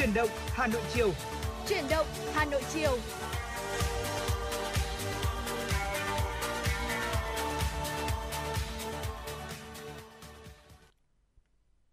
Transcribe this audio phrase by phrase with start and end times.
[0.00, 1.12] Chuyển động Hà Nội chiều.
[1.68, 2.98] Chuyển động Hà Nội chiều.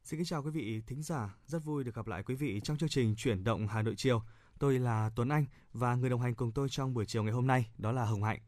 [0.04, 2.77] Xin kính chào quý vị thính giả, rất vui được gặp lại quý vị trong
[2.77, 4.21] chương trình Chuyển động Hà Nội chiều.
[4.59, 7.47] Tôi là Tuấn Anh và người đồng hành cùng tôi trong buổi chiều ngày hôm
[7.47, 8.39] nay đó là Hồng Hạnh.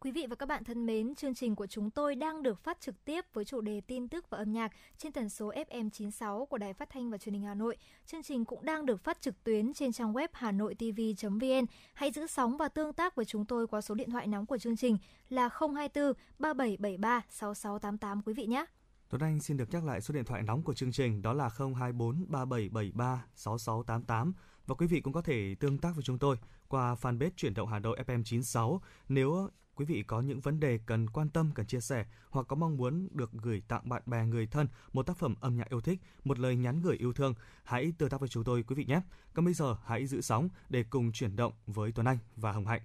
[0.00, 2.80] Quý vị và các bạn thân mến, chương trình của chúng tôi đang được phát
[2.80, 6.46] trực tiếp với chủ đề tin tức và âm nhạc trên tần số FM 96
[6.46, 7.76] của Đài Phát thanh và Truyền hình Hà Nội.
[8.06, 11.66] Chương trình cũng đang được phát trực tuyến trên trang web hanoitv.vn.
[11.94, 14.58] Hãy giữ sóng và tương tác với chúng tôi qua số điện thoại nóng của
[14.58, 14.98] chương trình
[15.28, 18.64] là 024 3773 6688 quý vị nhé.
[19.08, 21.48] Tuấn Anh xin được nhắc lại số điện thoại nóng của chương trình đó là
[21.58, 24.32] 024 3773 6688
[24.66, 26.36] và quý vị cũng có thể tương tác với chúng tôi
[26.68, 30.78] qua fanpage chuyển động Hà Nội FM 96 nếu quý vị có những vấn đề
[30.86, 34.26] cần quan tâm, cần chia sẻ hoặc có mong muốn được gửi tặng bạn bè
[34.26, 37.34] người thân một tác phẩm âm nhạc yêu thích, một lời nhắn gửi yêu thương,
[37.64, 39.00] hãy tương tác với chúng tôi quý vị nhé.
[39.34, 42.66] Còn bây giờ hãy giữ sóng để cùng chuyển động với Tuấn Anh và Hồng
[42.66, 42.80] Hạnh.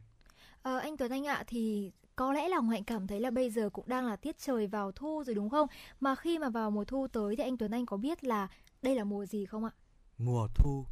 [0.61, 3.49] Ờ, anh Tuấn Anh ạ, thì có lẽ là Hồng Hạnh cảm thấy là bây
[3.49, 5.67] giờ cũng đang là tiết trời vào thu rồi đúng không?
[5.99, 8.47] Mà khi mà vào mùa thu tới thì anh Tuấn Anh có biết là
[8.81, 9.71] đây là mùa gì không ạ?
[10.17, 10.85] Mùa thu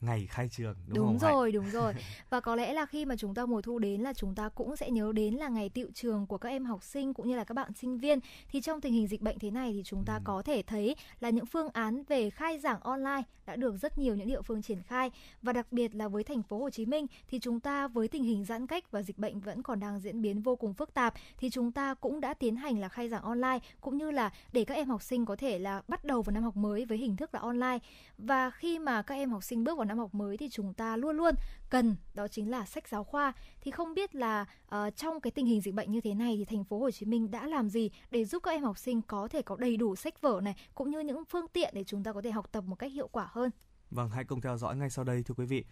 [0.00, 1.94] ngày khai trường đúng, đúng không rồi đúng rồi.
[2.30, 4.76] Và có lẽ là khi mà chúng ta mùa thu đến là chúng ta cũng
[4.76, 7.44] sẽ nhớ đến là ngày tiệu trường của các em học sinh cũng như là
[7.44, 8.18] các bạn sinh viên.
[8.48, 10.20] Thì trong tình hình dịch bệnh thế này thì chúng ta ừ.
[10.24, 14.14] có thể thấy là những phương án về khai giảng online đã được rất nhiều
[14.16, 15.10] những địa phương triển khai.
[15.42, 18.24] Và đặc biệt là với thành phố Hồ Chí Minh thì chúng ta với tình
[18.24, 21.14] hình giãn cách và dịch bệnh vẫn còn đang diễn biến vô cùng phức tạp
[21.38, 24.64] thì chúng ta cũng đã tiến hành là khai giảng online cũng như là để
[24.64, 27.16] các em học sinh có thể là bắt đầu vào năm học mới với hình
[27.16, 27.78] thức là online.
[28.18, 30.96] Và khi mà các em học sinh bước vào năm học mới thì chúng ta
[30.96, 31.34] luôn luôn
[31.70, 35.46] cần đó chính là sách giáo khoa thì không biết là uh, trong cái tình
[35.46, 37.90] hình dịch bệnh như thế này thì thành phố Hồ Chí Minh đã làm gì
[38.10, 40.90] để giúp các em học sinh có thể có đầy đủ sách vở này cũng
[40.90, 43.28] như những phương tiện để chúng ta có thể học tập một cách hiệu quả
[43.30, 43.50] hơn.
[43.90, 45.64] Vâng, hãy cùng theo dõi ngay sau đây thưa quý vị.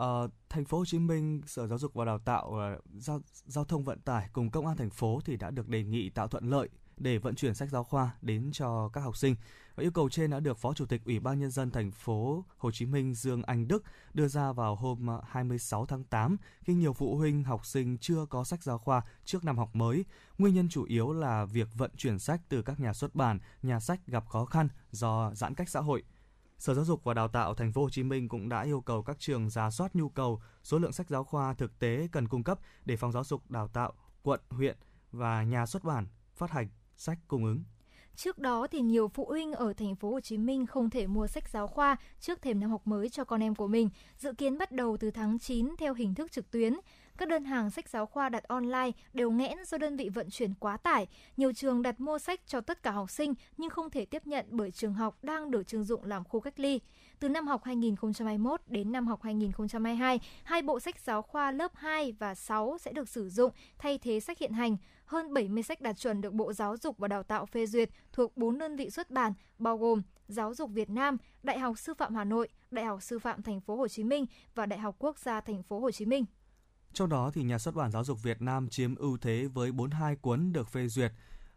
[0.00, 3.64] Uh, thành phố Hồ Chí Minh, Sở Giáo dục và Đào tạo, uh, giao giao
[3.64, 6.50] thông vận tải cùng công an thành phố thì đã được đề nghị tạo thuận
[6.50, 6.68] lợi
[7.02, 9.36] để vận chuyển sách giáo khoa đến cho các học sinh.
[9.74, 12.44] Và yêu cầu trên đã được Phó Chủ tịch Ủy ban nhân dân thành phố
[12.58, 13.82] Hồ Chí Minh Dương Anh Đức
[14.14, 18.26] đưa ra vào hôm à, 26 tháng 8 khi nhiều phụ huynh học sinh chưa
[18.30, 20.04] có sách giáo khoa trước năm học mới.
[20.38, 23.80] Nguyên nhân chủ yếu là việc vận chuyển sách từ các nhà xuất bản, nhà
[23.80, 26.02] sách gặp khó khăn do giãn cách xã hội.
[26.58, 29.02] Sở Giáo dục và Đào tạo Thành phố Hồ Chí Minh cũng đã yêu cầu
[29.02, 32.44] các trường ra soát nhu cầu, số lượng sách giáo khoa thực tế cần cung
[32.44, 33.92] cấp để phòng giáo dục đào tạo
[34.22, 34.76] quận, huyện
[35.12, 37.62] và nhà xuất bản phát hành sách cung ứng.
[38.16, 41.26] Trước đó thì nhiều phụ huynh ở thành phố Hồ Chí Minh không thể mua
[41.26, 43.88] sách giáo khoa trước thềm năm học mới cho con em của mình,
[44.18, 46.76] dự kiến bắt đầu từ tháng 9 theo hình thức trực tuyến.
[47.18, 50.54] Các đơn hàng sách giáo khoa đặt online đều nghẽn do đơn vị vận chuyển
[50.54, 51.06] quá tải.
[51.36, 54.46] Nhiều trường đặt mua sách cho tất cả học sinh nhưng không thể tiếp nhận
[54.50, 56.80] bởi trường học đang được trưng dụng làm khu cách ly.
[57.18, 62.12] Từ năm học 2021 đến năm học 2022, hai bộ sách giáo khoa lớp 2
[62.12, 64.76] và 6 sẽ được sử dụng thay thế sách hiện hành.
[65.12, 68.36] Hơn 70 sách đạt chuẩn được Bộ Giáo dục và Đào tạo phê duyệt thuộc
[68.36, 72.14] 4 đơn vị xuất bản bao gồm Giáo dục Việt Nam, Đại học Sư phạm
[72.14, 75.18] Hà Nội, Đại học Sư phạm Thành phố Hồ Chí Minh và Đại học Quốc
[75.18, 76.24] gia Thành phố Hồ Chí Minh.
[76.92, 80.16] Trong đó thì nhà xuất bản Giáo dục Việt Nam chiếm ưu thế với 42
[80.16, 81.12] cuốn được phê duyệt,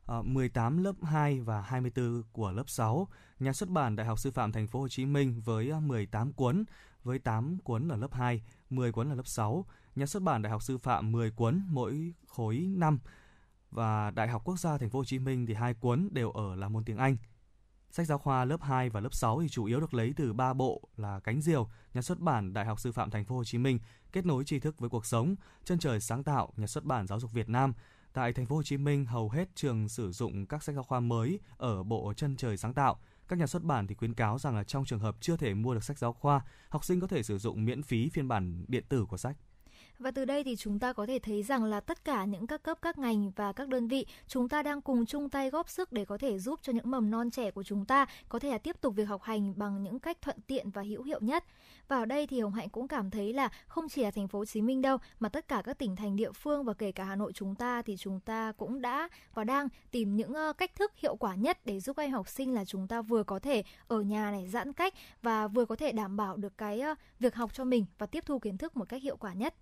[0.06, 3.08] ờ, 18 lớp 2 và 24 của lớp 6.
[3.40, 6.34] Nhà xuất bản Đại học Sư phạm Thành phố Hồ Chí Minh với ờ, 18
[6.34, 6.66] cuốn,
[7.04, 9.66] với 8 cuốn ở lớp 2, 10 cuốn ở lớp 6.
[9.96, 13.00] Nhà xuất bản Đại học Sư phạm 10 cuốn mỗi khối 5
[13.72, 16.56] và Đại học Quốc gia Thành phố Hồ Chí Minh thì hai cuốn đều ở
[16.56, 17.18] là môn tiếng Anh.
[17.90, 20.54] Sách giáo khoa lớp 2 và lớp 6 thì chủ yếu được lấy từ ba
[20.54, 23.58] bộ là Cánh Diều, nhà xuất bản Đại học Sư phạm Thành phố Hồ Chí
[23.58, 23.80] Minh,
[24.12, 27.20] kết nối tri thức với cuộc sống, chân trời sáng tạo, nhà xuất bản Giáo
[27.20, 27.74] dục Việt Nam.
[28.14, 31.00] Tại Thành phố Hồ Chí Minh, hầu hết trường sử dụng các sách giáo khoa
[31.00, 33.00] mới ở bộ chân trời sáng tạo.
[33.28, 35.74] Các nhà xuất bản thì khuyến cáo rằng là trong trường hợp chưa thể mua
[35.74, 38.84] được sách giáo khoa, học sinh có thể sử dụng miễn phí phiên bản điện
[38.90, 39.38] tử của sách.
[40.00, 42.64] Và từ đây thì chúng ta có thể thấy rằng là tất cả những các
[42.64, 45.92] cấp, các ngành và các đơn vị, chúng ta đang cùng chung tay góp sức
[45.92, 48.58] để có thể giúp cho những mầm non trẻ của chúng ta có thể là
[48.58, 51.44] tiếp tục việc học hành bằng những cách thuận tiện và hữu hiệu nhất.
[51.88, 54.40] Và ở đây thì Hồng Hạnh cũng cảm thấy là không chỉ là thành phố
[54.40, 57.04] Hồ Chí Minh đâu, mà tất cả các tỉnh thành địa phương và kể cả
[57.04, 60.92] Hà Nội chúng ta thì chúng ta cũng đã và đang tìm những cách thức
[60.98, 63.64] hiệu quả nhất để giúp các em học sinh là chúng ta vừa có thể
[63.88, 66.82] ở nhà này giãn cách và vừa có thể đảm bảo được cái
[67.20, 69.56] việc học cho mình và tiếp thu kiến thức một cách hiệu quả nhất.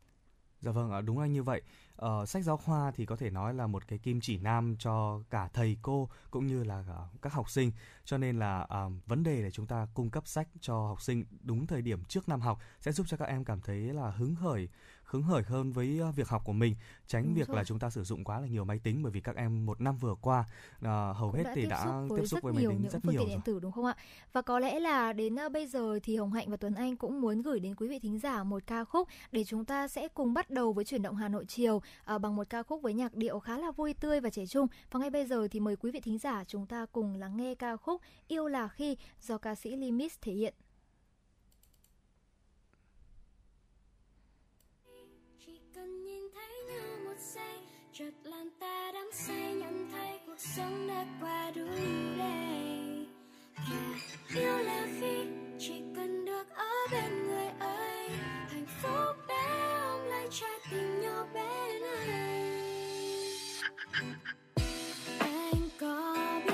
[0.64, 1.62] Dạ vâng, đúng là như vậy.
[1.96, 5.22] Ờ, sách giáo khoa thì có thể nói là một cái kim chỉ nam cho
[5.30, 7.72] cả thầy cô cũng như là ờ, các học sinh.
[8.06, 11.26] Cho nên là uh, vấn đề để chúng ta cung cấp sách cho học sinh
[11.44, 14.36] đúng thời điểm trước năm học sẽ giúp cho các em cảm thấy là hứng
[14.36, 14.70] khởi
[15.14, 16.76] hứng hởi hơn với việc học của mình
[17.08, 17.58] tránh Đúng việc rồi.
[17.58, 19.82] là chúng ta sử dụng quá là nhiều máy tính bởi vì các em một
[19.82, 20.46] năm vừa qua
[20.78, 21.86] uh, hầu Cũng hết thì đã
[22.18, 23.96] tiếp xúc với, với máy tính rất nhiều điện tử đúng không ạ
[24.34, 27.42] và có lẽ là đến bây giờ thì Hồng Hạnh và Tuấn Anh cũng muốn
[27.42, 30.50] gửi đến quý vị thính giả một ca khúc để chúng ta sẽ cùng bắt
[30.50, 31.76] đầu với chuyển động Hà Nội chiều
[32.16, 34.68] uh, bằng một ca khúc với nhạc điệu khá là vui tươi và trẻ trung
[34.92, 37.56] và ngay bây giờ thì mời quý vị thính giả chúng ta cùng lắng nghe
[37.56, 40.54] ca khúc Yêu là khi do ca sĩ Limis thể hiện.
[48.64, 51.66] Ta đắm say nhận thấy cuộc sống đã qua đủ
[52.18, 53.08] đầy.
[54.36, 55.26] Yêu là khi
[55.60, 58.10] chỉ cần được ở bên người ấy,
[58.50, 62.52] hạnh phúc bé ôm lấy trái tim nhỏ bé này.
[65.20, 66.16] Anh có
[66.48, 66.53] biết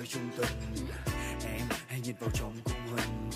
[0.00, 0.86] anh trung tình.
[1.46, 3.30] Em hãy nhìn vào trong khung hình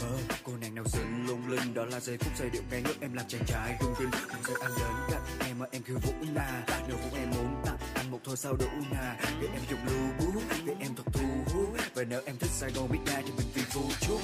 [0.00, 3.00] Ờ, cô nàng nào xinh lung linh Đó là giây phút giây điệu ngay ngất
[3.00, 5.98] em làm chàng trai rung rinh không giờ anh đến cạnh em mà em khiêu
[6.02, 9.62] vũ nà Nếu cũng em muốn tặng anh một thôi sao đủ nà Để em
[9.70, 12.98] dùng lưu bút, để em thật thu hút Và nếu em thích Sài Gòn biết
[13.04, 14.18] Midnight thì mình vì phụ chú,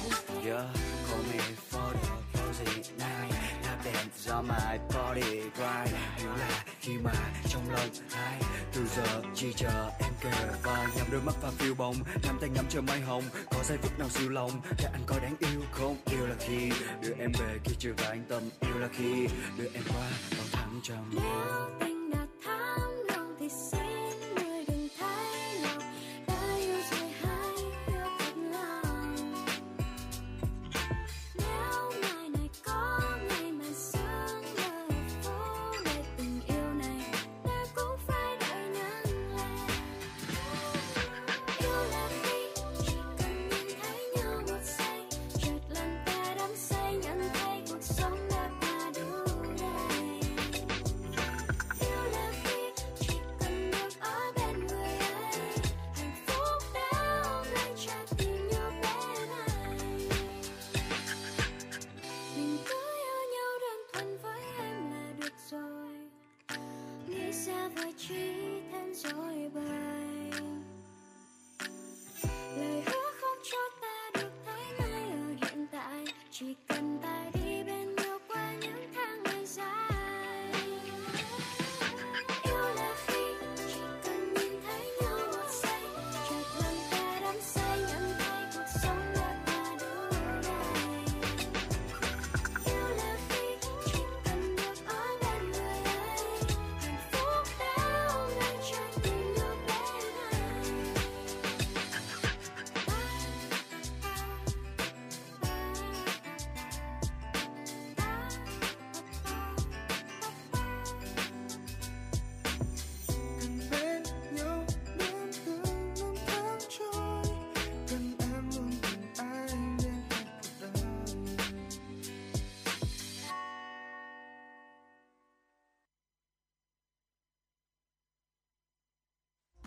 [0.45, 0.75] Yeah,
[1.09, 1.93] call me for
[2.59, 7.13] the night đèn do my body right Hiểu là khi mà
[7.49, 8.41] trong lòng hai
[8.73, 10.31] Từ giờ chỉ chờ em kề
[10.63, 10.87] vai.
[10.97, 11.95] Nhắm đôi mắt và phiêu bồng
[12.27, 13.23] Nắm tay ngắm chờ mai hồng.
[13.51, 15.97] Có giây phút nào siêu lòng, Để anh coi đáng yêu không?
[16.11, 18.43] Yêu là khi đưa em về khi chưa và anh tâm.
[18.61, 21.11] Yêu là khi đưa em qua vào tháng trầm.
[21.11, 21.90] Mưa.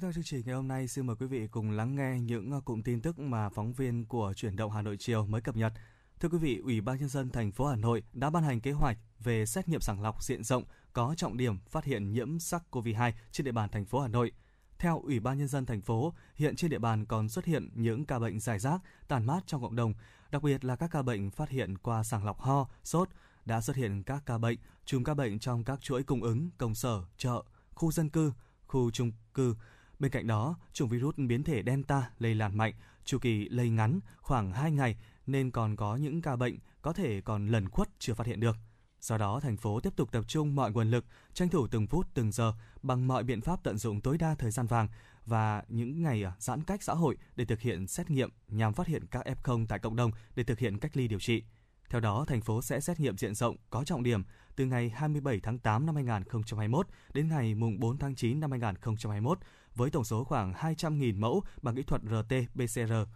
[0.00, 2.82] Theo chương trình ngày hôm nay, xin mời quý vị cùng lắng nghe những cụm
[2.82, 5.72] tin tức mà phóng viên của chuyển động Hà Nội chiều mới cập nhật.
[6.20, 8.72] Thưa quý vị, Ủy ban nhân dân thành phố Hà Nội đã ban hành kế
[8.72, 13.12] hoạch về xét nghiệm sàng lọc diện rộng có trọng điểm phát hiện nhiễm SARS-CoV-2
[13.32, 14.32] trên địa bàn thành phố Hà Nội.
[14.78, 18.04] Theo Ủy ban nhân dân thành phố, hiện trên địa bàn còn xuất hiện những
[18.04, 19.94] ca bệnh giải rác, tàn mát trong cộng đồng,
[20.30, 23.08] đặc biệt là các ca bệnh phát hiện qua sàng lọc ho, sốt,
[23.44, 26.74] đã xuất hiện các ca bệnh, chùm ca bệnh trong các chuỗi cung ứng, công
[26.74, 27.42] sở, chợ,
[27.74, 28.32] khu dân cư,
[28.66, 29.54] khu trung cư.
[30.00, 34.00] Bên cạnh đó, chủng virus biến thể Delta lây lan mạnh, chu kỳ lây ngắn
[34.16, 38.14] khoảng 2 ngày nên còn có những ca bệnh có thể còn lẩn khuất chưa
[38.14, 38.56] phát hiện được.
[39.00, 41.04] Do đó, thành phố tiếp tục tập trung mọi nguồn lực,
[41.34, 42.52] tranh thủ từng phút từng giờ
[42.82, 44.88] bằng mọi biện pháp tận dụng tối đa thời gian vàng
[45.26, 48.86] và những ngày à, giãn cách xã hội để thực hiện xét nghiệm nhằm phát
[48.86, 51.42] hiện các F0 tại cộng đồng để thực hiện cách ly điều trị.
[51.90, 54.22] Theo đó, thành phố sẽ xét nghiệm diện rộng có trọng điểm
[54.56, 59.38] từ ngày 27 tháng 8 năm 2021 đến ngày mùng 4 tháng 9 năm 2021
[59.74, 63.06] với tổng số khoảng 200.000 mẫu bằng kỹ thuật RT-PCR,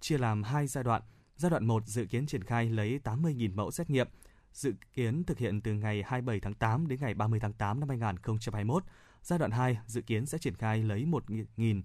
[0.00, 1.02] chia làm hai giai đoạn.
[1.36, 4.08] Giai đoạn 1 dự kiến triển khai lấy 80.000 mẫu xét nghiệm,
[4.52, 7.88] dự kiến thực hiện từ ngày 27 tháng 8 đến ngày 30 tháng 8 năm
[7.88, 8.84] 2021.
[9.22, 11.82] Giai đoạn 2 dự kiến sẽ triển khai lấy 1.000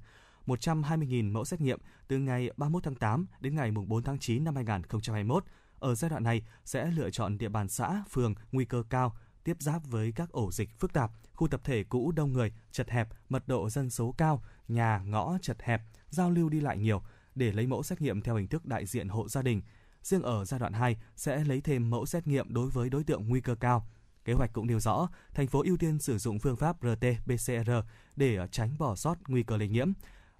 [0.47, 4.55] 120.000 mẫu xét nghiệm từ ngày 31 tháng 8 đến ngày 4 tháng 9 năm
[4.55, 5.43] 2021.
[5.79, 9.57] Ở giai đoạn này sẽ lựa chọn địa bàn xã, phường nguy cơ cao, tiếp
[9.59, 13.09] giáp với các ổ dịch phức tạp, khu tập thể cũ đông người, chật hẹp,
[13.29, 17.01] mật độ dân số cao, nhà ngõ chật hẹp, giao lưu đi lại nhiều
[17.35, 19.61] để lấy mẫu xét nghiệm theo hình thức đại diện hộ gia đình.
[20.03, 23.27] Riêng ở giai đoạn 2 sẽ lấy thêm mẫu xét nghiệm đối với đối tượng
[23.27, 23.87] nguy cơ cao.
[24.25, 27.81] Kế hoạch cũng nêu rõ, thành phố ưu tiên sử dụng phương pháp RT-PCR
[28.15, 29.91] để tránh bỏ sót nguy cơ lây nhiễm,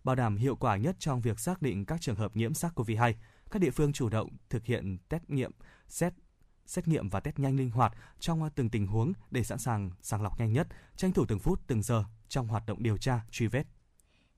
[0.03, 3.13] bảo đảm hiệu quả nhất trong việc xác định các trường hợp nhiễm SARS-CoV-2.
[3.51, 5.51] Các địa phương chủ động thực hiện test nghiệm,
[5.87, 6.13] xét
[6.67, 9.89] xét nghiệm và test nhanh linh hoạt trong à, từng tình huống để sẵn sàng
[10.01, 13.19] sàng lọc nhanh nhất, tranh thủ từng phút từng giờ trong hoạt động điều tra,
[13.31, 13.63] truy vết.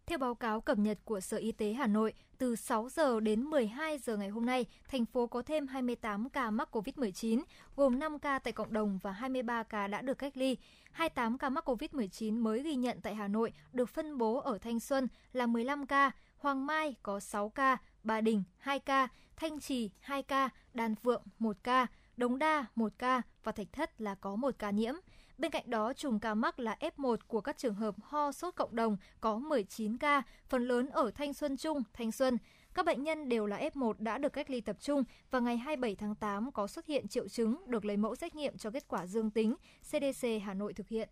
[0.09, 3.43] Theo báo cáo cập nhật của Sở Y tế Hà Nội, từ 6 giờ đến
[3.43, 7.43] 12 giờ ngày hôm nay, thành phố có thêm 28 ca mắc COVID-19,
[7.75, 10.57] gồm 5 ca tại cộng đồng và 23 ca đã được cách ly.
[10.91, 14.79] 28 ca mắc COVID-19 mới ghi nhận tại Hà Nội được phân bố ở Thanh
[14.79, 19.89] Xuân là 15 ca, Hoàng Mai có 6 ca, Bà Đình 2 ca, Thanh Trì
[19.99, 21.87] 2 ca, Đan Phượng 1 ca,
[22.19, 24.93] Đống Đa 1 ca và Thạch Thất là có 1 ca nhiễm.
[25.37, 28.75] Bên cạnh đó, chùm ca mắc là F1 của các trường hợp ho sốt cộng
[28.75, 32.37] đồng có 19 ca, phần lớn ở Thanh Xuân Trung, Thanh Xuân.
[32.73, 35.95] Các bệnh nhân đều là F1 đã được cách ly tập trung và ngày 27
[35.95, 39.05] tháng 8 có xuất hiện triệu chứng được lấy mẫu xét nghiệm cho kết quả
[39.05, 41.09] dương tính, CDC Hà Nội thực hiện.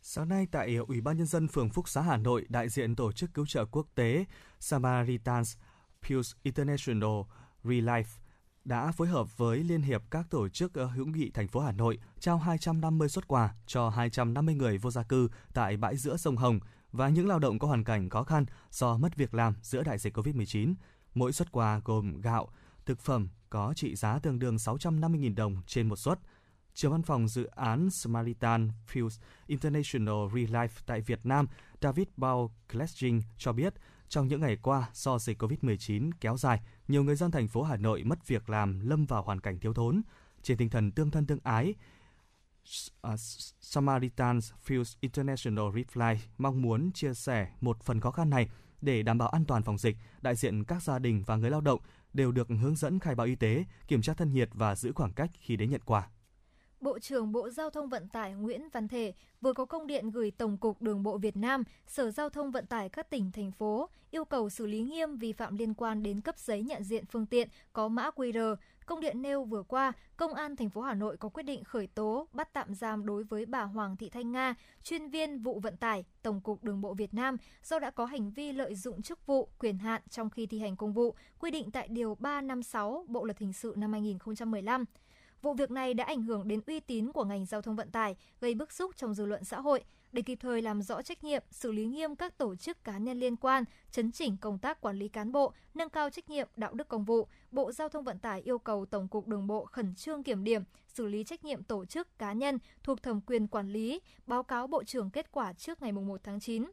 [0.00, 3.12] Sáng nay tại Ủy ban Nhân dân phường Phúc Xá Hà Nội, đại diện Tổ
[3.12, 4.24] chức Cứu trợ Quốc tế
[4.60, 5.56] Samaritans
[6.02, 7.20] Peace International
[7.64, 8.21] Relife
[8.64, 11.72] đã phối hợp với Liên hiệp các tổ chức ờ, hữu nghị thành phố Hà
[11.72, 16.36] Nội trao 250 xuất quà cho 250 người vô gia cư tại bãi giữa sông
[16.36, 16.60] Hồng
[16.92, 19.98] và những lao động có hoàn cảnh khó khăn do mất việc làm giữa đại
[19.98, 20.74] dịch COVID-19.
[21.14, 22.48] Mỗi xuất quà gồm gạo,
[22.86, 26.18] thực phẩm có trị giá tương đương 650.000 đồng trên một suất.
[26.74, 31.46] Trưởng văn phòng dự án Samaritan Fuse International Relief tại Việt Nam,
[31.82, 33.74] David Bao Klesjing cho biết,
[34.12, 37.76] trong những ngày qua, do dịch COVID-19 kéo dài, nhiều người dân thành phố Hà
[37.76, 40.02] Nội mất việc làm, lâm vào hoàn cảnh thiếu thốn.
[40.42, 41.74] Trên tinh thần tương thân tương ái,
[43.02, 43.16] à,
[43.60, 48.48] Samaritans fields International Reply mong muốn chia sẻ một phần khó khăn này
[48.80, 51.60] để đảm bảo an toàn phòng dịch, đại diện các gia đình và người lao
[51.60, 51.80] động
[52.12, 55.12] đều được hướng dẫn khai báo y tế, kiểm tra thân nhiệt và giữ khoảng
[55.12, 56.08] cách khi đến nhận quà.
[56.82, 60.30] Bộ trưởng Bộ Giao thông Vận tải Nguyễn Văn Thể vừa có công điện gửi
[60.30, 63.88] Tổng cục Đường bộ Việt Nam, Sở Giao thông Vận tải các tỉnh, thành phố
[64.10, 67.26] yêu cầu xử lý nghiêm vi phạm liên quan đến cấp giấy nhận diện phương
[67.26, 68.56] tiện có mã QR.
[68.86, 71.86] Công điện nêu vừa qua, Công an thành phố Hà Nội có quyết định khởi
[71.86, 75.76] tố, bắt tạm giam đối với bà Hoàng Thị Thanh Nga, chuyên viên vụ vận
[75.76, 79.26] tải, Tổng cục Đường bộ Việt Nam do đã có hành vi lợi dụng chức
[79.26, 83.24] vụ, quyền hạn trong khi thi hành công vụ, quy định tại Điều 356 Bộ
[83.24, 84.84] Luật Hình sự năm 2015.
[85.42, 88.16] Vụ việc này đã ảnh hưởng đến uy tín của ngành giao thông vận tải,
[88.40, 89.84] gây bức xúc trong dư luận xã hội.
[90.12, 93.20] Để kịp thời làm rõ trách nhiệm, xử lý nghiêm các tổ chức cá nhân
[93.20, 96.72] liên quan, chấn chỉnh công tác quản lý cán bộ, nâng cao trách nhiệm đạo
[96.74, 99.94] đức công vụ, Bộ Giao thông Vận tải yêu cầu Tổng cục Đường bộ khẩn
[99.94, 103.68] trương kiểm điểm, xử lý trách nhiệm tổ chức cá nhân thuộc thẩm quyền quản
[103.68, 106.64] lý, báo cáo Bộ trưởng kết quả trước ngày 1 tháng 9.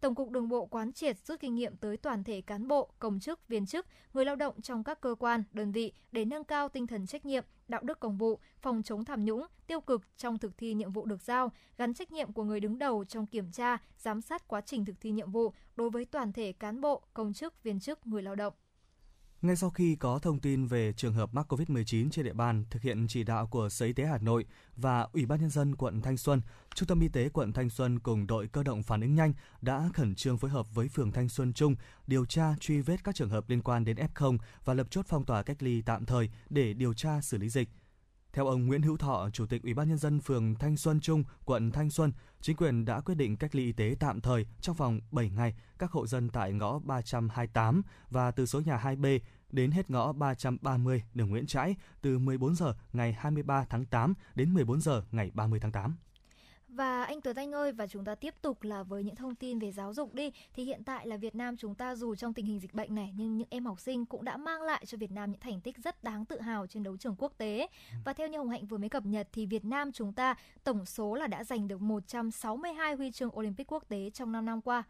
[0.00, 3.20] Tổng cục Đường bộ quán triệt rút kinh nghiệm tới toàn thể cán bộ, công
[3.20, 6.68] chức, viên chức, người lao động trong các cơ quan, đơn vị để nâng cao
[6.68, 10.38] tinh thần trách nhiệm, đạo đức công vụ, phòng chống tham nhũng, tiêu cực trong
[10.38, 13.50] thực thi nhiệm vụ được giao, gắn trách nhiệm của người đứng đầu trong kiểm
[13.52, 17.02] tra, giám sát quá trình thực thi nhiệm vụ đối với toàn thể cán bộ,
[17.14, 18.52] công chức, viên chức, người lao động.
[19.42, 22.82] Ngay sau khi có thông tin về trường hợp mắc COVID-19 trên địa bàn thực
[22.82, 24.44] hiện chỉ đạo của Sở Y tế Hà Nội
[24.76, 26.40] và Ủy ban Nhân dân quận Thanh Xuân,
[26.74, 29.88] Trung tâm Y tế quận Thanh Xuân cùng đội cơ động phản ứng nhanh đã
[29.94, 31.76] khẩn trương phối hợp với phường Thanh Xuân Trung
[32.06, 35.24] điều tra truy vết các trường hợp liên quan đến F0 và lập chốt phong
[35.24, 37.68] tỏa cách ly tạm thời để điều tra xử lý dịch.
[38.32, 41.24] Theo ông Nguyễn Hữu Thọ, Chủ tịch Ủy ban nhân dân phường Thanh Xuân Trung,
[41.44, 44.76] quận Thanh Xuân, chính quyền đã quyết định cách ly y tế tạm thời trong
[44.76, 49.20] vòng 7 ngày các hộ dân tại ngõ 328 và từ số nhà 2B
[49.50, 54.54] đến hết ngõ 330 đường Nguyễn Trãi từ 14 giờ ngày 23 tháng 8 đến
[54.54, 55.96] 14 giờ ngày 30 tháng 8.
[56.68, 59.58] Và anh Tuấn Anh ơi, và chúng ta tiếp tục là với những thông tin
[59.58, 60.32] về giáo dục đi.
[60.54, 63.12] Thì hiện tại là Việt Nam chúng ta dù trong tình hình dịch bệnh này
[63.16, 65.76] nhưng những em học sinh cũng đã mang lại cho Việt Nam những thành tích
[65.78, 67.66] rất đáng tự hào trên đấu trường quốc tế.
[68.04, 70.34] Và theo như Hồng Hạnh vừa mới cập nhật thì Việt Nam chúng ta
[70.64, 74.60] tổng số là đã giành được 162 huy chương Olympic quốc tế trong 5 năm
[74.60, 74.82] qua.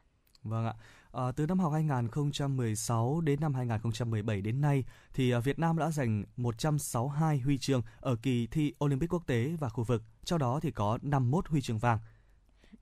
[0.42, 0.74] Vâng ạ.
[1.12, 4.84] À, từ năm học 2016 đến năm 2017 đến nay
[5.14, 9.56] thì ờ, Việt Nam đã giành 162 huy chương ở kỳ thi Olympic quốc tế
[9.60, 10.02] và khu vực.
[10.24, 11.98] Trong đó thì có 51 huy chương vàng.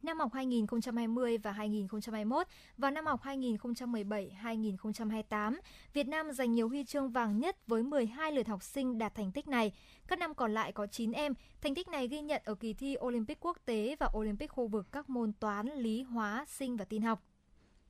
[0.02, 5.56] Năm học 2020 và 2021 và năm học 2017-2028,
[5.92, 9.32] Việt Nam giành nhiều huy chương vàng nhất với 12 lượt học sinh đạt thành
[9.32, 9.72] tích này.
[10.08, 11.34] Các năm còn lại có 9 em.
[11.60, 14.86] Thành tích này ghi nhận ở kỳ thi Olympic quốc tế và Olympic khu vực
[14.92, 17.22] các môn toán, lý, hóa, sinh và tin học.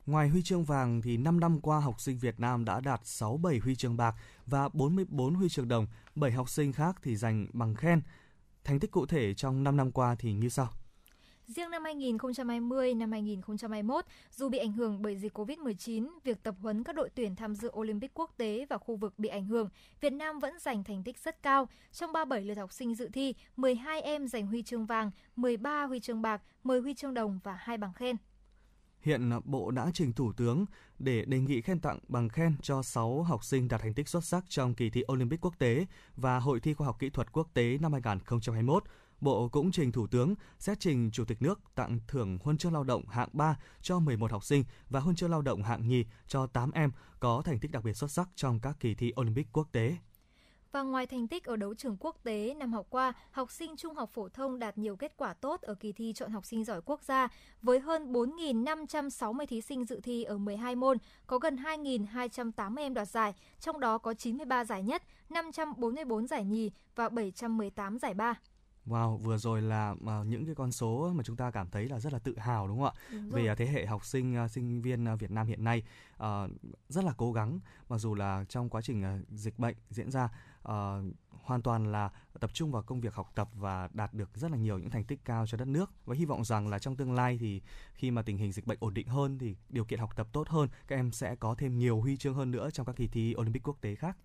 [0.07, 3.59] Ngoài huy chương vàng thì 5 năm qua học sinh Việt Nam đã đạt 67
[3.59, 4.15] huy chương bạc
[4.47, 8.03] và 44 huy chương đồng, 7 học sinh khác thì giành bằng khen.
[8.65, 10.69] Thành tích cụ thể trong 5 năm qua thì như sau.
[11.47, 16.85] Riêng năm 2020, năm 2021, dù bị ảnh hưởng bởi dịch COVID-19, việc tập huấn
[16.85, 19.69] các đội tuyển tham dự Olympic quốc tế và khu vực bị ảnh hưởng,
[20.01, 21.69] Việt Nam vẫn giành thành tích rất cao.
[21.93, 26.01] Trong 37 lượt học sinh dự thi, 12 em giành huy chương vàng, 13 huy
[26.01, 28.17] chương bạc, 10 huy chương đồng và 2 bằng khen.
[29.07, 30.67] Hiện Bộ đã trình Thủ tướng
[30.99, 34.25] để đề nghị khen tặng bằng khen cho 6 học sinh đạt thành tích xuất
[34.25, 35.87] sắc trong kỳ thi Olympic quốc tế
[36.17, 38.85] và Hội thi khoa học kỹ thuật quốc tế năm 2021.
[39.21, 42.85] Bộ cũng trình Thủ tướng xét trình Chủ tịch nước tặng thưởng huân chương lao
[42.85, 46.47] động hạng 3 cho 11 học sinh và huân chương lao động hạng nhì cho
[46.47, 49.69] 8 em có thành tích đặc biệt xuất sắc trong các kỳ thi Olympic quốc
[49.73, 49.97] tế.
[50.77, 53.95] Và ngoài thành tích ở đấu trường quốc tế, năm học qua, học sinh trung
[53.95, 56.81] học phổ thông đạt nhiều kết quả tốt ở kỳ thi chọn học sinh giỏi
[56.85, 57.29] quốc gia
[57.63, 63.09] với hơn 4.560 thí sinh dự thi ở 12 môn, có gần 2.280 em đoạt
[63.09, 68.35] giải, trong đó có 93 giải nhất, 544 giải nhì và 718 giải ba.
[68.87, 72.01] Wow, vừa rồi là à, những cái con số mà chúng ta cảm thấy là
[72.01, 73.01] rất là tự hào đúng không ạ?
[73.13, 73.31] Đúng.
[73.31, 75.83] Về à, thế hệ học sinh à, sinh viên Việt Nam hiện nay
[76.89, 80.29] rất là cố gắng mặc dù là trong quá trình dịch bệnh diễn ra
[80.71, 81.15] uh,
[81.47, 84.57] hoàn toàn là tập trung vào công việc học tập và đạt được rất là
[84.57, 87.13] nhiều những thành tích cao cho đất nước và hy vọng rằng là trong tương
[87.13, 87.63] lai thì
[87.95, 90.49] khi mà tình hình dịch bệnh ổn định hơn thì điều kiện học tập tốt
[90.49, 93.35] hơn các em sẽ có thêm nhiều huy chương hơn nữa trong các kỳ thi
[93.39, 94.17] Olympic quốc tế khác.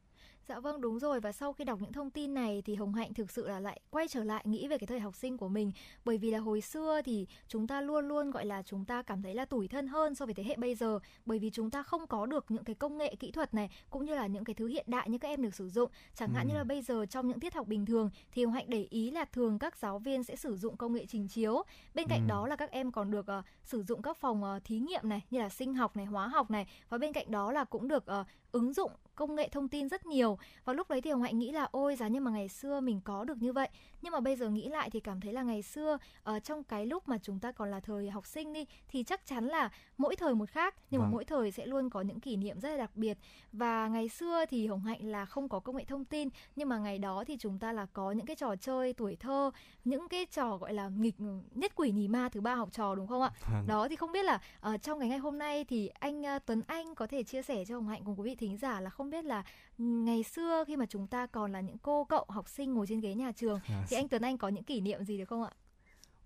[0.51, 1.19] Dạ vâng đúng rồi.
[1.19, 3.81] Và sau khi đọc những thông tin này thì Hồng Hạnh thực sự là lại
[3.89, 5.71] quay trở lại nghĩ về cái thời học sinh của mình.
[6.05, 9.21] Bởi vì là hồi xưa thì chúng ta luôn luôn gọi là chúng ta cảm
[9.21, 10.99] thấy là tủi thân hơn so với thế hệ bây giờ.
[11.25, 14.05] Bởi vì chúng ta không có được những cái công nghệ kỹ thuật này cũng
[14.05, 15.91] như là những cái thứ hiện đại như các em được sử dụng.
[16.15, 16.51] Chẳng hạn Ừ.
[16.51, 19.11] như là bây giờ trong những tiết học bình thường thì Hồng Hạnh để ý
[19.11, 21.63] là thường các giáo viên sẽ sử dụng công nghệ trình chiếu.
[21.93, 22.27] Bên cạnh Ừ.
[22.29, 25.21] đó là các em còn được ờ, sử dụng các phòng ờ, thí nghiệm này
[25.29, 26.67] như là sinh học này hóa học này.
[26.89, 30.05] Và bên cạnh đó là cũng được ờ, ứng dụng công nghệ thông tin rất
[30.05, 32.79] nhiều và lúc đấy thì Hồng Hạnh nghĩ là ôi giá như mà ngày xưa
[32.79, 33.69] mình có được như vậy
[34.01, 36.85] nhưng mà bây giờ nghĩ lại thì cảm thấy là ngày xưa ở trong cái
[36.85, 40.15] lúc mà chúng ta còn là thời học sinh đi thì chắc chắn là mỗi
[40.15, 41.11] thời một khác nhưng mà Vâng.
[41.13, 43.17] mỗi thời sẽ luôn có những kỷ niệm rất là đặc biệt
[43.51, 46.77] và ngày xưa thì Hồng Hạnh là không có công nghệ thông tin nhưng mà
[46.77, 49.51] ngày đó thì chúng ta là có những cái trò chơi tuổi thơ
[49.85, 51.15] những cái trò gọi là nghịch
[51.51, 53.67] nhất quỷ nhì ma thứ ba học trò đúng không ạ Vâng.
[53.67, 56.61] đó thì không biết là ờ, trong ngày ngày hôm nay thì anh ờ, Tuấn
[56.67, 59.09] Anh có thể chia sẻ cho Hồng Hạnh cùng quý vị thính giả là không
[59.11, 59.43] biết là
[59.77, 62.99] ngày xưa khi mà chúng ta còn là những cô cậu học sinh ngồi trên
[62.99, 65.43] ghế nhà trường À, thì anh Tuấn Anh có những kỷ niệm gì được không
[65.43, 65.51] ạ?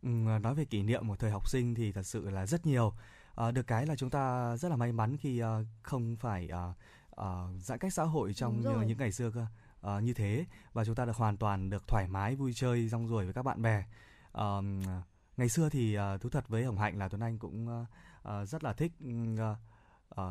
[0.03, 0.09] Ừ,
[0.41, 2.93] nói về kỷ niệm của thời học sinh thì thật sự là rất nhiều.
[3.35, 6.73] À, được cái là chúng ta rất là may mắn khi à, không phải à,
[7.15, 7.25] à,
[7.59, 8.85] giãn cách xã hội trong rồi.
[8.85, 9.45] những ngày xưa cơ
[9.81, 13.07] à, như thế và chúng ta được hoàn toàn được thoải mái vui chơi rong
[13.07, 13.83] ruổi với các bạn bè.
[14.33, 14.45] À,
[15.37, 17.85] ngày xưa thì à, thú thật với Hồng Hạnh là Tuấn Anh cũng à,
[18.23, 18.91] à, rất là thích
[19.39, 19.55] à,
[20.15, 20.23] à,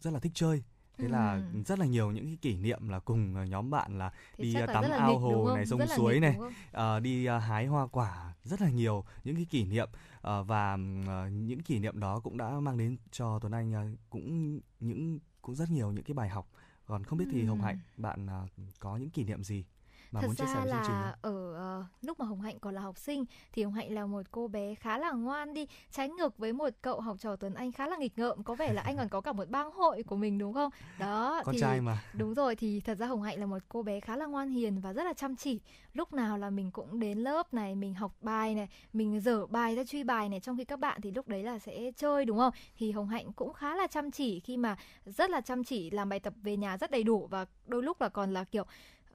[0.00, 0.62] rất là thích chơi.
[0.98, 1.64] Thế là Ừm.
[1.64, 4.54] rất là nhiều những cái kỷ niệm là cùng à, nhóm bạn là Thì đi
[4.54, 6.38] à, là tắm là ao nghịch, hồ này, sông là suối nghịch, này,
[6.72, 9.88] ờ, đi à, hái hoa quả rất là nhiều những cái kỷ niệm.
[10.20, 13.84] Ờ, và ờ, những kỷ niệm đó cũng đã mang đến cho Tuấn Anh ờ,
[14.10, 16.48] cũng những cũng rất nhiều những cái bài học.
[16.86, 17.66] Còn không biết thì Hồng Ừm.
[17.66, 18.46] Hạnh bạn ờ,
[18.78, 19.64] có những kỷ niệm gì
[20.12, 22.74] mà Thật muốn chia sẻ ra với là ở ờ, lúc mà Hồng Hạnh còn
[22.74, 26.08] là học sinh thì Hồng Hạnh là một cô bé khá là ngoan đi trái
[26.08, 28.82] ngược với một cậu học trò Tuấn Anh khá là nghịch ngợm có vẻ là
[28.82, 31.80] anh còn có cả một bang hội của mình đúng không đó con thì trai
[31.80, 34.48] mà Đúng rồi thì thật ra Hồng Hạnh là một cô bé khá là ngoan
[34.48, 35.60] hiền và rất là chăm chỉ.
[35.92, 39.76] Lúc nào là mình cũng đến lớp này, mình học bài này, mình dở bài
[39.76, 42.38] ra truy bài này trong khi các bạn thì lúc đấy là sẽ chơi đúng
[42.38, 42.52] không?
[42.78, 46.08] Thì Hồng Hạnh cũng khá là chăm chỉ khi mà rất là chăm chỉ làm
[46.08, 48.64] bài tập về nhà rất đầy đủ và đôi lúc là còn là kiểu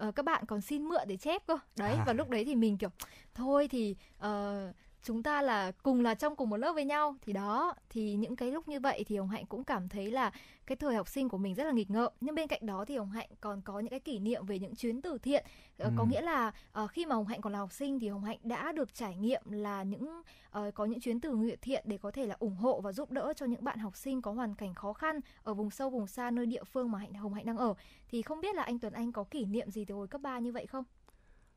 [0.02, 2.04] ờ, các bạn còn xin mượn để chép cơ đấy À.
[2.08, 2.90] và lúc đấy thì mình kiểu
[3.34, 4.72] thôi thì ờ,
[5.04, 8.36] chúng ta là cùng là trong cùng một lớp với nhau thì đó thì những
[8.36, 10.32] cái lúc như vậy thì hồng hạnh cũng cảm thấy là
[10.66, 12.98] cái thời học sinh của mình rất là nghịch ngợm nhưng bên cạnh đó thì
[12.98, 15.46] hồng hạnh còn có những cái kỷ niệm về những chuyến từ thiện
[15.78, 16.08] Ờ, có Ừ.
[16.10, 18.72] nghĩa là ờ, khi mà hồng hạnh còn là học sinh thì hồng hạnh đã
[18.72, 22.26] được trải nghiệm là những ờ, có những chuyến từ nguyện thiện để có thể
[22.26, 24.94] là ủng hộ và giúp đỡ cho những bạn học sinh có hoàn cảnh khó
[24.94, 27.74] khăn ở vùng sâu vùng xa nơi địa phương mà hạnh hồng hạnh đang ở
[28.08, 30.40] thì không biết là anh Tuấn Anh có kỷ niệm gì từ hồi cấp 3
[30.40, 30.84] như vậy không?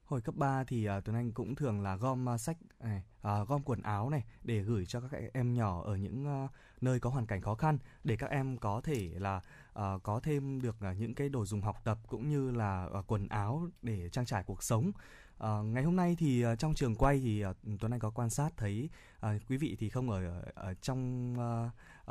[0.04, 3.48] Hồi cấp 3 thì uh, Tuấn Anh cũng thường là gom uh, sách này, uh,
[3.48, 7.10] gom quần áo này để gửi cho các em nhỏ ở những uh, nơi có
[7.10, 9.36] hoàn cảnh khó khăn để các em có thể là
[9.78, 13.06] uh, có thêm được uh, những cái đồ dùng học tập cũng như là uh,
[13.06, 14.92] quần áo để trang trải cuộc sống.
[15.38, 18.30] À, ngày hôm nay thì uh, trong trường quay thì uh, Tuấn Anh có quan
[18.30, 18.88] sát thấy
[19.18, 21.32] uh, quý vị thì không ở, ở trong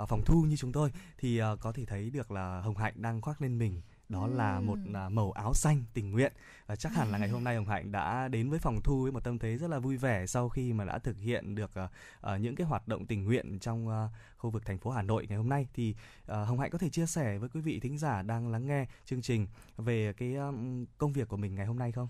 [0.02, 2.94] uh, phòng thu như chúng tôi thì uh, có thể thấy được là Hồng Hạnh
[2.96, 3.82] đang khoác lên mình
[4.14, 4.78] đó là một
[5.10, 6.34] màu áo xanh tình nguyện.
[6.68, 9.12] Và chắc hẳn là ngày hôm nay Hồng Hạnh đã đến với phòng thu với
[9.12, 11.72] một tâm thế rất là vui vẻ sau khi mà đã thực hiện được
[12.22, 15.26] ờ, những cái hoạt động tình nguyện trong ờ, khu vực thành phố Hà Nội
[15.30, 15.68] ngày hôm nay.
[15.74, 15.96] Thì
[16.26, 18.86] ờ, Hồng Hạnh có thể chia sẻ với quý vị thính giả đang lắng nghe
[19.06, 19.48] chương trình
[19.78, 22.08] về cái um, công việc của mình ngày hôm nay không?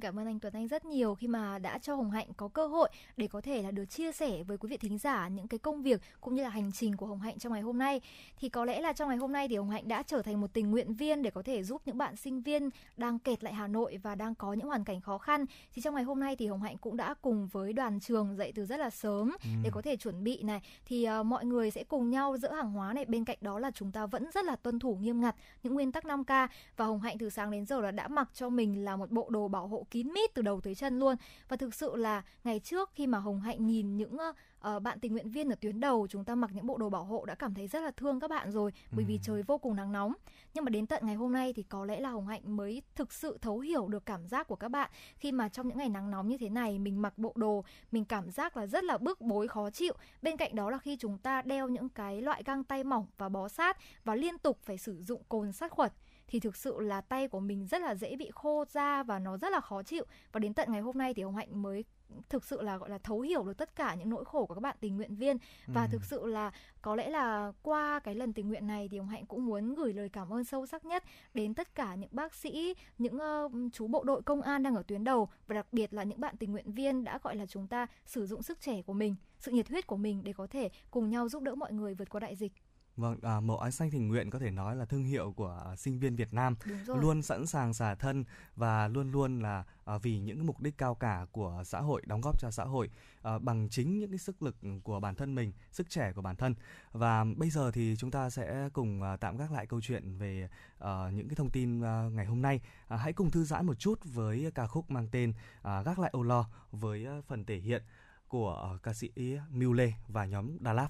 [0.00, 2.66] Cảm ơn anh Tuấn Anh rất nhiều khi mà đã cho Hồng Hạnh có cơ
[2.66, 5.58] hội để có thể là được chia sẻ với quý vị thính giả những cái
[5.58, 8.00] công việc cũng như là hành trình của Hồng Hạnh trong ngày hôm nay.
[8.40, 10.52] Thì có lẽ là trong ngày hôm nay thì Hồng Hạnh đã trở thành một
[10.52, 13.66] tình nguyện viên để có thể giúp những bạn sinh viên đang kẹt lại Hà
[13.66, 15.44] Nội và đang có những hoàn cảnh khó khăn.
[15.72, 18.52] Thì trong ngày hôm nay thì Hồng Hạnh cũng đã cùng với đoàn trường dậy
[18.54, 21.84] từ rất là sớm để có thể chuẩn bị này thì ờ, mọi người sẽ
[21.84, 24.56] cùng nhau dỡ hàng hóa này bên cạnh đó là chúng ta vẫn rất là
[24.56, 27.80] tuân thủ nghiêm ngặt những nguyên tắc 5K và Hồng Hạnh từ sáng đến giờ
[27.80, 30.60] là đã mặc cho mình là một bộ đồ bảo hộ kín mít từ đầu
[30.60, 31.16] tới chân luôn.
[31.48, 34.16] Và thực sự là ngày trước khi mà Hồng Hạnh nhìn những
[34.60, 37.04] ờ, bạn tình nguyện viên ở tuyến đầu chúng ta mặc những bộ đồ bảo
[37.04, 39.76] hộ đã cảm thấy rất là thương các bạn rồi bởi vì trời vô cùng
[39.76, 40.12] nắng nóng.
[40.54, 43.12] Nhưng mà đến tận ngày hôm nay thì có lẽ là Hồng Hạnh mới thực
[43.12, 44.90] sự thấu hiểu được cảm giác của các bạn.
[45.16, 48.04] Khi mà trong những ngày nắng nóng như thế này mình mặc bộ đồ mình
[48.04, 49.94] cảm giác là rất là bức bối khó chịu.
[50.22, 53.28] Bên cạnh đó là khi chúng ta đeo những cái loại găng tay mỏng và
[53.28, 55.90] bó sát và liên tục phải sử dụng cồn sát khuẩn
[56.30, 59.36] thì thực sự là tay của mình rất là dễ bị khô da và nó
[59.36, 60.04] rất là khó chịu.
[60.32, 61.84] Và đến tận ngày hôm nay thì Hồng Hạnh mới
[62.28, 64.60] thực sự là gọi là thấu hiểu được tất cả những nỗi khổ của các
[64.60, 65.36] bạn tình nguyện viên.
[65.66, 69.08] Và thực sự là có lẽ là qua cái lần tình nguyện này thì Hồng
[69.08, 72.34] Hạnh cũng muốn gửi lời cảm ơn sâu sắc nhất đến tất cả những bác
[72.34, 75.94] sĩ, những ờ, chú bộ đội công an đang ở tuyến đầu và đặc biệt
[75.94, 78.82] là những bạn tình nguyện viên đã gọi là chúng ta sử dụng sức trẻ
[78.82, 81.72] của mình, sự nhiệt huyết của mình để có thể cùng nhau giúp đỡ mọi
[81.72, 82.52] người vượt qua đại dịch.
[83.00, 85.76] Vâng, à, màu áo xanh tình nguyện có thể nói là thương hiệu của à,
[85.76, 86.54] sinh viên Việt Nam
[86.86, 88.24] luôn sẵn sàng xả thân
[88.56, 92.20] và luôn luôn là à, vì những mục đích cao cả của xã hội đóng
[92.20, 92.90] góp cho xã hội
[93.22, 96.36] à, bằng chính những cái sức lực của bản thân mình, sức trẻ của bản
[96.36, 96.54] thân.
[96.92, 100.48] Và bây giờ thì chúng ta sẽ cùng à, tạm gác lại câu chuyện về
[100.78, 102.60] à, những cái thông tin à, ngày hôm nay.
[102.88, 105.32] À, hãy cùng thư giãn một chút với ca khúc mang tên
[105.62, 107.82] à, Gác lại âu lo với à, phần thể hiện
[108.28, 109.10] của ca sĩ
[109.50, 110.88] Mule và nhóm Đà Lạt.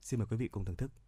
[0.00, 1.01] Xin mời quý vị cùng thưởng thức.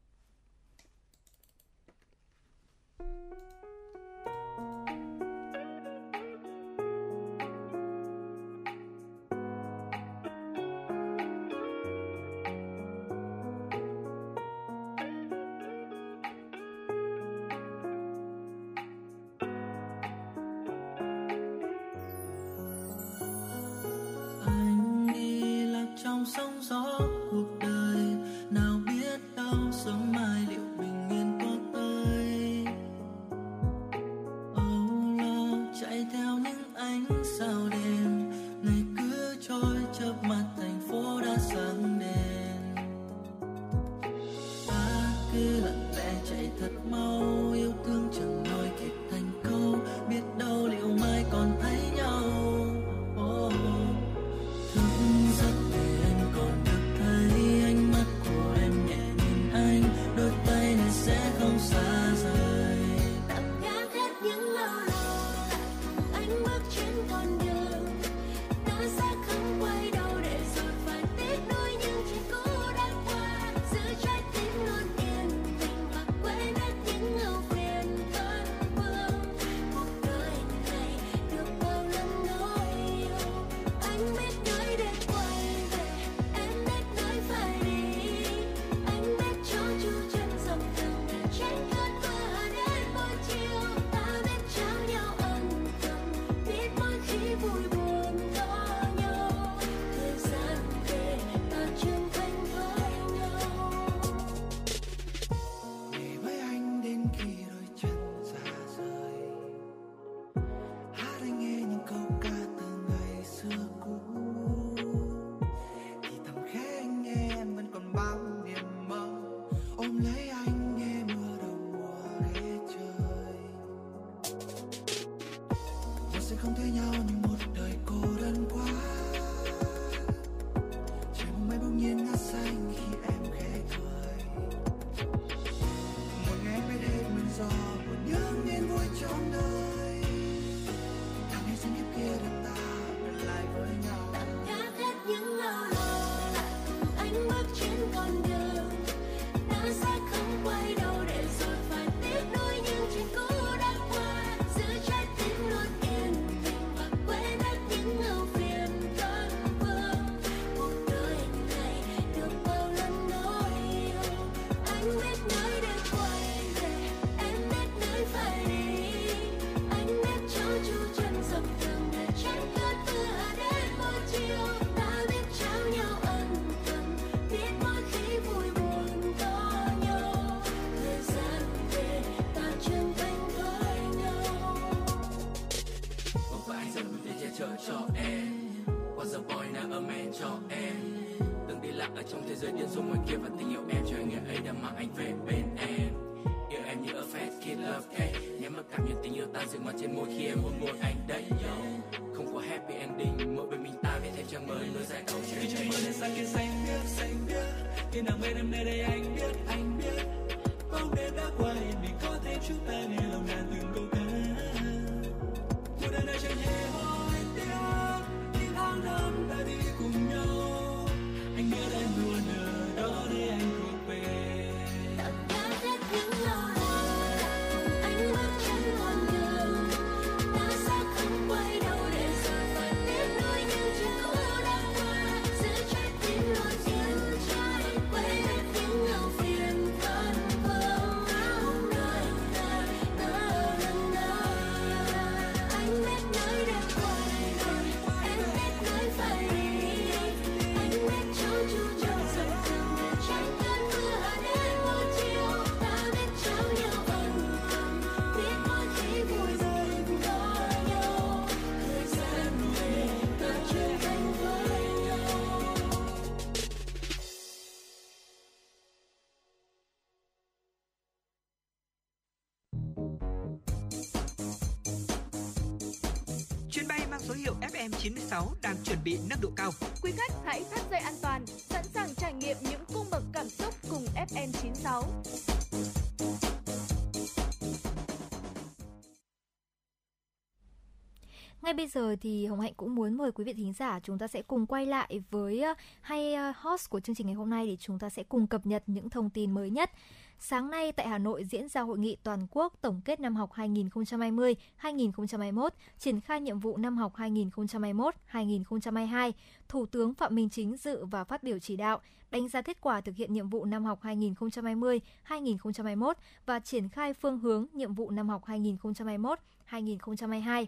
[291.55, 294.09] Ngay bây giờ thì Hồng Hạnh cũng muốn mời quý vị thính giả chúng ta
[294.09, 297.47] sẽ cùng quay lại với hai hay ờ, host của chương trình ngày hôm nay
[297.47, 299.71] để chúng ta sẽ cùng cập nhật những thông tin mới nhất.
[300.19, 303.33] Sáng nay tại Hà Nội diễn ra hội nghị toàn quốc tổng kết năm học
[303.33, 309.13] 2020-2021, triển khai nhiệm vụ năm học 2021-2022.
[309.49, 312.81] Thủ tướng Phạm Minh Chính dự và phát biểu chỉ đạo, đánh giá kết quả
[312.81, 315.95] thực hiện nhiệm vụ năm học 2020-2021
[316.27, 320.47] và triển khai phương hướng nhiệm vụ năm học 2021-2022.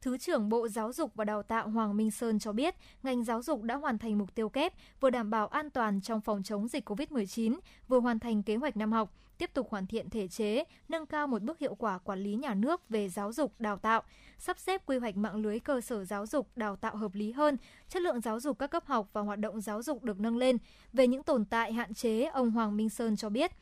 [0.00, 3.42] Thứ trưởng Bộ Giáo dục và Đào tạo Hoàng Minh Sơn cho biết, ngành giáo
[3.42, 6.68] dục đã hoàn thành mục tiêu kép, vừa đảm bảo an toàn trong phòng chống
[6.68, 7.58] dịch COVID-19,
[7.88, 11.26] vừa hoàn thành kế hoạch năm học, tiếp tục hoàn thiện thể chế, nâng cao
[11.26, 14.02] một bước hiệu quả quản lý nhà nước về giáo dục, đào tạo,
[14.38, 17.56] sắp xếp quy hoạch mạng lưới cơ sở giáo dục, đào tạo hợp lý hơn,
[17.88, 20.56] chất lượng giáo dục các cấp học và hoạt động giáo dục được nâng lên.
[20.92, 23.52] Về những tồn tại hạn chế, ông Hoàng Minh Sơn cho biết,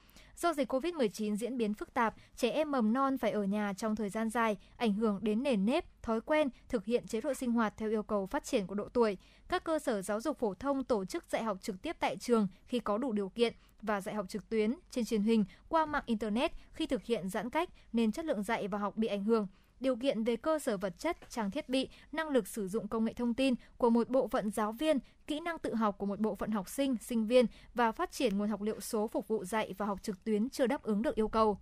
[0.40, 3.96] Do dịch COVID-19 diễn biến phức tạp, trẻ em mầm non phải ở nhà trong
[3.96, 7.52] thời gian dài, ảnh hưởng đến nền nếp, thói quen, thực hiện chế độ sinh
[7.52, 9.18] hoạt theo yêu cầu phát triển của độ tuổi.
[9.48, 12.48] Các cơ sở giáo dục phổ thông tổ chức dạy học trực tiếp tại trường
[12.66, 16.02] khi có đủ điều kiện và dạy học trực tuyến trên truyền hình qua mạng
[16.06, 19.46] Internet khi thực hiện giãn cách nên chất lượng dạy và học bị ảnh hưởng
[19.80, 23.04] điều kiện về cơ sở vật chất, trang thiết bị, năng lực sử dụng công
[23.04, 26.20] nghệ thông tin của một bộ phận giáo viên, kỹ năng tự học của một
[26.20, 29.44] bộ phận học sinh, sinh viên và phát triển nguồn học liệu số phục vụ
[29.44, 31.58] dạy và học trực tuyến chưa đáp ứng được yêu cầu.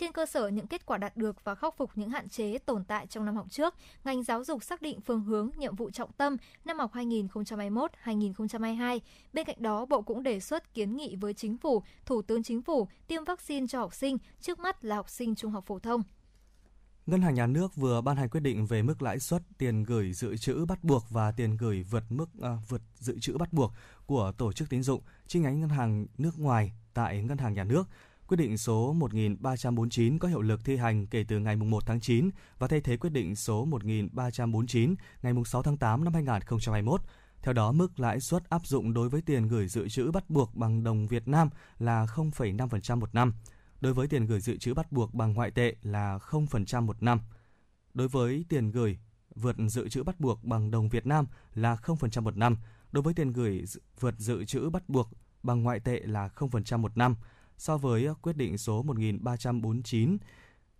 [0.00, 2.84] Trên cơ sở những kết quả đạt được và khắc phục những hạn chế tồn
[2.84, 6.12] tại trong năm học trước, ngành giáo dục xác định phương hướng, nhiệm vụ trọng
[6.12, 8.98] tâm năm học 2021-2022.
[9.32, 12.62] Bên cạnh đó, Bộ cũng đề xuất kiến nghị với Chính phủ, Thủ tướng Chính
[12.62, 16.02] phủ tiêm vaccine cho học sinh, trước mắt là học sinh trung học phổ thông.
[17.06, 20.12] Ngân hàng Nhà nước vừa ban hành quyết định về mức lãi suất tiền gửi
[20.12, 23.72] dự trữ bắt buộc và tiền gửi vượt mức à, vượt dự trữ bắt buộc
[24.06, 27.64] của tổ chức tín dụng chi nhánh ngân hàng nước ngoài tại Ngân hàng Nhà
[27.64, 27.88] nước.
[28.26, 32.30] Quyết định số 1349 có hiệu lực thi hành kể từ ngày 1 tháng 9
[32.58, 37.00] và thay thế quyết định số 1349 ngày 6 tháng 8 năm 2021.
[37.42, 40.54] Theo đó, mức lãi suất áp dụng đối với tiền gửi dự trữ bắt buộc
[40.54, 43.32] bằng đồng Việt Nam là 0,5% một năm
[43.80, 47.20] đối với tiền gửi dự trữ bắt buộc bằng ngoại tệ là 0% một năm.
[47.94, 48.98] Đối với tiền gửi
[49.34, 52.56] vượt dự trữ bắt buộc bằng đồng Việt Nam là 0% một năm.
[52.92, 53.64] Đối với tiền gửi
[54.00, 55.08] vượt dự trữ bắt buộc
[55.42, 57.16] bằng ngoại tệ là 0% một năm.
[57.58, 60.16] So với quyết định số 1349,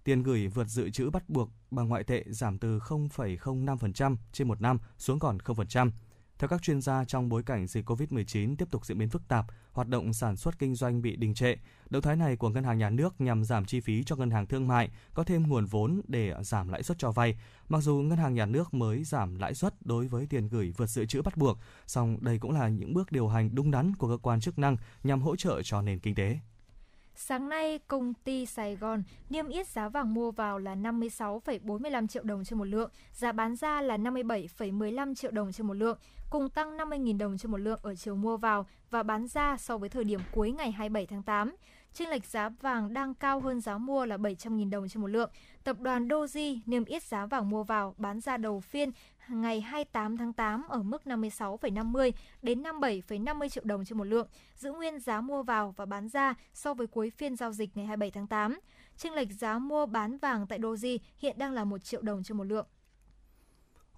[0.05, 4.61] tiền gửi vượt dự trữ bắt buộc bằng ngoại tệ giảm từ 0,05% trên một
[4.61, 5.91] năm xuống còn 0%.
[6.41, 9.47] Theo các chuyên gia, trong bối cảnh dịch COVID-19 tiếp tục diễn biến phức tạp,
[9.73, 11.55] hoạt động sản xuất kinh doanh bị đình trệ,
[11.91, 14.47] động thái này của Ngân hàng Nhà nước nhằm giảm chi phí cho ngân hàng
[14.47, 17.39] thương mại, có thêm nguồn vốn để giảm lãi suất cho vay.
[17.69, 20.87] Mặc dù Ngân hàng Nhà nước mới giảm lãi suất đối với tiền gửi vượt
[20.87, 24.09] dự trữ bắt buộc, song đây cũng là những bước điều hành đúng đắn của
[24.09, 26.39] cơ quan chức năng nhằm hỗ trợ cho nền kinh tế.
[27.23, 32.23] Sáng nay, công ty Sài Gòn niêm yết giá vàng mua vào là 56,45 triệu
[32.23, 35.99] đồng trên một lượng, giá bán ra là 57,15 triệu đồng trên một lượng,
[36.31, 39.79] cùng tăng 50.000 đồng trên một lượng ở chiều mua vào và bán ra so
[39.79, 41.57] với thời điểm cuối ngày 27 tháng 8.
[41.93, 45.31] Chênh lệch giá vàng đang cao hơn giá mua là 700.000 đồng trên một lượng.
[45.65, 48.91] Tập đoàn Doji niêm yết giá vàng mua vào bán ra đầu phiên
[49.31, 52.13] ngày 28 tháng 8 ở mức 56,50
[52.43, 56.35] đến 57,50 triệu đồng trên một lượng, giữ nguyên giá mua vào và bán ra
[56.55, 58.61] so với cuối phiên giao dịch ngày 27 tháng 8.
[58.97, 62.37] Chênh lệch giá mua bán vàng tại Doji hiện đang là 1 triệu đồng trên
[62.37, 62.67] một lượng.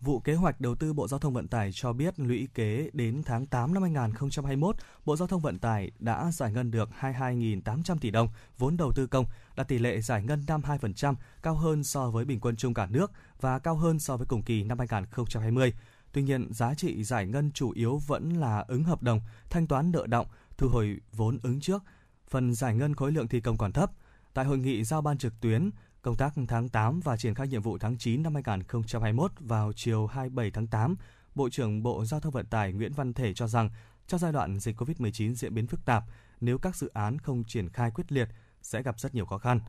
[0.03, 3.23] Vụ Kế hoạch Đầu tư Bộ Giao thông Vận tải cho biết lũy kế đến
[3.23, 8.11] tháng 8 năm 2021, Bộ Giao thông Vận tải đã giải ngân được 22.800 tỷ
[8.11, 12.25] đồng vốn đầu tư công, đạt tỷ lệ giải ngân 52%, cao hơn so với
[12.25, 15.73] bình quân chung cả nước và cao hơn so với cùng kỳ năm 2020.
[16.13, 19.93] Tuy nhiên, giá trị giải ngân chủ yếu vẫn là ứng hợp đồng, thanh toán
[19.93, 20.27] nợ động,
[20.59, 21.83] thu hồi vốn ứng trước.
[22.29, 23.91] Phần giải ngân khối lượng thi công còn thấp.
[24.35, 25.71] Tại hội nghị giao ban trực tuyến,
[26.03, 30.07] công tác tháng 8 và triển khai nhiệm vụ tháng 9 năm 2021 vào chiều
[30.07, 30.97] 27 tháng 8,
[31.35, 33.71] Bộ trưởng Bộ Giao thông Vận tải Nguyễn Văn Thể cho rằng
[34.07, 36.05] trong giai đoạn dịch COVID-19 diễn biến phức tạp,
[36.41, 38.29] nếu các dự án không triển khai quyết liệt
[38.63, 39.61] sẽ gặp rất nhiều khó khăn.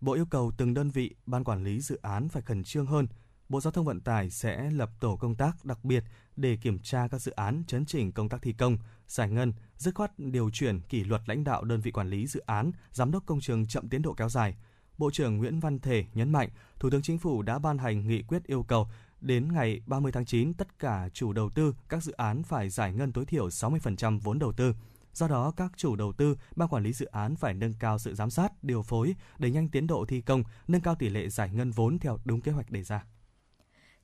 [0.00, 3.06] Bộ yêu cầu từng đơn vị, ban quản lý dự án phải khẩn trương hơn.
[3.48, 6.04] Bộ Giao thông Vận tải sẽ lập tổ công tác đặc biệt
[6.36, 8.78] để kiểm tra các dự án, chấn chỉnh công tác thi công,
[9.08, 12.40] giải ngân, dứt khoát điều chuyển kỷ luật lãnh đạo đơn vị quản lý dự
[12.40, 14.56] án, giám đốc công trường chậm tiến độ kéo dài.
[15.00, 18.22] Bộ trưởng Nguyễn Văn Thể nhấn mạnh, Thủ tướng Chính phủ đã ban hành nghị
[18.22, 18.88] quyết yêu cầu
[19.20, 22.92] đến ngày 30 tháng 9 tất cả chủ đầu tư các dự án phải giải
[22.92, 24.74] ngân tối thiểu 60% vốn đầu tư.
[25.12, 28.14] Do đó, các chủ đầu tư, ban quản lý dự án phải nâng cao sự
[28.14, 31.50] giám sát, điều phối, đẩy nhanh tiến độ thi công, nâng cao tỷ lệ giải
[31.50, 33.04] ngân vốn theo đúng kế hoạch đề ra.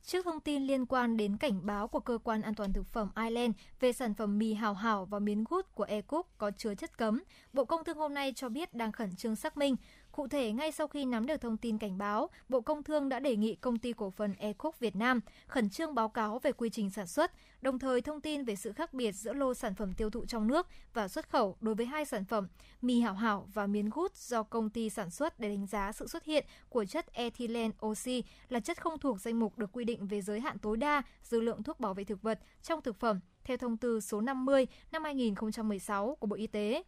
[0.07, 3.09] Trước thông tin liên quan đến cảnh báo của Cơ quan An toàn Thực phẩm
[3.15, 6.97] Ireland về sản phẩm mì hào hảo và miến gút của Ecook có chứa chất
[6.97, 9.75] cấm, Bộ Công Thương hôm nay cho biết đang khẩn trương xác minh.
[10.17, 13.19] Cụ thể, ngay sau khi nắm được thông tin cảnh báo, Bộ Công Thương đã
[13.19, 16.69] đề nghị công ty cổ phần Ecook Việt Nam khẩn trương báo cáo về quy
[16.69, 19.93] trình sản xuất, đồng thời thông tin về sự khác biệt giữa lô sản phẩm
[19.93, 22.47] tiêu thụ trong nước và xuất khẩu đối với hai sản phẩm
[22.81, 26.07] mì hảo hảo và miến gút do công ty sản xuất để đánh giá sự
[26.07, 30.07] xuất hiện của chất ethylene oxy là chất không thuộc danh mục được quy định
[30.07, 33.19] về giới hạn tối đa dư lượng thuốc bảo vệ thực vật trong thực phẩm
[33.43, 36.83] theo thông tư số 50 năm 2016 của Bộ Y tế.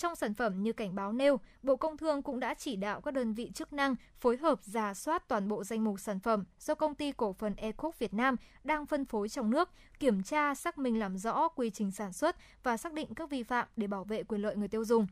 [0.00, 3.14] Trong sản phẩm như cảnh báo nêu, Bộ Công Thương cũng đã chỉ đạo các
[3.14, 6.74] đơn vị chức năng phối hợp giả soát toàn bộ danh mục sản phẩm do
[6.74, 10.78] công ty cổ phần Ecook Việt Nam đang phân phối trong nước, kiểm tra, xác
[10.78, 14.04] minh làm rõ quy trình sản xuất và xác định các vi phạm để bảo
[14.04, 15.06] vệ quyền lợi người tiêu dùng.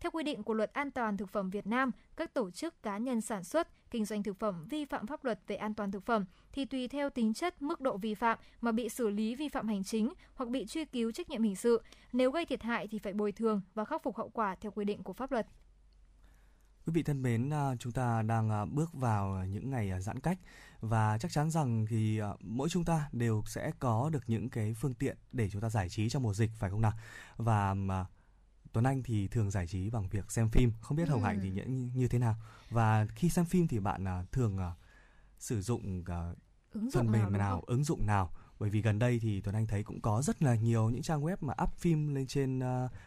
[0.00, 2.98] Theo quy định của Luật An toàn thực phẩm Việt Nam, các tổ chức cá
[2.98, 6.06] nhân sản xuất, kinh doanh thực phẩm vi phạm pháp luật về an toàn thực
[6.06, 9.48] phẩm thì tùy theo tính chất, mức độ vi phạm mà bị xử lý vi
[9.48, 11.82] phạm hành chính hoặc bị truy cứu trách nhiệm hình sự.
[12.12, 14.84] Nếu gây thiệt hại thì phải bồi thường và khắc phục hậu quả theo quy
[14.84, 15.46] định của pháp luật.
[16.86, 20.20] Quý vị thân mến, à, chúng ta đang à, bước vào những ngày à, giãn
[20.20, 20.38] cách
[20.80, 24.94] và chắc chắn rằng thì mỗi chúng ta đều sẽ có được những cái phương
[24.94, 26.92] tiện để chúng ta giải trí trong mùa dịch phải không nào?
[27.36, 27.74] Và
[28.72, 31.26] Tuấn Anh thì thường giải trí bằng việc xem phim, không biết Hồng Ừ.
[31.26, 31.62] Hạnh thì như,
[31.94, 32.36] như thế nào?
[32.70, 34.72] Và khi xem phim thì bạn à, thường à,
[35.38, 36.32] sử dụng à,
[36.72, 38.30] Ứng phần mềm nào, nào, ứng dụng nào?
[38.58, 41.22] Bởi vì gần đây thì Tuấn Anh thấy cũng có rất là nhiều những trang
[41.22, 42.58] web mà up phim lên trên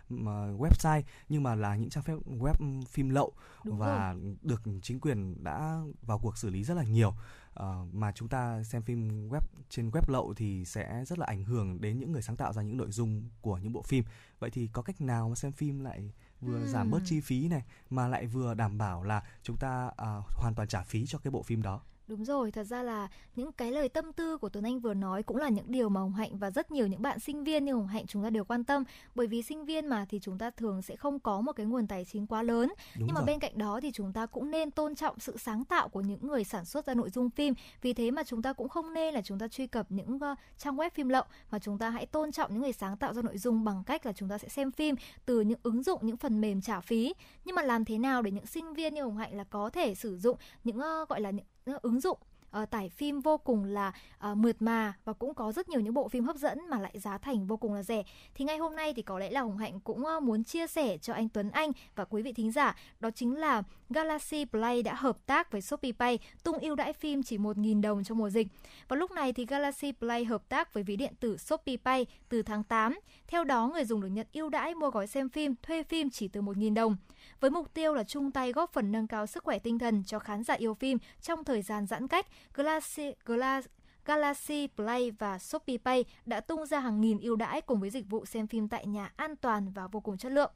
[0.09, 3.33] mà website nhưng mà là những trang phép web phim lậu
[3.63, 7.13] Đúng và được chính quyền đã vào cuộc xử lý rất là nhiều
[7.53, 11.43] Ờ, mà chúng ta xem phim web trên web lậu thì sẽ rất là ảnh
[11.43, 14.03] hưởng đến những người sáng tạo ra những nội dung của những bộ phim.
[14.39, 17.63] Vậy thì có cách nào mà xem phim lại vừa giảm bớt chi phí này
[17.89, 21.31] mà lại vừa đảm bảo là chúng ta à, hoàn toàn trả phí cho cái
[21.31, 21.81] bộ phim đó
[22.11, 25.23] Đúng rồi, thật ra là những cái lời tâm tư của Tuấn Anh vừa nói
[25.23, 27.73] cũng là những điều mà Hồng Hạnh và rất nhiều những bạn sinh viên như
[27.73, 28.83] Hồng Hạnh chúng ta đều quan tâm.
[29.15, 31.87] Bởi vì sinh viên mà thì chúng ta thường sẽ không có một cái nguồn
[31.87, 32.69] tài chính quá lớn.
[32.69, 33.25] Đúng nhưng mà rồi.
[33.25, 36.27] bên cạnh đó thì chúng ta cũng nên tôn trọng sự sáng tạo của những
[36.27, 37.53] người sản xuất ra nội dung phim.
[37.81, 40.35] Vì thế mà chúng ta cũng không nên là chúng ta truy cập những ờ,
[40.57, 43.21] trang web phim lậu mà chúng ta hãy tôn trọng những người sáng tạo ra
[43.21, 44.95] nội dung bằng cách là chúng ta sẽ xem phim
[45.25, 47.13] từ những ứng dụng những phần mềm trả phí.
[47.45, 49.95] Nhưng mà làm thế nào để những sinh viên như Hồng Hạnh là có thể
[49.95, 51.45] sử dụng những ờ, gọi là những
[51.81, 52.17] ứng dụng
[52.61, 53.93] uh, tải phim vô cùng là
[54.31, 56.99] uh, mượt mà và cũng có rất nhiều những bộ phim hấp dẫn mà lại
[56.99, 58.03] giá thành vô cùng là rẻ.
[58.35, 60.97] Thì ngay hôm nay thì có lẽ là Hồng Hạnh cũng uh, muốn chia sẻ
[60.97, 64.93] cho anh Tuấn Anh và quý vị thính giả đó chính là Galaxy Play đã
[64.93, 68.47] hợp tác với Shopee Pay tung ưu đãi phim chỉ 1.000 đồng trong mùa dịch.
[68.87, 72.41] Và lúc này thì Galaxy Play hợp tác với ví điện tử Shopee Pay từ
[72.41, 72.99] tháng 8.
[73.27, 76.27] Theo đó, người dùng được nhận ưu đãi mua gói xem phim, thuê phim chỉ
[76.27, 76.97] từ 1.000 đồng.
[77.39, 80.19] Với mục tiêu là chung tay góp phần nâng cao sức khỏe tinh thần cho
[80.19, 83.69] khán giả yêu phim trong thời gian giãn cách, Galaxy, Galaxy
[84.05, 88.09] Galaxy Play và Shopee Pay đã tung ra hàng nghìn ưu đãi cùng với dịch
[88.09, 90.51] vụ xem phim tại nhà an toàn và vô cùng chất lượng.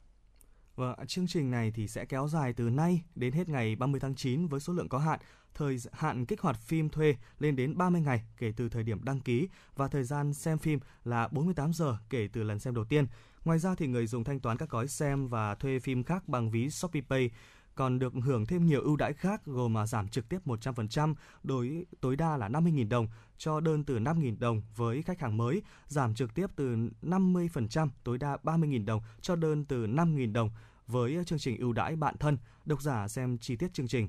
[0.76, 4.00] Vâng và chương trình này thì sẽ kéo dài từ nay đến hết ngày 30
[4.00, 5.20] tháng 9 với số lượng có hạn.
[5.54, 9.20] Thời hạn kích hoạt phim thuê lên đến 30 ngày kể từ thời điểm đăng
[9.20, 13.06] ký và thời gian xem phim là 48 giờ kể từ lần xem đầu tiên.
[13.44, 16.50] Ngoài ra thì người dùng thanh toán các gói xem và thuê phim khác bằng
[16.50, 17.30] ví Shopee Pay
[17.76, 21.86] còn được hưởng thêm nhiều ưu đãi khác gồm mà giảm trực tiếp 100% đối
[22.00, 23.08] tối đa là 50.000 đồng
[23.38, 28.18] cho đơn từ 5.000 đồng với khách hàng mới, giảm trực tiếp từ 50% tối
[28.18, 30.50] đa 30.000 đồng cho đơn từ 5.000 đồng
[30.86, 32.38] với chương trình ưu đãi bạn thân.
[32.64, 34.08] Độc giả xem chi tiết chương trình.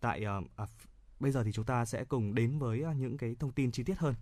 [0.00, 0.66] Tại uh, à,
[1.20, 3.82] bây giờ thì chúng ta sẽ cùng đến với ờ, những cái thông tin chi
[3.82, 4.14] tiết hơn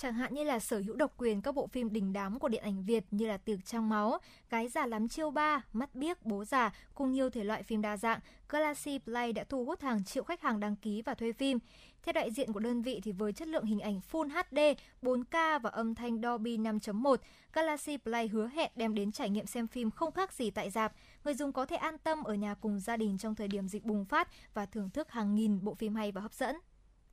[0.00, 2.62] chẳng hạn như là sở hữu độc quyền các bộ phim đình đám của điện
[2.62, 4.18] ảnh Việt như là Tiệc trong máu,
[4.50, 7.96] Gái già lắm chiêu ba, Mắt biếc, Bố già cùng nhiều thể loại phim đa
[7.96, 11.58] dạng, Galaxy Play đã thu hút hàng triệu khách hàng đăng ký và thuê phim.
[12.02, 14.58] Theo đại diện của đơn vị thì với chất lượng hình ảnh Full HD,
[15.02, 17.16] 4K và âm thanh Dolby 5.1,
[17.52, 20.92] Galaxy Play hứa hẹn đem đến trải nghiệm xem phim không khác gì tại dạp.
[21.24, 23.84] Người dùng có thể an tâm ở nhà cùng gia đình trong thời điểm dịch
[23.84, 26.56] bùng phát và thưởng thức hàng nghìn bộ phim hay và hấp dẫn.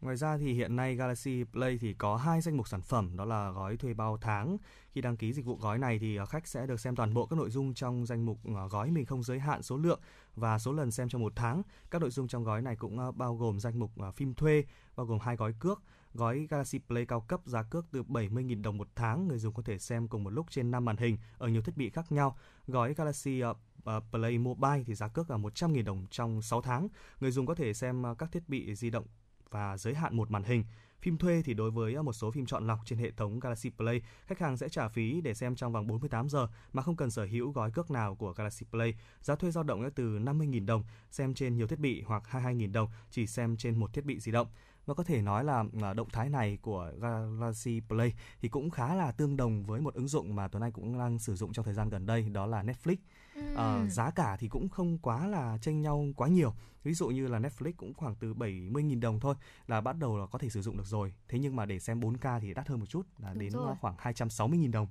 [0.02, 3.26] Ngoài ra thì hiện nay Galaxy Play thì có hai danh mục sản phẩm đó
[3.26, 4.58] là gói thuê bao tháng.
[4.92, 7.26] Khi đăng ký dịch vụ gói này thì à, khách sẽ được xem toàn bộ
[7.26, 10.00] các nội dung trong danh mục à, gói mình không giới hạn số lượng
[10.36, 11.62] và số lần xem trong một tháng.
[11.92, 14.64] Các nội dung trong gói này cũng à, bao gồm danh mục phim thuê,
[14.96, 15.82] bao gồm hai gói cước.
[16.14, 19.64] Gói Galaxy Play cao cấp giá cước từ 70.000 đồng một tháng, người dùng có
[19.64, 22.38] thể xem cùng một lúc trên 5 màn hình ở nhiều thiết bị khác nhau.
[22.68, 23.42] Gói Galaxy
[24.12, 26.88] Play Mobile thì giá cước là 100.000 đồng trong 6 tháng.
[27.20, 29.06] Người dùng có thể xem các thiết bị di động
[29.52, 30.64] và giới hạn một màn hình.
[31.02, 33.70] Phim thuê thì đối với ờ, một số phim chọn lọc trên hệ thống Galaxy
[33.70, 37.12] Play, khách hàng sẽ trả phí để xem trong vòng 48 giờ mà không cần
[37.12, 38.94] sở hữu gói cước nào của Galaxy Play.
[39.22, 42.90] Giá thuê dao động từ 50.000 đồng xem trên nhiều thiết bị hoặc 22.000 đồng
[43.10, 44.48] chỉ xem trên một thiết bị di động
[44.88, 48.96] và có thể nói là à, động thái này của Galaxy Play thì cũng khá
[48.96, 51.66] là tương đồng với một ứng dụng mà Tuấn Anh cũng đang sử dụng trong
[51.66, 52.96] thời gian gần đây đó là Netflix.
[53.36, 53.42] Ừ.
[53.54, 56.54] Uh, giá cả thì cũng không quá là chênh nhau quá nhiều.
[56.84, 59.36] Ví dụ như là Netflix cũng khoảng từ 70.000 đồng thôi
[59.68, 61.14] là bắt đầu là có thể sử dụng được rồi.
[61.28, 63.76] Thế nhưng mà để xem 4K thì đắt hơn một chút là Đúng đến rồi.
[63.82, 64.88] khoảng 260.000 đồng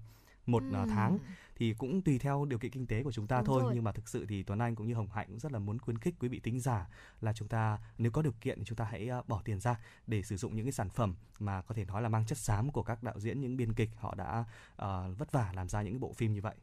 [0.46, 0.86] một ừ.
[0.88, 1.18] tháng
[1.56, 3.72] thì cũng tùy theo điều kiện kinh tế của chúng ta Đúng thôi rồi.
[3.74, 5.78] nhưng mà thực sự thì Tuấn Anh cũng như Hồng Hạnh cũng rất là muốn
[5.78, 6.88] khuyến khích quý vị tính giả
[7.20, 10.22] là chúng ta nếu có điều kiện thì chúng ta hãy bỏ tiền ra để
[10.22, 12.82] sử dụng những cái sản phẩm mà có thể nói là mang chất xám của
[12.82, 14.44] các đạo diễn những biên kịch họ đã
[14.82, 16.54] uh, vất vả làm ra những cái bộ phim như vậy.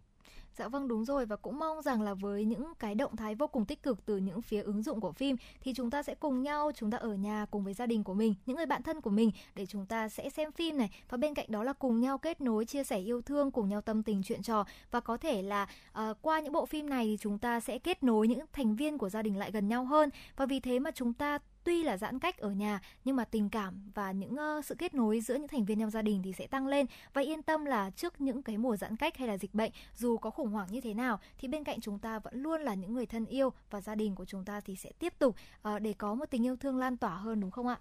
[0.58, 1.26] Dạ vâng đúng rồi.
[1.26, 4.18] Và cũng mong rằng là với những cái động thái vô cùng tích cực từ
[4.18, 7.14] những phía ứng dụng của phim thì chúng ta sẽ cùng nhau chúng ta ở
[7.14, 9.86] nhà cùng với gia đình của mình, những người bạn thân của mình để chúng
[9.86, 10.90] ta sẽ xem phim này.
[11.10, 13.82] Và bên cạnh đó là cùng nhau kết nối chia sẻ yêu thương, cùng nhau
[13.82, 14.66] tâm tình chuyện trò.
[14.92, 18.04] Và có thể là uh, qua những bộ phim này thì chúng ta sẽ kết
[18.04, 20.10] nối những thành viên của gia đình lại gần nhau hơn.
[20.36, 23.50] Và vì thế mà chúng ta tuy là giãn cách ở nhà nhưng mà tình
[23.50, 26.34] cảm và những uh, sự kết nối giữa những thành viên trong gia đình thì
[26.34, 29.38] sẽ tăng lên và yên tâm là trước những cái mùa giãn cách hay là
[29.38, 32.44] dịch bệnh dù có khủng hoảng như thế nào thì bên cạnh chúng ta vẫn
[32.44, 35.14] luôn là những người thân yêu và gia đình của chúng ta thì sẽ tiếp
[35.20, 35.36] tục
[35.76, 37.80] uh, để có một tình yêu thương lan tỏa hơn đúng không ạ?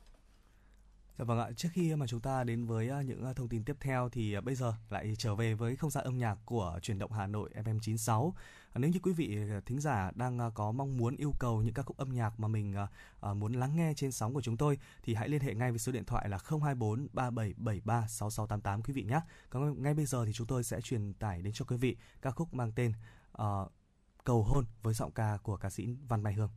[1.19, 3.65] Dạ vâng ạ, trước khi mà chúng ta đến với à, những à, thông tin
[3.65, 6.79] tiếp theo thì à, bây giờ lại trở về với không gian âm nhạc của
[6.83, 8.33] truyền động Hà Nội FM96.
[8.75, 11.97] Nếu như quý vị thính giả đang có mong muốn yêu cầu những ca khúc
[11.97, 12.75] âm nhạc mà mình
[13.35, 15.93] muốn lắng nghe trên sóng của chúng tôi thì hãy liên hệ ngay với số
[15.93, 19.21] điện thoại là 024 3773 6688 quý vị nhé.
[19.51, 22.31] Còn ngay bây giờ thì chúng tôi sẽ truyền tải đến cho quý vị ca
[22.31, 22.93] khúc mang tên
[23.43, 23.73] uh,
[24.25, 26.51] Cầu hôn với giọng ca của ca sĩ Văn Mai Hương.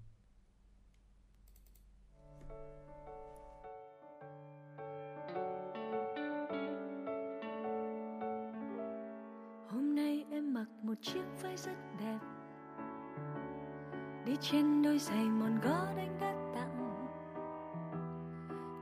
[10.56, 12.20] Mặc một chiếc váy rất đẹp.
[14.26, 17.06] Đi trên đôi giày mòn gót anh đã tặng.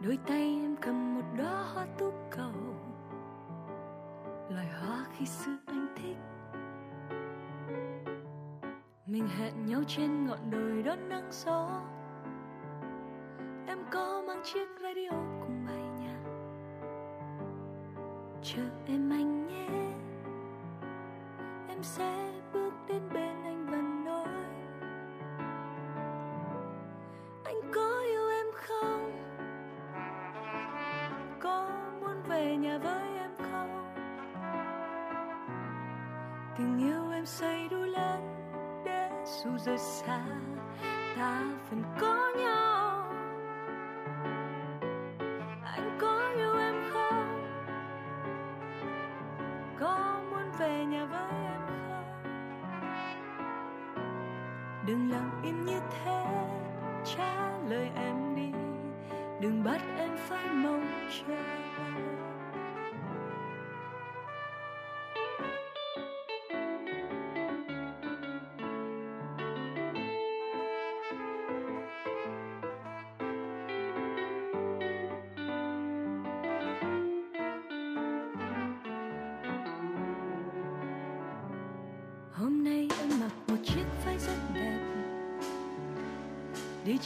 [0.03, 2.53] Đôi tay em cầm một đóa hoa tú cầu.
[4.49, 6.17] Loài hoa khi xưa anh thích.
[9.05, 11.81] Mình hẹn nhau trên ngọn đồi đón nắng gió.
[13.67, 15.32] Em có mang chiếc radio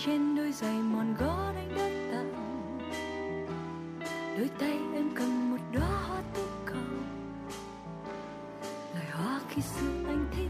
[0.05, 2.33] trên đôi giày mòn gót anh đã tặng.
[4.37, 6.77] Đôi tay em cầm một đóa hoa tú cầu
[8.93, 10.49] Loài hoa khi xưa anh thích.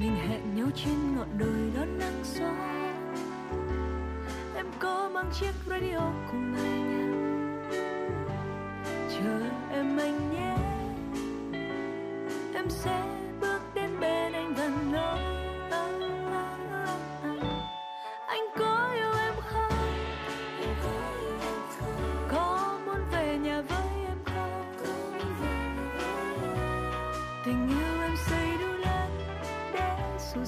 [0.00, 2.52] Mình hẹn nhau trên ngọn đồi đón nắng gió.
[4.56, 7.08] Em có mang chiếc radio cùng nghe nhạc
[9.08, 9.40] Chờ
[9.70, 10.56] em anh nhé.
[12.54, 13.17] Em sẽ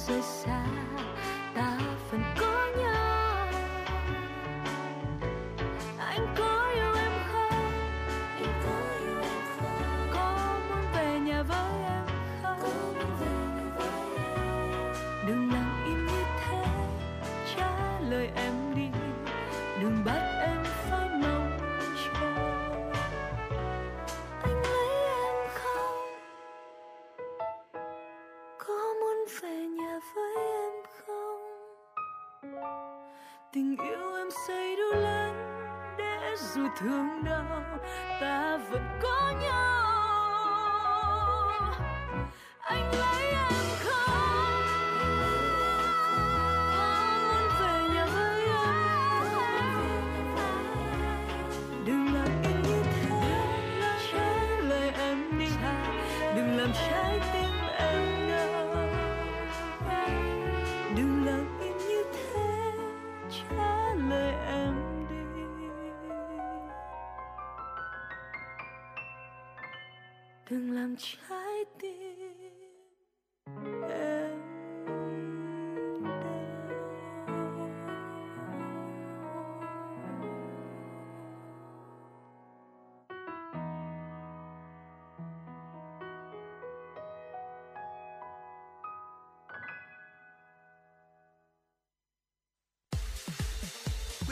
[0.09, 0.60] để dù rời
[36.77, 37.63] thương đau
[38.21, 40.00] ta vẫn có nhau.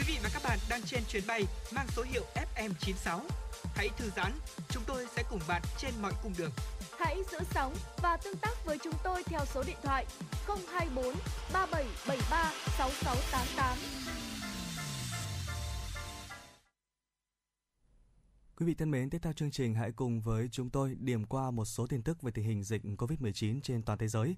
[0.09, 1.45] Vị và các bạn đang trên chuyến bay
[1.75, 3.21] mang số hiệu FM96.
[3.75, 4.33] Hãy thư giãn,
[4.69, 6.51] chúng tôi sẽ cùng bạn trên mọi cung đường.
[6.99, 10.07] Hãy giữ sóng và tương tác với chúng tôi theo số điện thoại
[10.47, 11.05] 024
[11.53, 13.79] 3773 6688.
[18.57, 21.51] Quý vị thân mến, tiếp theo chương trình hãy cùng với chúng tôi điểm qua
[21.51, 24.37] một số tin tức về tình hình dịch COVID-19 trên toàn thế giới.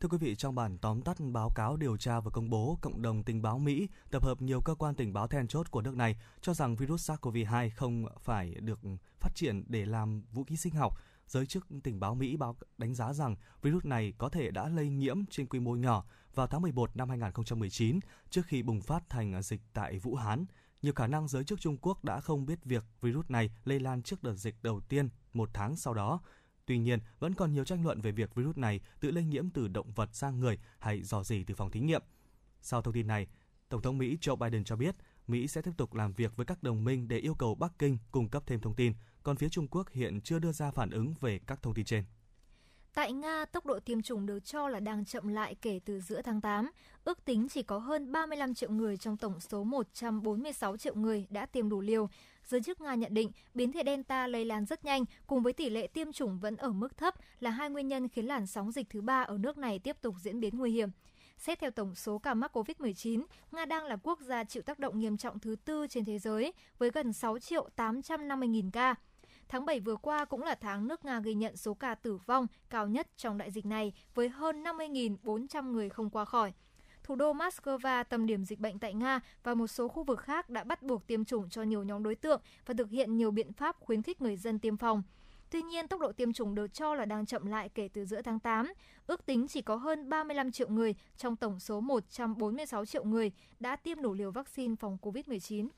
[0.00, 3.02] Thưa quý vị, trong bản tóm tắt báo cáo điều tra và công bố, cộng
[3.02, 5.96] đồng tình báo Mỹ tập hợp nhiều cơ quan tình báo then chốt của nước
[5.96, 8.80] này cho rằng virus SARS-CoV-2 không phải được
[9.20, 11.00] phát triển để làm vũ khí sinh học.
[11.26, 14.88] Giới chức tình báo Mỹ báo đánh giá rằng virus này có thể đã lây
[14.88, 17.98] nhiễm trên quy mô nhỏ vào tháng 11 năm 2019
[18.30, 20.44] trước khi bùng phát thành dịch tại Vũ Hán.
[20.82, 24.02] Nhiều khả năng giới chức Trung Quốc đã không biết việc virus này lây lan
[24.02, 26.20] trước đợt dịch đầu tiên một tháng sau đó.
[26.68, 29.68] Tuy nhiên, vẫn còn nhiều tranh luận về việc virus này tự lây nhiễm từ
[29.68, 32.02] động vật sang người hay dò dỉ từ phòng thí nghiệm.
[32.60, 33.26] Sau thông tin này,
[33.68, 34.96] Tổng thống Mỹ Joe Biden cho biết
[35.26, 37.98] Mỹ sẽ tiếp tục làm việc với các đồng minh để yêu cầu Bắc Kinh
[38.10, 38.92] cung cấp thêm thông tin,
[39.22, 42.04] còn phía Trung Quốc hiện chưa đưa ra phản ứng về các thông tin trên.
[42.94, 46.22] Tại Nga, tốc độ tiêm chủng được cho là đang chậm lại kể từ giữa
[46.22, 46.70] tháng 8.
[47.04, 51.46] Ước tính chỉ có hơn 35 triệu người trong tổng số 146 triệu người đã
[51.46, 52.08] tiêm đủ liều.
[52.44, 55.70] Giới chức Nga nhận định biến thể Delta lây lan rất nhanh cùng với tỷ
[55.70, 58.86] lệ tiêm chủng vẫn ở mức thấp là hai nguyên nhân khiến làn sóng dịch
[58.90, 60.90] thứ ba ở nước này tiếp tục diễn biến nguy hiểm.
[61.38, 64.98] Xét theo tổng số ca mắc COVID-19, Nga đang là quốc gia chịu tác động
[64.98, 68.94] nghiêm trọng thứ tư trên thế giới với gần 6 triệu 850 nghìn ca.
[69.48, 72.46] Tháng 7 vừa qua cũng là tháng nước Nga ghi nhận số ca tử vong
[72.70, 76.52] cao nhất trong đại dịch này với hơn 50.400 người không qua khỏi.
[77.02, 80.50] Thủ đô Moscow, tâm điểm dịch bệnh tại Nga và một số khu vực khác
[80.50, 83.52] đã bắt buộc tiêm chủng cho nhiều nhóm đối tượng và thực hiện nhiều biện
[83.52, 85.02] pháp khuyến khích người dân tiêm phòng.
[85.50, 88.22] Tuy nhiên, tốc độ tiêm chủng được cho là đang chậm lại kể từ giữa
[88.22, 88.72] tháng 8.
[89.06, 93.76] Ước tính chỉ có hơn 35 triệu người trong tổng số 146 triệu người đã
[93.76, 95.68] tiêm đủ liều vaccine phòng COVID-19.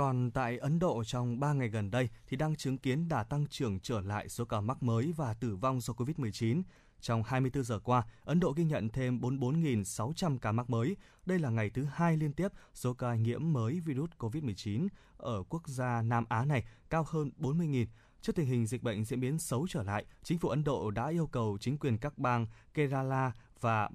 [0.00, 3.46] Còn tại Ấn Độ trong 3 ngày gần đây thì đang chứng kiến đà tăng
[3.46, 6.62] trưởng trở lại số ca mắc mới và tử vong do COVID-19.
[7.00, 10.96] Trong 24 giờ qua, Ấn Độ ghi nhận thêm 44.600 ca mắc mới.
[11.26, 15.68] Đây là ngày thứ hai liên tiếp số ca nhiễm mới virus COVID-19 ở quốc
[15.68, 17.86] gia Nam Á này cao hơn 40.000.
[18.20, 21.08] Trước tình hình dịch bệnh diễn biến xấu trở lại, chính phủ Ấn Độ đã
[21.08, 23.88] yêu cầu chính quyền các bang Kerala và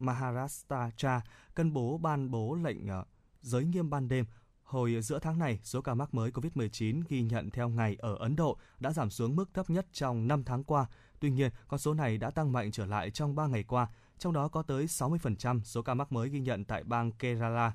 [0.00, 1.20] Maharashtra
[1.54, 3.04] cân bố ban bố lệnh ờ,
[3.42, 4.24] giới nghiêm ban đêm
[4.66, 8.36] Hồi giữa tháng này, số ca mắc mới COVID-19 ghi nhận theo ngày ở Ấn
[8.36, 10.86] Độ đã giảm xuống mức thấp nhất trong 5 tháng qua.
[11.20, 13.88] Tuy nhiên, con số này đã tăng mạnh trở lại trong 3 ngày qua,
[14.18, 17.72] trong đó có tới 60% số ca mắc mới ghi nhận tại bang Kerala.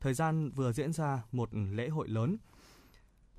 [0.00, 2.36] Thời gian vừa diễn ra một lễ hội lớn.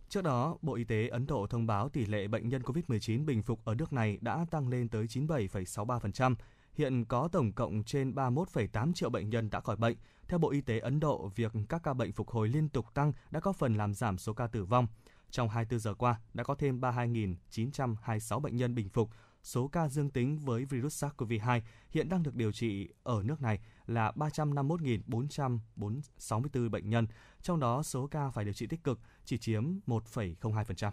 [0.09, 3.41] Trước đó, Bộ Y tế Ấn Độ thông báo tỷ lệ bệnh nhân COVID-19 bình
[3.41, 6.35] phục ở nước này đã tăng lên tới 97,63%.
[6.75, 9.97] Hiện có tổng cộng trên 31,8 triệu bệnh nhân đã khỏi bệnh.
[10.27, 13.13] Theo Bộ Y tế Ấn Độ, việc các ca bệnh phục hồi liên tục tăng
[13.31, 14.87] đã có phần làm giảm số ca tử vong.
[15.31, 19.09] Trong 24 giờ qua, đã có thêm 32.926 bệnh nhân bình phục.
[19.43, 23.59] Số ca dương tính với virus SARS-CoV-2 hiện đang được điều trị ở nước này
[23.85, 27.07] là 351.464 bệnh nhân,
[27.41, 30.91] trong đó số ca phải điều trị tích cực chỉ chiếm 1,02%.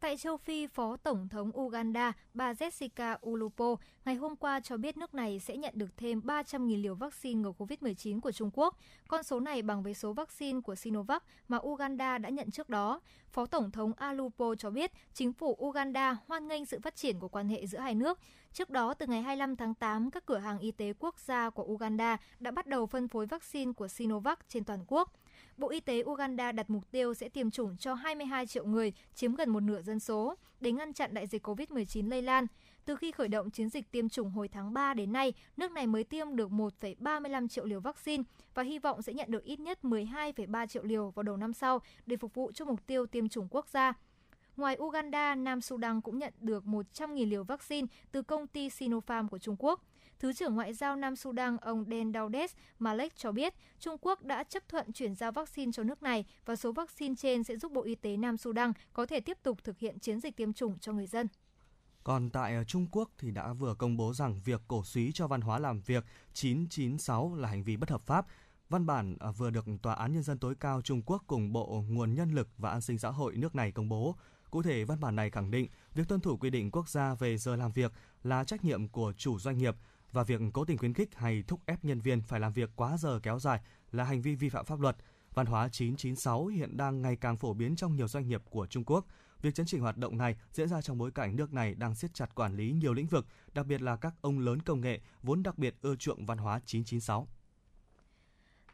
[0.00, 4.96] Tại châu Phi, Phó Tổng thống Uganda bà Jessica Ulupo ngày hôm qua cho biết
[4.96, 8.78] nước này sẽ nhận được thêm 300.000 liều vaccine ngừa COVID-19 của Trung Quốc.
[9.08, 13.00] Con số này bằng với số vaccine của Sinovac mà Uganda đã nhận trước đó.
[13.30, 17.28] Phó Tổng thống Alupo cho biết chính phủ Uganda hoan nghênh sự phát triển của
[17.28, 18.18] quan hệ giữa hai nước.
[18.52, 21.64] Trước đó, từ ngày 25 tháng 8, các cửa hàng y tế quốc gia của
[21.64, 25.12] Uganda đã bắt đầu phân phối vaccine của Sinovac trên toàn quốc.
[25.58, 29.34] Bộ Y tế Uganda đặt mục tiêu sẽ tiêm chủng cho 22 triệu người, chiếm
[29.34, 32.46] gần một nửa dân số, để ngăn chặn đại dịch COVID-19 lây lan.
[32.84, 35.86] Từ khi khởi động chiến dịch tiêm chủng hồi tháng 3 đến nay, nước này
[35.86, 39.78] mới tiêm được 1,35 triệu liều vaccine và hy vọng sẽ nhận được ít nhất
[39.82, 43.48] 12,3 triệu liều vào đầu năm sau để phục vụ cho mục tiêu tiêm chủng
[43.50, 43.92] quốc gia.
[44.56, 49.38] Ngoài Uganda, Nam Sudan cũng nhận được 100.000 liều vaccine từ công ty Sinopharm của
[49.38, 49.82] Trung Quốc.
[50.18, 54.44] Thứ trưởng Ngoại giao Nam Sudan ông Den Daudes Malek cho biết Trung Quốc đã
[54.44, 57.82] chấp thuận chuyển giao vaccine cho nước này và số vaccine trên sẽ giúp Bộ
[57.82, 60.92] Y tế Nam Sudan có thể tiếp tục thực hiện chiến dịch tiêm chủng cho
[60.92, 61.26] người dân.
[62.04, 65.26] Còn tại ờ, Trung Quốc thì đã vừa công bố rằng việc cổ suý cho
[65.26, 68.26] văn hóa làm việc 996 là hành vi bất hợp pháp.
[68.68, 71.84] Văn bản ờ, vừa được Tòa án Nhân dân tối cao Trung Quốc cùng Bộ
[71.88, 74.16] Nguồn Nhân lực và An sinh xã hội nước này công bố.
[74.50, 77.36] Cụ thể, văn bản này khẳng định việc tuân thủ quy định quốc gia về
[77.36, 77.92] giờ làm việc
[78.22, 79.74] là trách nhiệm của chủ doanh nghiệp
[80.12, 82.96] và việc cố tình khuyến khích hay thúc ép nhân viên phải làm việc quá
[82.96, 83.60] giờ kéo dài
[83.92, 84.96] là hành vi vi phạm pháp luật.
[85.34, 88.84] Văn hóa 996 hiện đang ngày càng phổ biến trong nhiều doanh nghiệp của Trung
[88.84, 89.06] Quốc.
[89.42, 92.14] Việc chấn chỉnh hoạt động này diễn ra trong bối cảnh nước này đang siết
[92.14, 95.42] chặt quản lý nhiều lĩnh vực, đặc biệt là các ông lớn công nghệ vốn
[95.42, 97.28] đặc biệt ưa chuộng văn hóa 996.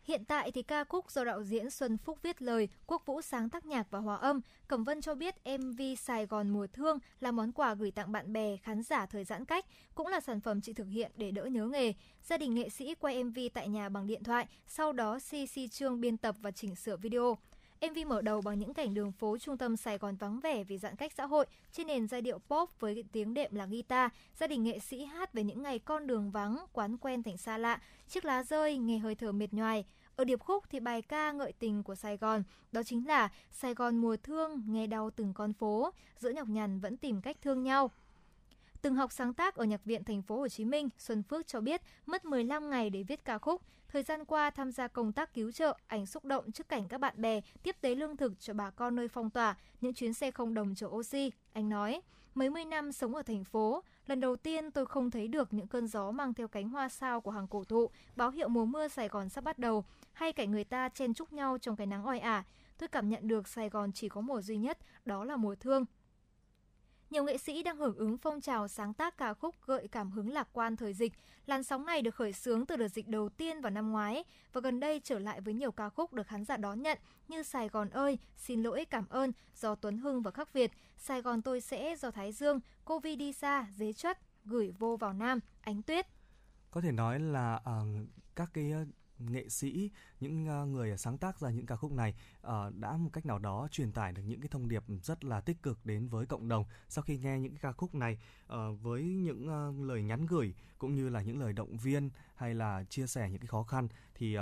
[0.05, 3.49] Hiện tại thì ca khúc do đạo diễn Xuân Phúc viết lời, Quốc Vũ sáng
[3.49, 4.41] tác nhạc và hòa âm.
[4.69, 8.33] Cẩm Vân cho biết MV Sài Gòn mùa thương là món quà gửi tặng bạn
[8.33, 11.45] bè, khán giả thời giãn cách, cũng là sản phẩm chị thực hiện để đỡ
[11.45, 11.93] nhớ nghề.
[12.23, 16.01] Gia đình nghệ sĩ quay MV tại nhà bằng điện thoại, sau đó CC Trương
[16.01, 17.37] biên tập và chỉnh sửa video.
[17.81, 20.79] MV mở đầu bằng những cảnh đường phố trung tâm Sài Gòn vắng vẻ vì
[20.79, 24.11] giãn cách xã hội trên nền giai điệu pop với tiếng đệm là guitar.
[24.37, 27.59] Gia đình nghệ sĩ hát về những ngày con đường vắng, quán quen thành xa
[27.59, 29.85] lạ, chiếc lá rơi, nghe hơi thở mệt nhoài.
[30.17, 33.75] Ở điệp khúc thì bài ca ngợi tình của Sài Gòn, đó chính là Sài
[33.75, 37.63] Gòn mùa thương, nghe đau từng con phố, giữa nhọc nhằn vẫn tìm cách thương
[37.63, 37.91] nhau.
[38.85, 41.61] Từng học sáng tác ở Nhạc viện Thành phố Hồ Chí Minh, Xuân Phước cho
[41.61, 43.63] biết mất 15 ngày để viết ca khúc.
[43.89, 47.01] Thời gian qua tham gia công tác cứu trợ, ảnh xúc động trước cảnh các
[47.01, 50.31] bạn bè tiếp tế lương thực cho bà con nơi phong tỏa, những chuyến xe
[50.31, 51.31] không đồng chở oxy.
[51.53, 52.01] Anh nói,
[52.35, 55.69] mấy mươi năm sống ở thành phố, lần đầu tiên tôi không thấy được những
[55.69, 58.89] cơn gió mang theo cánh hoa sao của hàng cổ thụ, báo hiệu mùa mưa
[58.89, 62.05] Sài Gòn sắp bắt đầu, hay cảnh người ta chen chúc nhau trong cái nắng
[62.05, 62.45] oi ả.
[62.79, 65.85] Tôi cảm nhận được Sài Gòn chỉ có mùa duy nhất, đó là mùa thương.
[67.15, 70.33] Nhiều nghệ sĩ đang hưởng ứng phong trào sáng tác ca khúc gợi cảm hứng
[70.33, 71.13] lạc quan thời dịch.
[71.47, 74.61] Làn sóng này được khởi xướng từ đợt dịch đầu tiên vào năm ngoái và
[74.61, 76.99] gần đây trở lại với nhiều ca khúc được khán giả đón nhận
[77.29, 81.23] như Sài Gòn ơi, Xin lỗi cảm ơn do Tuấn Hưng và Khắc Việt, Sài
[81.23, 85.13] Gòn tôi sẽ do Thái Dương, Cô Vi đi xa, Dế chất, Gửi vô vào
[85.13, 86.07] Nam, Ánh Tuyết.
[86.71, 88.89] Có thể nói là uh, các cái uh,
[89.19, 89.91] nghệ sĩ,
[90.21, 93.39] những ờ, người sáng tác ra những ca khúc này ờ, đã một cách nào
[93.39, 96.49] đó truyền tải được những cái thông điệp rất là tích cực đến với cộng
[96.49, 99.49] đồng sau khi nghe những cái ca khúc này ờ, với những
[99.87, 103.41] lời nhắn gửi cũng như là những lời động viên hay là chia sẻ những
[103.41, 104.37] cái khó khăn thì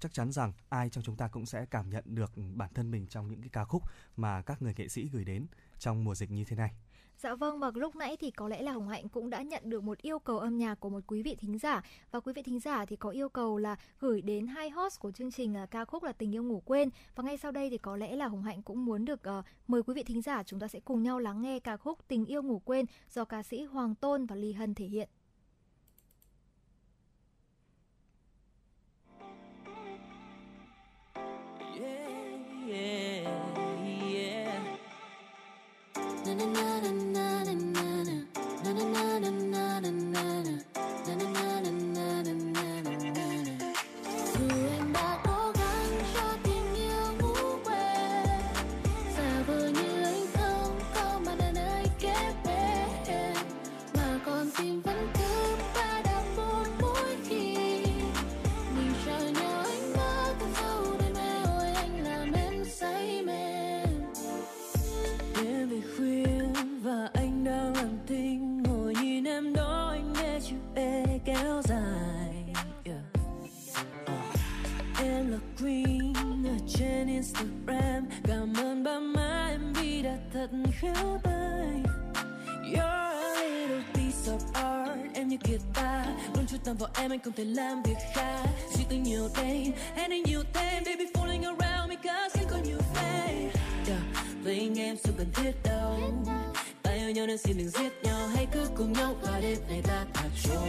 [0.00, 3.06] chắc chắn rằng ai trong chúng ta cũng sẽ cảm nhận được bản thân mình
[3.06, 3.82] trong những cái ca khúc
[4.16, 5.46] mà các người nghệ sĩ gửi đến
[5.78, 6.74] trong mùa dịch như thế này.
[7.18, 9.82] Dạ vâng và lúc nãy thì có lẽ là Hồng Hạnh cũng đã nhận được
[9.82, 11.82] một yêu cầu âm nhạc của một quý vị thính giả.
[12.10, 15.10] Và quý vị thính giả thì có yêu cầu là gửi đến hai host của
[15.10, 16.90] chương trình là ca khúc là Tình yêu ngủ quên.
[17.14, 19.82] Và ngay sau đây thì có lẽ là Hồng Hạnh cũng muốn được uh, mời
[19.82, 22.42] quý vị thính giả chúng ta sẽ cùng nhau lắng nghe ca khúc Tình yêu
[22.42, 25.08] ngủ quên do ca sĩ Hoàng Tôn và Ly Hân thể hiện.
[39.84, 40.73] Dù
[86.64, 88.46] Tâm vào em anh không thể làm việc khác.
[88.74, 92.56] Suy tư nhiều đêm Em anh nhiều thêm Baby, falling around me cause anh có
[92.64, 93.48] nhiều fame
[93.88, 94.00] yeah.
[94.42, 96.00] với anh em không cần thiết đâu.
[96.82, 98.28] Ta yêu nhau nên xin đừng giết nhau.
[98.34, 100.68] Hãy cứ cùng nhau qua đêm này ta thả trôi.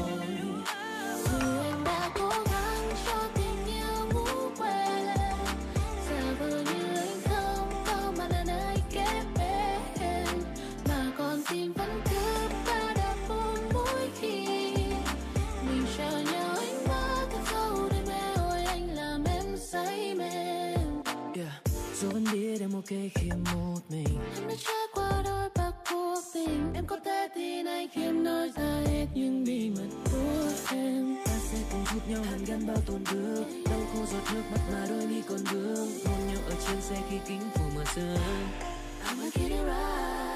[1.23, 3.34] Dù em đã cố gắng cho
[22.35, 26.73] chỉ vẫn biết em khi một mình Em đã trải qua đôi bạc cuộc tình
[26.73, 31.15] Em có thể tin anh khi em nói ra hết những bí mật của em
[31.25, 34.61] Ta sẽ cùng giúp nhau hàn gắn bao tổn thương Đau khô giọt nước mắt
[34.71, 38.17] mà đôi mi còn vương Hôn nhau ở trên xe khi kính phủ mưa sương
[39.05, 40.34] I'm gonna get it right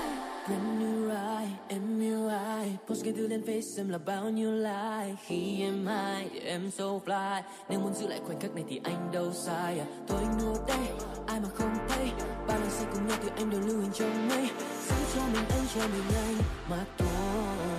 [0.51, 2.77] Em yêu ai, em yêu ai?
[2.87, 5.15] Post cái thứ lên face em là bao nhiêu like?
[5.25, 7.41] Khi em hay thì em so fly.
[7.69, 9.85] Nếu muốn giữ lại khoảnh khắc này thì anh đâu sai à?
[10.07, 10.87] Thôi anh nô đây,
[11.27, 12.11] ai mà không thấy?
[12.47, 14.49] Ba lần sẽ cùng nhau thì anh đều lưu hình trong mây?
[14.87, 16.35] Giữ cho mình anh cho mình anh
[16.69, 17.78] mà thôi.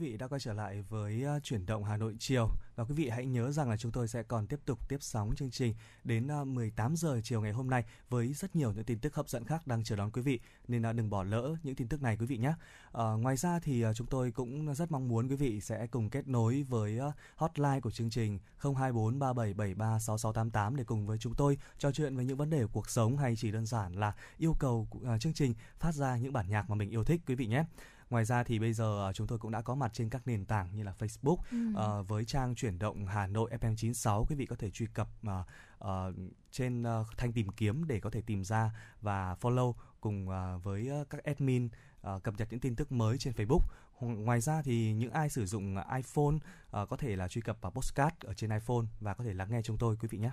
[0.00, 2.48] vị đã quay trở lại với à, chuyển động Hà Nội chiều.
[2.76, 5.34] Và quý vị hãy nhớ rằng là chúng tôi sẽ còn tiếp tục tiếp sóng
[5.36, 5.74] chương trình
[6.04, 9.28] đến à, 18 giờ chiều ngày hôm nay với rất nhiều những tin tức hấp
[9.28, 12.02] dẫn khác đang chờ đón quý vị nên à, đừng bỏ lỡ những tin tức
[12.02, 12.52] này quý vị nhé.
[12.92, 16.28] À, ngoài ra thì chúng tôi cũng rất mong muốn quý vị sẽ cùng kết
[16.28, 17.00] nối với
[17.36, 22.24] hotline của chương trình 024 3773 6688 để cùng với chúng tôi trò chuyện về
[22.24, 24.88] những vấn đề của cuộc sống hay chỉ đơn giản là yêu cầu
[25.20, 27.64] chương trình phát ra những bản nhạc mà mình yêu thích quý vị nhé.
[28.10, 30.44] Ngoài ra thì bây giờ ờ, chúng tôi cũng đã có mặt trên các nền
[30.44, 31.58] tảng như là Facebook Ừ.
[31.74, 35.44] ờ, với trang chuyển động Hà Nội FM96 quý vị có thể truy cập ờ,
[35.78, 36.12] ờ,
[36.50, 40.90] trên ờ, thanh tìm kiếm để có thể tìm ra và follow cùng ờ, với
[41.10, 41.68] các admin
[42.00, 43.60] ờ, cập nhật những tin tức mới trên Facebook.
[44.00, 46.34] Ngoài ra thì những ai sử dụng iPhone
[46.70, 49.48] ờ, có thể là truy cập vào postcard ở trên iPhone và có thể lắng
[49.50, 50.30] nghe chúng tôi quý vị nhé.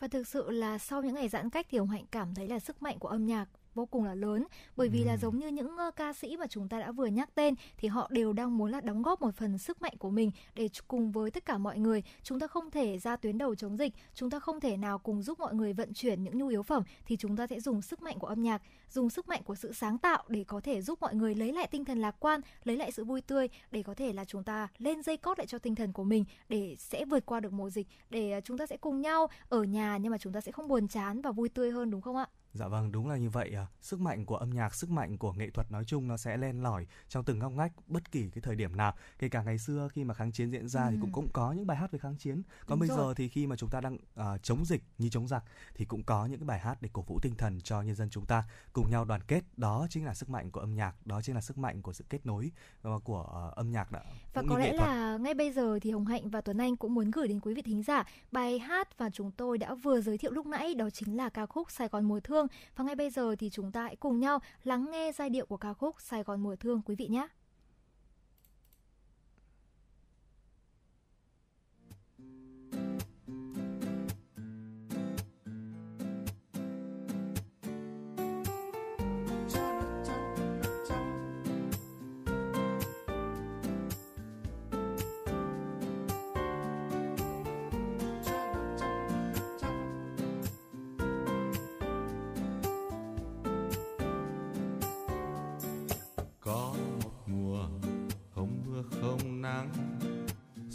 [0.00, 2.58] Và thực sự là sau những ngày giãn cách thì Hồng Hạnh cảm thấy là
[2.58, 4.44] sức mạnh của âm nhạc vô cùng là lớn.
[4.76, 5.18] Bởi vì là Ừ.
[5.22, 8.08] giống như những ờ, ca sĩ mà chúng ta đã vừa nhắc tên thì họ
[8.12, 11.30] đều đang muốn là đóng góp một phần sức mạnh của mình để cùng với
[11.30, 12.02] tất cả mọi người.
[12.22, 15.22] Chúng ta không thể ra tuyến đầu chống dịch chúng ta không thể nào cùng
[15.22, 18.02] giúp mọi người vận chuyển những nhu yếu phẩm thì chúng ta sẽ dùng sức
[18.02, 20.98] mạnh của âm nhạc dùng sức mạnh của sự sáng tạo để có thể giúp
[21.00, 23.94] mọi người lấy lại tinh thần lạc quan lấy lại sự vui tươi để có
[23.94, 27.04] thể là chúng ta lên dây cót lại cho tinh thần của mình để sẽ
[27.04, 30.10] vượt qua được mùa dịch để ờ, chúng ta sẽ cùng nhau ở nhà nhưng
[30.12, 32.68] mà chúng ta sẽ không buồn chán và vui tươi hơn đúng không ạ Dạ
[32.68, 33.52] vâng, đúng là như vậy.
[33.56, 33.66] à.
[33.80, 36.62] Sức mạnh của âm nhạc, sức mạnh của nghệ thuật nói chung nó sẽ len
[36.62, 38.94] lỏi trong từng ngóc ngách bất kỳ cái thời điểm nào.
[39.18, 41.00] Kể cả ngày xưa khi mà kháng chiến diễn ra thì Ừ.
[41.00, 42.42] cũng cũng có những bài hát về kháng chiến.
[42.66, 42.98] Còn Đúng bây rồi.
[42.98, 45.44] giờ thì khi mà chúng ta đang à, chống dịch như chống giặc
[45.74, 48.10] thì cũng có những cái bài hát để cổ vũ tinh thần cho nhân dân
[48.10, 49.44] chúng ta cùng nhau đoàn kết.
[49.56, 52.04] Đó chính là sức mạnh của âm nhạc, đó chính là sức mạnh của sự
[52.10, 52.50] kết nối
[52.82, 54.02] ờ, của ờ, âm nhạc đã.
[54.34, 57.10] Và có lẽ là ngay bây giờ thì Hồng Hạnh và Tuấn Anh cũng muốn
[57.10, 60.30] gửi đến quý vị thính giả bài hát và chúng tôi đã vừa giới thiệu
[60.32, 62.43] lúc nãy đó chính là ca khúc Sài Gòn mùa thương.
[62.44, 65.46] Vâng, và ngay bây giờ thì chúng ta hãy cùng nhau lắng nghe giai điệu
[65.46, 67.28] của ca khúc Sài Gòn mùa thương, quý vị nhé.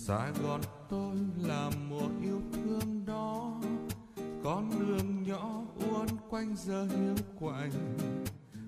[0.09, 3.53] Sài gòn tôi là mùa yêu thương đó.
[4.43, 7.97] Con đường nhỏ uốn quanh giờ hiu quạnh.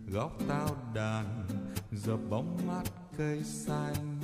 [0.08, 1.48] Góc tao đàn,
[1.92, 2.84] giờ bóng mát
[3.18, 4.20] cây xanh.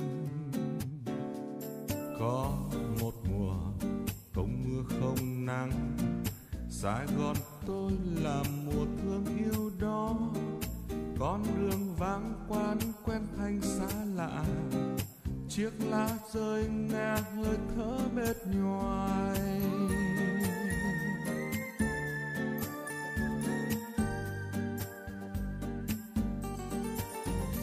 [2.18, 2.52] Có
[3.00, 3.54] một mùa
[4.34, 5.96] không mưa không nắng.
[6.70, 7.92] Sài gòn tôi
[8.22, 10.18] là mùa thương yêu đó.
[11.18, 12.78] Con đường vắng quan
[15.58, 19.60] chiếc lá rơi nghe hơi thở mệt nhoài.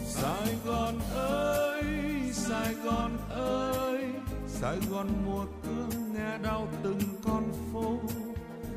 [0.06, 1.84] Sài Gòn ơi,
[2.32, 4.04] Sài Gòn ơi,
[4.48, 7.98] Sài Gòn mùa thương nghe đau từng con phố.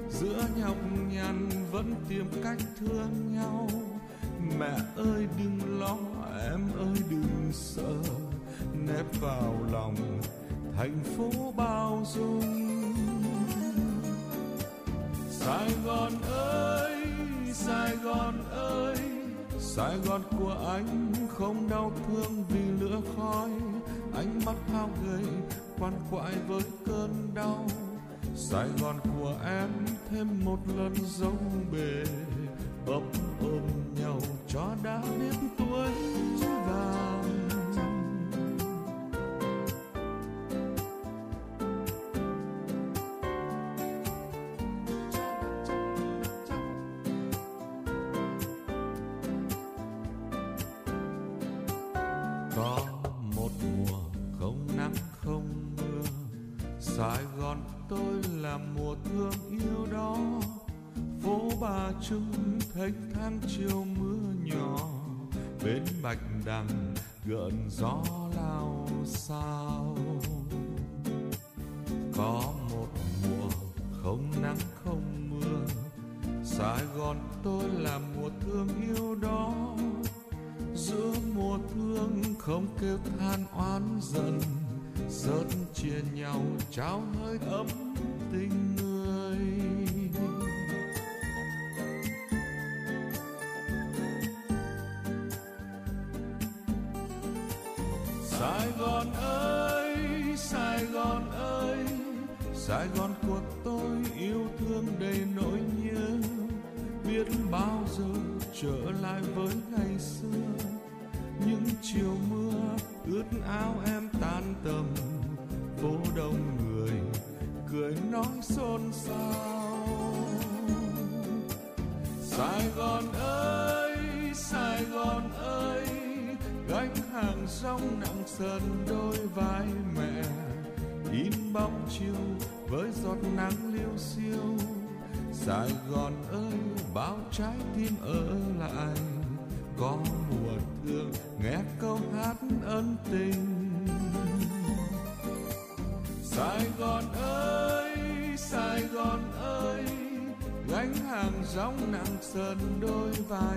[0.10, 0.78] Giữa nhọc
[1.14, 3.70] nhằn vẫn tìm cách thương nhau.
[4.60, 5.98] Mẹ ơi đừng lo
[6.52, 7.99] em ơi đừng sợ
[9.00, 9.95] nép vào lòng
[10.78, 12.41] thành phố bao dung.
[15.30, 16.95] Sài Gòn ơi,
[17.54, 18.97] Sài Gòn ơi,
[19.60, 23.50] Sài Gòn của anh không đau thương vì lửa khói.
[24.16, 25.26] Ánh mắt hao gầy
[25.80, 27.68] quan quại với cơn đau.
[28.36, 29.70] Sài Gòn của em
[30.10, 32.04] thêm một lần giống bề
[32.86, 33.02] ấp
[33.41, 33.62] ôm
[34.02, 35.89] nhau cho đã biết tuổi.
[66.20, 66.94] Bạch đằng
[67.26, 68.04] gợn gió
[68.36, 69.98] lao sao.
[72.18, 72.88] Có một
[73.24, 73.50] mùa
[74.04, 75.66] không nắng không mưa,
[76.44, 79.54] Sài Gòn tôi là mùa thương yêu đó.
[80.76, 84.40] Giữa mùa thương không kêu than oán giận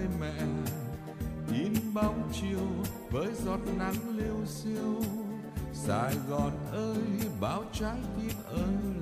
[0.02, 0.46] vai mẹ
[1.52, 2.68] in bóng chiều
[3.10, 5.02] với giọt nắng liêu xiêu
[5.72, 9.01] Sài Gòn ơi bao trái tim ơi.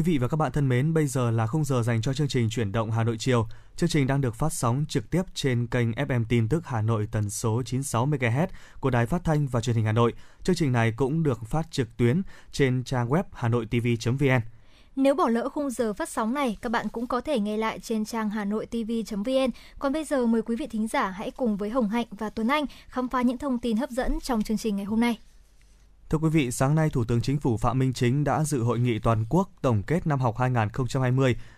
[0.00, 2.28] Quý vị và các bạn thân mến, bây giờ là khung giờ dành cho chương
[2.28, 3.46] trình chuyển động Hà Nội chiều.
[3.76, 7.08] Chương trình đang được phát sóng trực tiếp trên kênh FM tin tức Hà Nội
[7.12, 8.46] tần số 96 MHz
[8.80, 10.12] của Đài Phát thanh và Truyền hình Hà Nội.
[10.42, 12.22] Chương trình này cũng được phát trực tuyến
[12.52, 14.40] trên trang web hanoitv.vn.
[14.96, 17.78] Nếu bỏ lỡ khung giờ phát sóng này, các bạn cũng có thể nghe lại
[17.78, 19.50] trên trang hanoitv.vn.
[19.78, 22.48] Còn bây giờ mời quý vị thính giả hãy cùng với Hồng Hạnh và Tuấn
[22.48, 25.18] Anh khám phá những thông tin hấp dẫn trong chương trình ngày hôm nay.
[26.10, 28.78] Thưa quý vị, sáng nay Thủ tướng Chính phủ Phạm Minh Chính đã dự hội
[28.78, 30.36] nghị toàn quốc tổng kết năm học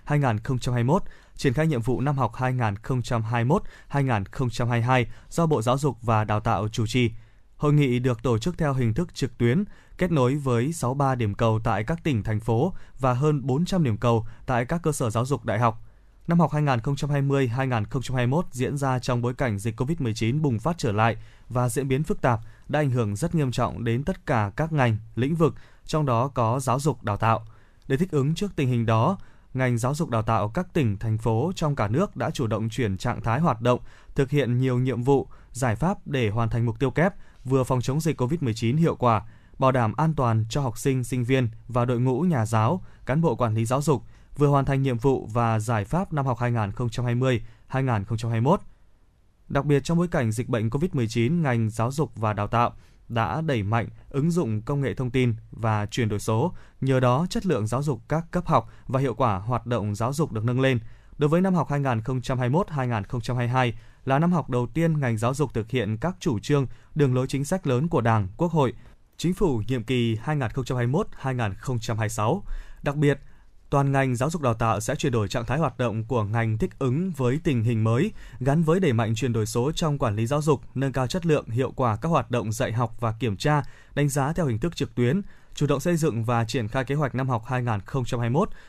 [0.06, 0.98] 2020-2021,
[1.36, 6.86] triển khai nhiệm vụ năm học 2021-2022 do Bộ Giáo dục và Đào tạo chủ
[6.86, 7.10] trì.
[7.56, 9.64] Hội nghị được tổ chức theo hình thức trực tuyến,
[9.98, 13.96] kết nối với 63 điểm cầu tại các tỉnh, thành phố và hơn 400 điểm
[13.96, 15.82] cầu tại các cơ sở giáo dục đại học.
[16.26, 21.16] Năm học 2020-2021 diễn ra trong bối cảnh dịch COVID-19 bùng phát trở lại
[21.48, 22.40] và diễn biến phức tạp
[22.72, 25.54] đã ảnh hưởng rất nghiêm trọng đến tất cả các ngành, lĩnh vực,
[25.86, 27.46] trong đó có giáo dục đào tạo.
[27.88, 29.18] Để thích ứng trước tình hình đó,
[29.54, 32.68] ngành giáo dục đào tạo các tỉnh, thành phố trong cả nước đã chủ động
[32.68, 33.80] chuyển trạng thái hoạt động,
[34.14, 37.14] thực hiện nhiều nhiệm vụ, giải pháp để hoàn thành mục tiêu kép
[37.44, 39.22] vừa phòng chống dịch COVID-19 hiệu quả,
[39.58, 43.20] bảo đảm an toàn cho học sinh, sinh viên và đội ngũ nhà giáo, cán
[43.20, 44.02] bộ quản lý giáo dục,
[44.36, 48.56] vừa hoàn thành nhiệm vụ và giải pháp năm học 2020-2021.
[49.52, 52.72] Đặc biệt trong bối cảnh dịch bệnh COVID-19, ngành giáo dục và đào tạo
[53.08, 57.26] đã đẩy mạnh ứng dụng công nghệ thông tin và chuyển đổi số, nhờ đó
[57.30, 60.44] chất lượng giáo dục các cấp học và hiệu quả hoạt động giáo dục được
[60.44, 60.78] nâng lên.
[61.18, 63.72] Đối với năm học 2021-2022
[64.04, 67.26] là năm học đầu tiên ngành giáo dục thực hiện các chủ trương, đường lối
[67.26, 68.72] chính sách lớn của Đảng, Quốc hội,
[69.16, 72.42] Chính phủ nhiệm kỳ 2021-2026.
[72.82, 73.20] Đặc biệt,
[73.72, 76.58] toàn ngành giáo dục đào tạo sẽ chuyển đổi trạng thái hoạt động của ngành
[76.58, 80.16] thích ứng với tình hình mới, gắn với đẩy mạnh chuyển đổi số trong quản
[80.16, 83.14] lý giáo dục, nâng cao chất lượng, hiệu quả các hoạt động dạy học và
[83.20, 83.62] kiểm tra,
[83.94, 85.22] đánh giá theo hình thức trực tuyến,
[85.54, 87.44] chủ động xây dựng và triển khai kế hoạch năm học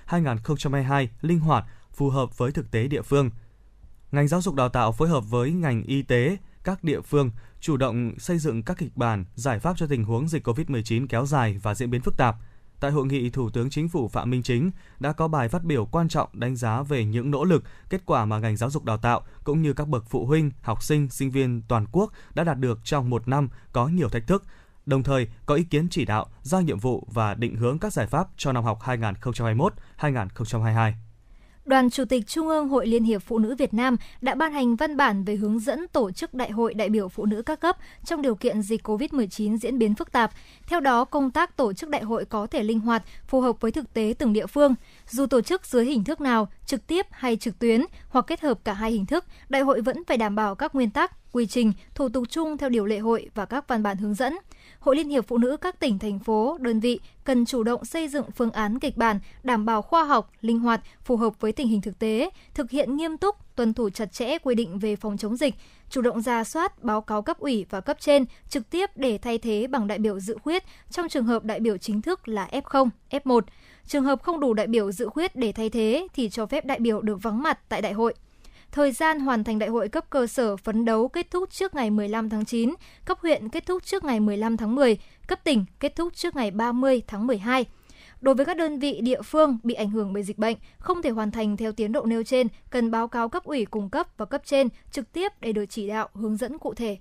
[0.08, 3.30] 2021-2022 linh hoạt, phù hợp với thực tế địa phương.
[4.12, 7.78] Ngành giáo dục đào tạo phối hợp với ngành y tế, các địa phương chủ
[7.78, 11.60] động xây dựng các kịch bản, giải pháp cho tình huống dịch COVID-19 kéo dài
[11.64, 12.36] và diễn biến phức tạp.
[12.84, 15.86] Tại hội nghị, Thủ tướng Chính phủ Phạm Minh Chính đã có bài phát biểu
[15.86, 18.97] quan trọng đánh giá về những nỗ lực, kết quả mà ngành giáo dục đào
[18.97, 22.59] tạo cũng như các bậc phụ huynh, học sinh, sinh viên toàn quốc đã đạt
[22.59, 24.43] được trong một năm có nhiều thách thức,
[24.86, 28.07] đồng thời có ý kiến chỉ đạo, giao nhiệm vụ và định hướng các giải
[28.07, 28.79] pháp cho năm học
[29.99, 30.93] 2021-2022.
[31.66, 34.76] Đoàn Chủ tịch Trung ương Hội Liên hiệp Phụ nữ Việt Nam đã ban hành
[34.76, 37.78] văn bản về hướng dẫn tổ chức Đại hội đại biểu phụ nữ các cấp
[38.05, 40.32] trong điều kiện dịch COVID-19 diễn biến phức tạp.
[40.68, 43.72] Theo đó, công tác tổ chức đại hội có thể linh hoạt, phù hợp với
[43.72, 44.76] thực tế từng địa phương.
[45.09, 48.59] Dù tổ chức dưới hình thức nào, trực tiếp hay trực tuyến hoặc kết hợp
[48.64, 51.74] cả hai hình thức, đại hội vẫn phải đảm bảo các nguyên tắc, quy trình,
[51.95, 54.34] thủ tục chung theo điều lệ hội và các văn bản hướng dẫn.
[54.84, 58.07] Hội Liên hiệp Phụ nữ các tỉnh, thành phố, đơn vị cần chủ động xây
[58.07, 61.67] dựng phương án kịch bản đảm bảo khoa học, linh hoạt, phù hợp với tình
[61.67, 65.17] hình thực tế, thực hiện nghiêm túc, tuân thủ chặt chẽ quy định về phòng
[65.17, 65.55] chống dịch,
[65.89, 69.38] chủ động ra soát, báo cáo cấp ủy và cấp trên trực tiếp để thay
[69.38, 72.89] thế bằng đại biểu dự khuyết trong trường hợp đại biểu chính thức là F0,
[73.09, 73.41] F1.
[73.88, 76.79] Trường hợp không đủ đại biểu dự khuyết để thay thế thì cho phép đại
[76.79, 78.13] biểu được vắng mặt tại đại hội.
[78.74, 81.89] Thời gian hoàn thành đại hội cấp cơ sở phấn đấu kết thúc trước ngày
[81.89, 82.74] 15 tháng 9,
[83.05, 84.97] cấp huyện kết thúc trước ngày 15 tháng 10,
[85.28, 87.65] cấp tỉnh kết thúc trước ngày 30 tháng 12.
[88.21, 91.09] Đối với các đơn vị địa phương bị ảnh hưởng bởi dịch bệnh, không thể
[91.09, 94.26] hoàn thành theo tiến độ nêu trên, cần báo cáo cấp ủy cung cấp và
[94.26, 96.97] cấp trên trực tiếp để được chỉ đạo, hướng dẫn cụ thể.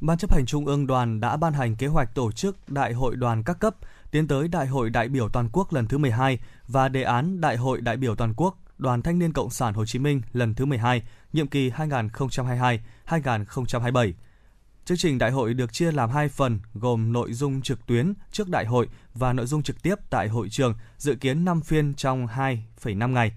[0.00, 3.16] Ban chấp hành Trung ương Đoàn đã ban hành kế hoạch tổ chức Đại hội
[3.16, 3.76] đoàn các cấp
[4.10, 7.56] tiến tới Đại hội đại biểu toàn quốc lần thứ 12 và đề án Đại
[7.56, 10.64] hội đại biểu toàn quốc Đoàn Thanh niên Cộng sản Hồ Chí Minh lần thứ
[10.64, 11.02] 12,
[11.32, 14.12] nhiệm kỳ 2022-2027.
[14.84, 18.48] Chương trình đại hội được chia làm hai phần gồm nội dung trực tuyến trước
[18.48, 22.26] đại hội và nội dung trực tiếp tại hội trường, dự kiến 5 phiên trong
[22.26, 23.32] 2,5 ngày.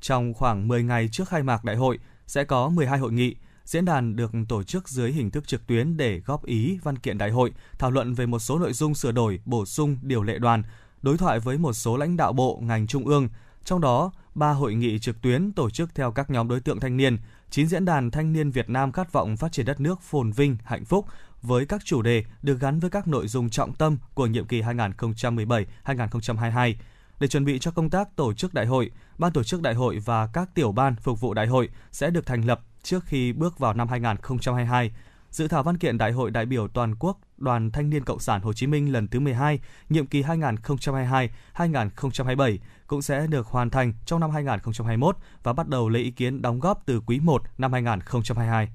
[0.00, 3.84] Trong khoảng 10 ngày trước khai mạc đại hội sẽ có 12 hội nghị, Diễn
[3.84, 7.30] đàn được tổ chức dưới hình thức trực tuyến để góp ý văn kiện đại
[7.30, 10.62] hội, thảo luận về một số nội dung sửa đổi, bổ sung điều lệ đoàn,
[11.02, 13.28] đối thoại với một số lãnh đạo bộ, ngành trung ương.
[13.64, 16.96] Trong đó, ba hội nghị trực tuyến tổ chức theo các nhóm đối tượng thanh
[16.96, 17.18] niên,
[17.50, 20.56] 9 diễn đàn thanh niên Việt Nam khát vọng phát triển đất nước phồn vinh,
[20.64, 21.06] hạnh phúc
[21.42, 24.62] với các chủ đề được gắn với các nội dung trọng tâm của nhiệm kỳ
[24.62, 26.74] 2017-2022.
[27.20, 29.98] Để chuẩn bị cho công tác tổ chức đại hội, ban tổ chức đại hội
[30.04, 33.58] và các tiểu ban phục vụ đại hội sẽ được thành lập trước khi bước
[33.58, 34.90] vào năm 2022.
[35.32, 38.42] Dự thảo văn kiện Đại hội đại biểu toàn quốc Đoàn Thanh niên Cộng sản
[38.42, 39.58] Hồ Chí Minh lần thứ 12,
[39.88, 46.02] nhiệm kỳ 2022-2027 cũng sẽ được hoàn thành trong năm 2021 và bắt đầu lấy
[46.02, 48.68] ý kiến đóng góp từ quý 1 năm 2022.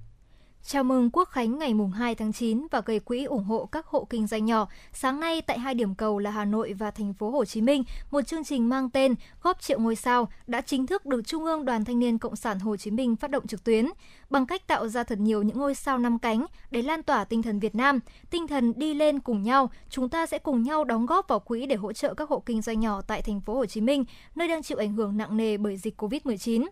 [0.70, 3.86] Chào mừng Quốc khánh ngày mùng 2 tháng 9 và gây quỹ ủng hộ các
[3.86, 4.68] hộ kinh doanh nhỏ.
[4.94, 7.84] Sáng nay tại hai điểm cầu là Hà Nội và thành phố Hồ Chí Minh,
[8.12, 11.66] một chương trình mang tên Góp triệu ngôi sao đã chính thức được Trung ương
[11.66, 13.86] Đoàn Thanh niên Cộng sản Hồ Chí Minh phát động trực tuyến
[14.30, 17.42] bằng cách tạo ra thật nhiều những ngôi sao năm cánh để lan tỏa tinh
[17.42, 18.00] thần Việt Nam,
[18.30, 21.66] tinh thần đi lên cùng nhau, chúng ta sẽ cùng nhau đóng góp vào quỹ
[21.66, 24.06] để hỗ trợ các hộ kinh doanh nhỏ tại thành phố Hồ Chí Minh,
[24.36, 26.66] nơi đang chịu ảnh hưởng nặng nề bởi dịch Covid-19.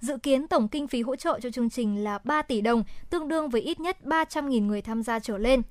[0.00, 3.28] Dự kiến tổng kinh phí hỗ trợ cho chương trình là 3 tỷ đồng, tương
[3.28, 5.62] đương với ít nhất 300.000 người tham gia trở lên.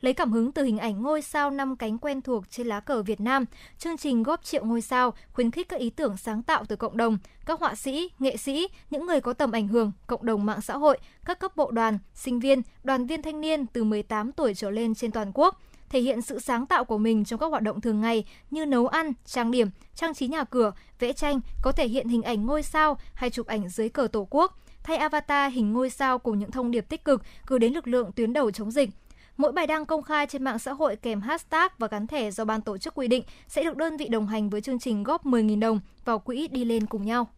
[0.00, 3.02] Lấy cảm hứng từ hình ảnh ngôi sao năm cánh quen thuộc trên lá cờ
[3.02, 3.44] Việt Nam,
[3.78, 6.96] chương trình góp triệu ngôi sao khuyến khích các ý tưởng sáng tạo từ cộng
[6.96, 10.60] đồng, các họa sĩ, nghệ sĩ, những người có tầm ảnh hưởng, cộng đồng mạng
[10.60, 14.54] xã hội, các cấp bộ đoàn, sinh viên, đoàn viên thanh niên từ 18 tuổi
[14.54, 17.62] trở lên trên toàn quốc thể hiện sự sáng tạo của mình trong các hoạt
[17.62, 21.72] động thường ngày như nấu ăn, trang điểm, trang trí nhà cửa, vẽ tranh, có
[21.72, 25.52] thể hiện hình ảnh ngôi sao hay chụp ảnh dưới cờ Tổ quốc, thay avatar
[25.52, 28.50] hình ngôi sao cùng những thông điệp tích cực gửi đến lực lượng tuyến đầu
[28.50, 28.90] chống dịch.
[29.36, 32.44] Mỗi bài đăng công khai trên mạng xã hội kèm hashtag và gắn thẻ do
[32.44, 35.26] ban tổ chức quy định sẽ được đơn vị đồng hành với chương trình góp
[35.26, 37.28] 10.000 đồng vào quỹ đi lên cùng nhau.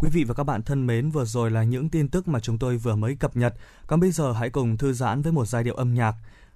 [0.00, 2.58] Quý vị và các bạn thân mến, vừa rồi là những tin tức mà chúng
[2.58, 3.54] tôi vừa mới cập nhật.
[3.86, 6.14] Còn bây giờ hãy cùng thư giãn với một giai điệu âm nhạc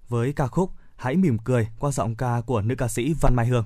[0.09, 3.47] với ca khúc Hãy mỉm cười qua giọng ca của nữ ca sĩ Văn Mai
[3.47, 3.65] Hương.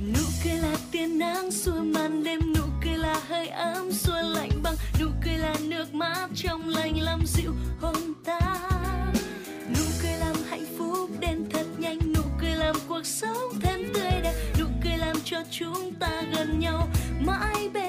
[0.00, 4.51] nụ cười là tia nắng, xua màn đêm nụ cười là hơi ấm, xua lạnh
[4.62, 8.40] băng, nụ cười là nước mát trong lành làm dịu hồn ta.
[9.68, 14.10] Nụ cười làm hạnh phúc đến thật nhanh, nụ cười làm cuộc sống thêm tươi
[14.22, 14.34] đẹp.
[14.60, 16.88] Nụ cười làm cho chúng ta gần nhau,
[17.26, 17.81] mãi bên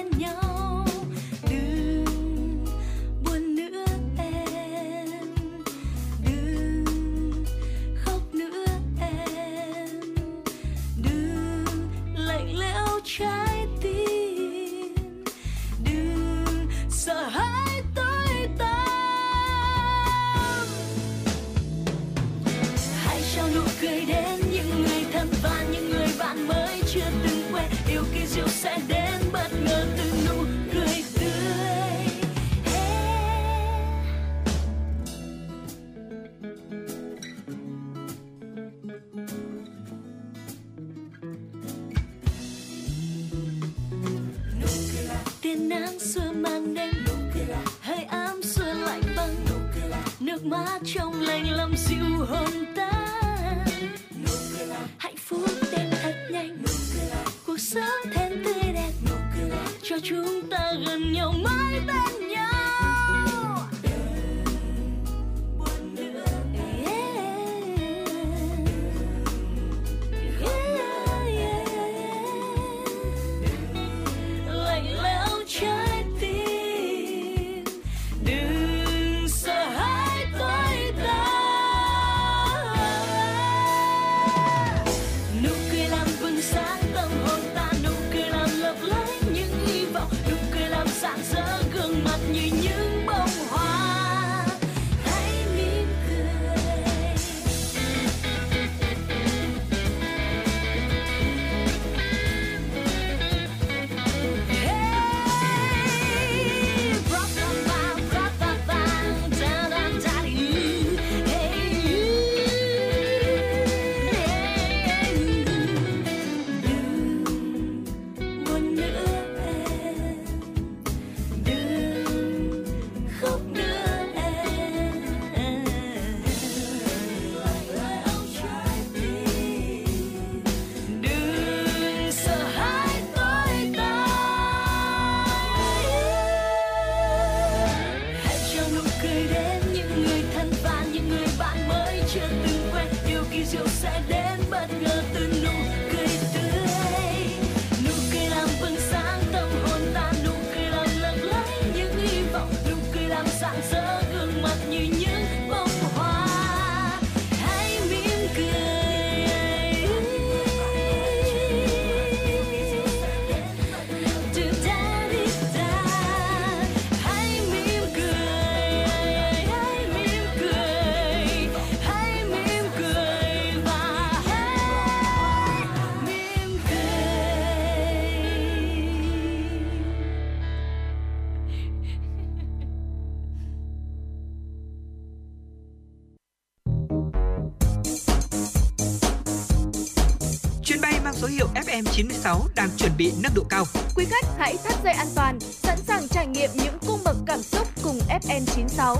[191.84, 193.64] FM96 đang chuẩn bị nâng độ cao.
[193.96, 197.42] Quý khách hãy thắt dây an toàn, sẵn sàng trải nghiệm những cung bậc cảm
[197.42, 198.96] xúc cùng FN96.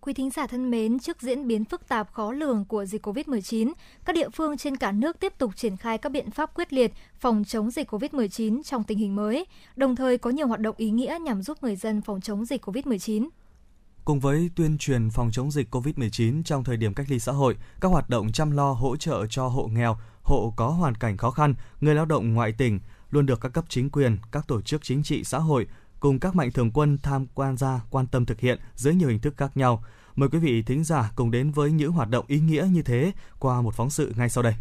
[0.00, 3.72] Quý thính giả thân mến, trước diễn biến phức tạp khó lường của dịch COVID-19,
[4.04, 6.92] các địa phương trên cả nước tiếp tục triển khai các biện pháp quyết liệt
[7.20, 9.46] phòng chống dịch COVID-19 trong tình hình mới,
[9.76, 12.64] đồng thời có nhiều hoạt động ý nghĩa nhằm giúp người dân phòng chống dịch
[12.64, 13.28] COVID-19.
[14.04, 17.56] Cùng với tuyên truyền phòng chống dịch COVID-19 trong thời điểm cách ly xã hội,
[17.80, 21.30] các hoạt động chăm lo hỗ trợ cho hộ nghèo, hộ có hoàn cảnh khó
[21.30, 22.80] khăn, người lao động ngoại tỉnh
[23.10, 25.66] luôn được các cấp chính quyền, các tổ chức chính trị xã hội
[26.00, 29.20] cùng các mạnh thường quân tham quan gia quan tâm thực hiện dưới nhiều hình
[29.20, 29.84] thức khác nhau.
[30.14, 33.12] Mời quý vị thính giả cùng đến với những hoạt động ý nghĩa như thế
[33.38, 34.54] qua một phóng sự ngay sau đây.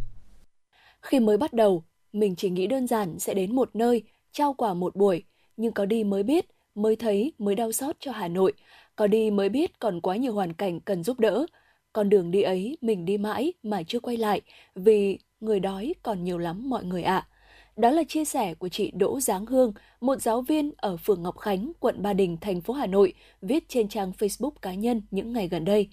[1.01, 4.73] Khi mới bắt đầu, mình chỉ nghĩ đơn giản sẽ đến một nơi, trao quà
[4.73, 5.23] một buổi,
[5.57, 6.45] nhưng có đi mới biết,
[6.75, 8.53] mới thấy, mới đau xót cho Hà Nội.
[9.01, 11.45] Có đi mới biết còn quá nhiều hoàn cảnh cần giúp đỡ.
[11.93, 14.41] Con đường đi ấy mình đi mãi mà chưa quay lại,
[14.75, 17.27] vì người đói còn nhiều lắm mọi người ạ.
[17.77, 21.37] Đó là chia sẻ của chị Đỗ Giáng Hương, một giáo viên ở phường Ngọc
[21.37, 25.33] Khánh, quận Ba Đình, thành phố Hà Nội, viết trên trang Facebook cá nhân những
[25.33, 25.89] ngày gần đây.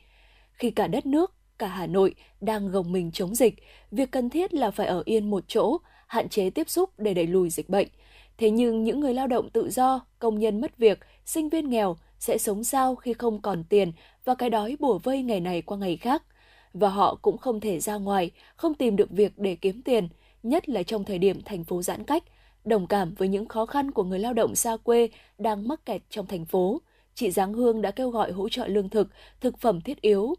[0.52, 3.54] Khi cả đất nước, cả Hà Nội đang gồng mình chống dịch,
[3.90, 7.26] việc cần thiết là phải ở yên một chỗ, hạn chế tiếp xúc để đẩy
[7.26, 7.88] lùi dịch bệnh.
[8.38, 11.96] Thế nhưng những người lao động tự do, công nhân mất việc, sinh viên nghèo
[12.18, 13.92] sẽ sống sao khi không còn tiền
[14.24, 16.22] và cái đói bùa vây ngày này qua ngày khác.
[16.72, 20.08] Và họ cũng không thể ra ngoài, không tìm được việc để kiếm tiền,
[20.42, 22.24] nhất là trong thời điểm thành phố giãn cách.
[22.64, 25.08] Đồng cảm với những khó khăn của người lao động xa quê
[25.38, 26.80] đang mắc kẹt trong thành phố,
[27.14, 29.08] chị Giáng Hương đã kêu gọi hỗ trợ lương thực,
[29.40, 30.34] thực phẩm thiết yếu,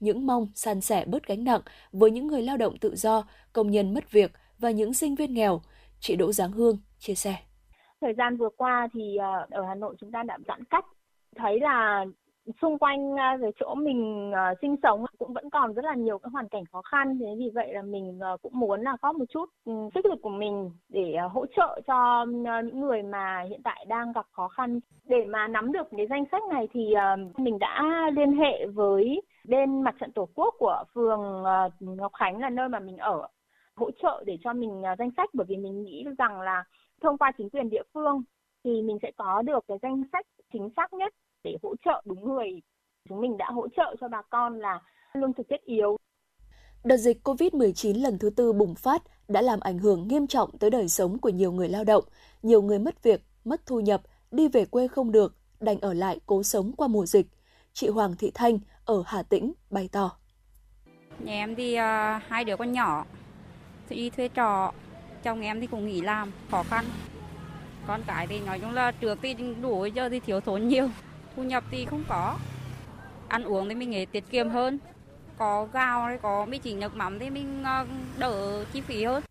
[0.00, 1.60] những mong san sẻ bớt gánh nặng
[1.92, 5.34] với những người lao động tự do, công nhân mất việc và những sinh viên
[5.34, 5.62] nghèo.
[6.00, 7.36] Chị Đỗ Giáng Hương chia sẻ.
[8.00, 10.84] thời gian vừa qua thì ờ, ở Hà Nội chúng ta đã giãn cách
[11.34, 12.04] thấy là
[12.62, 16.18] xung quanh à, cái chỗ mình à, sinh sống cũng vẫn còn rất là nhiều
[16.18, 17.18] cái hoàn cảnh khó khăn.
[17.20, 20.18] Thế vì vậy là mình à, cũng muốn là có một chút ừ, sức lực
[20.22, 22.26] của mình để hỗ trợ cho
[22.64, 24.80] những người mà hiện tại đang gặp khó khăn.
[25.04, 26.94] Để mà nắm được cái danh sách này thì
[27.36, 27.82] mình đã
[28.16, 31.42] liên hệ với bên mặt trận tổ quốc của phường
[31.80, 33.28] Ngọc Khánh là nơi mà mình ở,
[33.76, 35.30] hỗ trợ để cho mình danh sách.
[35.32, 36.64] Bởi vì mình nghĩ rằng là
[37.02, 38.22] thông qua chính quyền địa phương
[38.64, 42.28] thì mình sẽ có được cái danh sách chính xác nhất để hỗ trợ đúng
[42.28, 42.62] người.
[43.08, 44.80] Chúng mình đã hỗ trợ cho bà con là
[45.14, 45.96] lương thực thiết yếu.
[46.84, 50.70] Đợt dịch COVID-19 lần thứ tư bùng phát đã làm ảnh hưởng nghiêm trọng tới
[50.70, 52.04] đời sống của nhiều người lao động.
[52.42, 54.00] Nhiều người mất việc, mất thu nhập,
[54.30, 57.26] đi về quê không được, đành ở lại cố sống qua mùa dịch.
[57.72, 60.16] Chị Hoàng Thị Thanh ở Hà Tĩnh bày tỏ.
[61.18, 63.06] Nhà em thì à, hai đứa con nhỏ
[63.88, 64.72] thì đi thuê trọ
[65.22, 66.84] chồng em thì cũng nghỉ làm khó khăn
[67.86, 70.88] con cái thì nói chung là trước thì đủ giờ thì thiếu thốn nhiều
[71.36, 72.38] thu nhập thì không có
[73.28, 74.78] ăn uống thì mình nghĩ tiết kiệm hơn
[75.38, 77.86] có gạo hay có mì chỉ nước mắm thì mình à,
[78.18, 79.22] đỡ chi phí hơn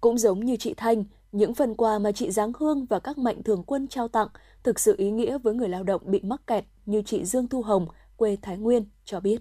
[0.00, 3.42] Cũng giống như chị Thanh, những phần quà mà chị Giáng Hương và các mạnh
[3.42, 4.28] thường quân trao tặng
[4.62, 7.62] thực sự ý nghĩa với người lao động bị mắc kẹt như chị Dương Thu
[7.62, 7.86] Hồng,
[8.16, 9.40] quê Thái Nguyên, cho biết.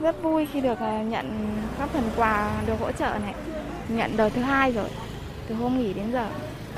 [0.00, 3.34] Rất vui khi được à, nhận các phần quà được hỗ trợ này.
[3.88, 4.88] Nhận đợt thứ hai rồi,
[5.48, 6.28] từ hôm nghỉ đến giờ.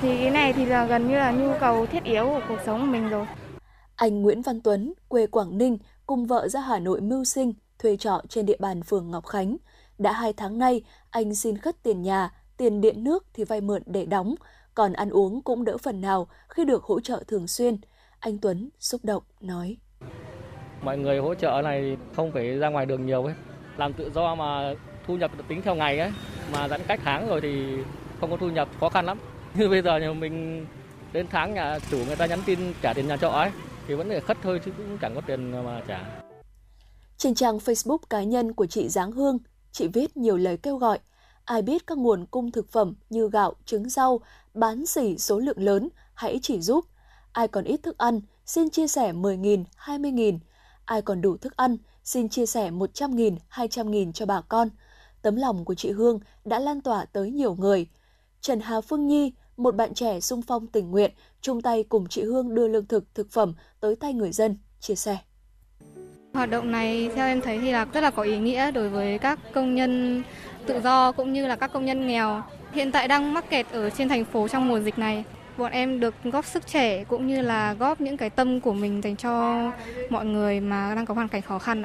[0.01, 2.81] Thì cái này thì là gần như là nhu cầu thiết yếu của cuộc sống
[2.81, 3.27] của mình rồi.
[3.99, 7.97] Anh Nguyễn Văn Tuấn, quê Quảng Ninh, cùng vợ ra Hà Nội mưu sinh, thuê
[7.97, 9.57] trọ trên địa bàn phường Ngọc Khánh.
[9.99, 13.83] Đã hai tháng nay, anh xin khất tiền nhà, tiền điện nước thì vay mượn
[13.87, 14.35] để đóng,
[14.75, 17.77] còn ăn uống cũng đỡ phần nào khi được hỗ trợ thường xuyên.
[18.19, 19.77] Anh Tuấn xúc động nói.
[20.83, 23.35] mọi người hỗ trợ này không phải ra ngoài đường nhiều ấy
[23.77, 24.75] làm tự do mà
[25.07, 26.11] thu nhập được tính theo ngày ấy
[26.53, 27.77] mà giãn cách tháng rồi thì
[28.20, 29.19] không có thu nhập khó khăn lắm
[29.55, 30.66] như bây giờ nhà mình
[31.12, 33.51] đến tháng nhà chủ người ta nhắn tin trả tiền nhà trọ ấy
[33.89, 36.23] thì vẫn phải khất thôi chứ cũng chẳng có tiền mà trả
[37.16, 39.39] Trên trang Facebook cá nhân của chị Giáng Hương,
[39.73, 40.98] chị viết nhiều lời kêu gọi.
[41.44, 44.20] Ai biết các nguồn cung thực phẩm như gạo, trứng rau,
[44.55, 46.85] bán xỉ số lượng lớn, hãy chỉ giúp.
[47.32, 50.39] Ai còn ít thức ăn, xin chia sẻ 10.000, 20.000.
[50.85, 54.69] ai còn đủ thức ăn, xin chia sẻ 100.000, 200.000 cho bà con.
[55.23, 57.86] Tấm lòng của chị Hương đã lan tỏa tới nhiều người.
[58.40, 61.10] Trần Hà Phương Nhi, một bạn trẻ sung phong tình nguyện,
[61.40, 64.94] chung tay cùng chị Hương đưa lương thực, thực phẩm tới tay người dân, chia
[64.94, 65.19] sẻ.
[66.35, 69.19] Hoạt động này theo em thấy thì là rất là có ý nghĩa đối với
[69.19, 70.23] các công nhân
[70.66, 72.43] tự do cũng như là các công nhân nghèo
[72.73, 75.24] hiện tại đang mắc kẹt ở trên thành phố trong mùa dịch này.
[75.59, 79.01] Bọn em được góp sức trẻ cũng như là góp những cái tâm của mình
[79.02, 79.62] dành cho
[80.10, 81.82] mọi người mà đang có hoàn cảnh khó khăn.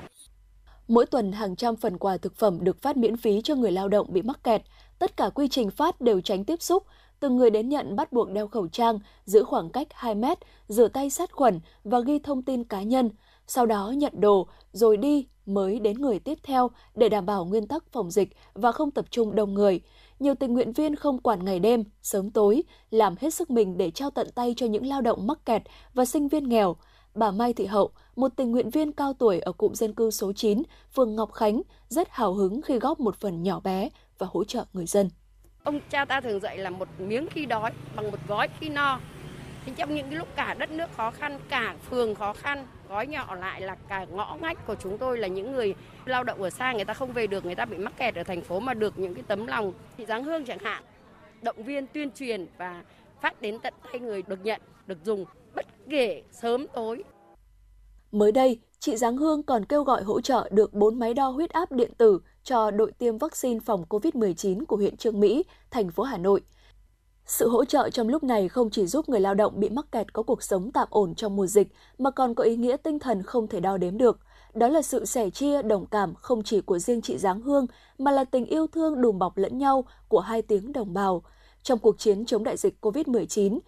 [0.88, 3.88] Mỗi tuần hàng trăm phần quà thực phẩm được phát miễn phí cho người lao
[3.88, 4.62] động bị mắc kẹt.
[5.00, 6.84] Tất cả quy trình phát đều tránh tiếp xúc.
[7.24, 10.38] Từng người đến nhận bắt buộc đeo khẩu trang, giữ khoảng cách 2 mét,
[10.68, 13.10] rửa tay sát khuẩn và ghi thông tin cá nhân.
[13.48, 17.68] Sau đó nhận đồ, rồi đi mới đến người tiếp theo để đảm bảo nguyên
[17.68, 19.82] tắc phòng dịch và không tập trung đông người.
[20.20, 23.92] Nhiều tình nguyện viên không quản ngày đêm, sớm tối, làm hết sức mình để
[23.92, 25.62] trao tận tay cho những lao động mắc kẹt
[25.94, 26.76] và sinh viên nghèo.
[27.16, 30.34] Bà Mai Thị Hậu, một tình nguyện viên cao tuổi ở cụm dân cư số
[30.34, 30.64] 9,
[30.96, 34.66] phường Ngọc Khánh, rất hào hứng khi góp một phần nhỏ bé và hỗ trợ
[34.74, 35.10] người dân.
[35.64, 39.00] Ông cha ta thường dạy là một miếng khi đói bằng một gói khi no.
[39.66, 43.08] Thì trong những cái lúc cả đất nước khó khăn, cả phường khó khăn, gói
[43.08, 45.76] nhỏ lại là cả ngõ ngách của chúng tôi là những người
[46.06, 48.24] lao động ở xa người ta không về được, người ta bị mắc kẹt ở
[48.24, 50.84] thành phố mà được những cái tấm lòng thị giáng hương chẳng hạn,
[51.42, 52.84] động viên tuyên truyền và
[53.22, 55.26] phát đến tận tay người được nhận, được dùng
[55.56, 57.04] bất kể sớm tối.
[58.12, 61.50] Mới đây, chị Giáng Hương còn kêu gọi hỗ trợ được 4 máy đo huyết
[61.50, 66.04] áp điện tử cho đội tiêm vaccine phòng COVID-19 của huyện Trương Mỹ, thành phố
[66.04, 66.42] Hà Nội.
[67.26, 70.14] Sự hỗ trợ trong lúc này không chỉ giúp người lao động bị mắc kẹt
[70.14, 71.68] có cuộc sống tạm ổn trong mùa dịch,
[71.98, 74.20] mà còn có ý nghĩa tinh thần không thể đo đếm được.
[74.54, 77.68] Đó là sự sẻ chia, đồng cảm không chỉ của riêng chị Giáng Hương,
[77.98, 81.24] mà là tình yêu thương đùm bọc lẫn nhau của hai tiếng đồng bào.
[81.64, 83.60] Trong cuộc chiến chống đại dịch COVID-19,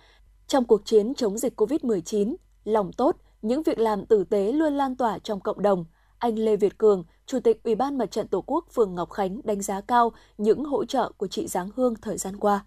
[0.47, 4.95] trong cuộc chiến chống dịch COVID-19, lòng tốt, những việc làm tử tế luôn lan
[4.95, 5.85] tỏa trong cộng đồng.
[6.19, 9.41] Anh Lê Việt Cường, Chủ tịch Ủy ban Mặt trận Tổ quốc phường Ngọc Khánh
[9.43, 12.65] đánh giá cao những hỗ trợ của chị Giáng Hương thời gian qua.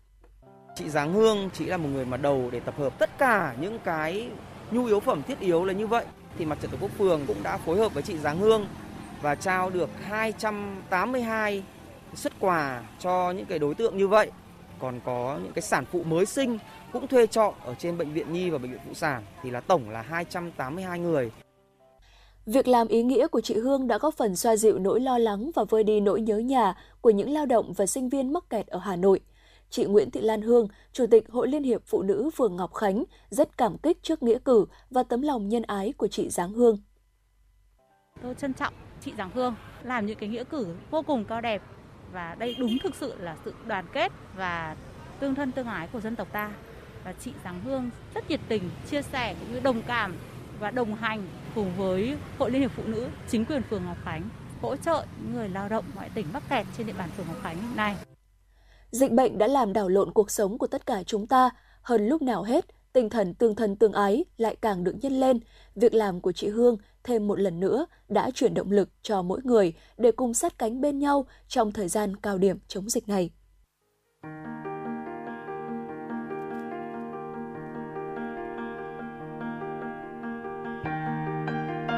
[0.74, 3.78] Chị Giáng Hương chỉ là một người mà đầu để tập hợp tất cả những
[3.84, 4.28] cái
[4.70, 6.04] nhu yếu phẩm thiết yếu là như vậy.
[6.38, 8.66] Thì Mặt trận Tổ quốc phường cũng đã phối hợp với chị Giáng Hương
[9.22, 11.62] và trao được 282
[12.14, 14.30] xuất quà cho những cái đối tượng như vậy.
[14.78, 16.58] Còn có những cái sản phụ mới sinh
[16.92, 19.60] cũng thuê trọ ở trên bệnh viện Nhi và bệnh viện Phụ sản thì là
[19.60, 21.30] tổng là 282 người.
[22.52, 25.50] Việc làm ý nghĩa của chị Hương đã góp phần xoa dịu nỗi lo lắng
[25.54, 28.66] và vơi đi nỗi nhớ nhà của những lao động và sinh viên mắc kẹt
[28.66, 29.20] ở Hà Nội.
[29.70, 33.04] Chị Nguyễn Thị Lan Hương, Chủ tịch Hội Liên hiệp Phụ nữ phường Ngọc Khánh,
[33.30, 36.78] rất cảm kích trước nghĩa cử và tấm lòng nhân ái của chị Giáng Hương.
[38.22, 41.62] Tôi trân trọng chị Giáng Hương làm những cái nghĩa cử vô cùng cao đẹp
[42.12, 44.76] và đây đúng thực sự là sự đoàn kết và
[45.20, 46.50] tương thân tương ái của dân tộc ta
[47.04, 50.16] và chị Giáng Hương rất nhiệt tình chia sẻ cũng như đồng cảm
[50.60, 51.26] và đồng hành
[51.58, 54.28] cùng với Hội Liên hiệp Phụ nữ, chính quyền phường Ngọc Khánh
[54.62, 57.36] hỗ trợ những người lao động ngoại tỉnh mắc kẹt trên địa bàn phường Ngọc
[57.42, 57.96] Khánh này.
[58.90, 61.50] Dịch bệnh đã làm đảo lộn cuộc sống của tất cả chúng ta,
[61.82, 65.40] hơn lúc nào hết, tinh thần tương thân tương ái lại càng được nhân lên.
[65.74, 69.40] Việc làm của chị Hương thêm một lần nữa đã chuyển động lực cho mỗi
[69.44, 73.30] người để cùng sát cánh bên nhau trong thời gian cao điểm chống dịch này.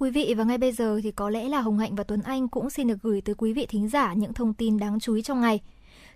[0.00, 2.48] quý vị và ngay bây giờ thì có lẽ là Hồng Hạnh và Tuấn Anh
[2.48, 5.22] cũng xin được gửi tới quý vị thính giả những thông tin đáng chú ý
[5.22, 5.60] trong ngày.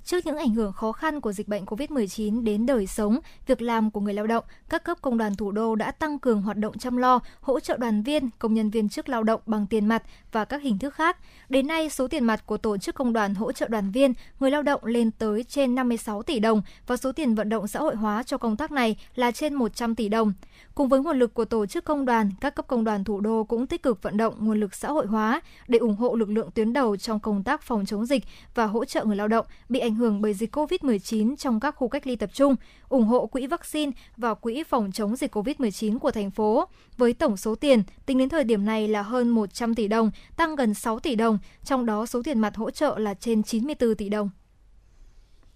[0.04, 3.90] Trước những ảnh hưởng khó khăn của dịch bệnh COVID-19 đến đời sống, việc làm
[3.90, 6.78] của người lao động, các cấp công đoàn thủ đô đã tăng cường hoạt động
[6.78, 10.02] chăm lo, hỗ trợ đoàn viên, công nhân viên chức lao động bằng tiền mặt
[10.32, 11.16] và các hình thức khác.
[11.48, 14.50] Đến nay, số tiền mặt của tổ chức công đoàn hỗ trợ đoàn viên, người
[14.50, 17.96] lao động lên tới trên 56 tỷ đồng và số tiền vận động xã hội
[17.96, 20.32] hóa cho công tác này là trên 100 tỷ đồng.
[20.74, 23.44] Cùng với nguồn lực của tổ chức công đoàn, các cấp công đoàn thủ đô
[23.44, 26.50] cũng tích cực vận động nguồn lực xã hội hóa để ủng hộ lực lượng
[26.54, 28.24] tuyến đầu trong công tác phòng chống dịch
[28.54, 31.88] và hỗ trợ người lao động bị ảnh hưởng bởi dịch COVID-19 trong các khu
[31.88, 32.56] cách ly tập trung,
[32.88, 36.68] ủng hộ quỹ vaccine và quỹ phòng chống dịch COVID-19 của thành phố.
[36.96, 40.56] Với tổng số tiền tính đến thời điểm này là hơn 100 tỷ đồng, tăng
[40.56, 44.08] gần 6 tỷ đồng, trong đó số tiền mặt hỗ trợ là trên 94 tỷ
[44.08, 44.30] đồng.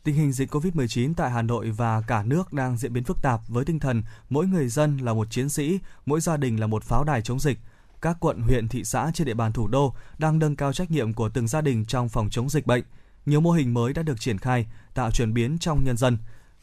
[0.09, 3.41] Tình hình dịch COVID-19 tại Hà Nội và cả nước đang diễn biến phức tạp
[3.49, 6.85] với tinh thần mỗi người dân là một chiến sĩ, mỗi gia đình là một
[6.85, 7.59] pháo đài chống dịch.
[8.03, 11.15] Các quận, huyện, thị xã trên địa bàn thủ đô đang nâng cao trách nhiệm
[11.15, 12.85] của từng gia đình trong phòng chống dịch bệnh.
[13.27, 16.19] Nhiều mô hình mới đã được triển khai, tạo chuyển biến trong nhân dân,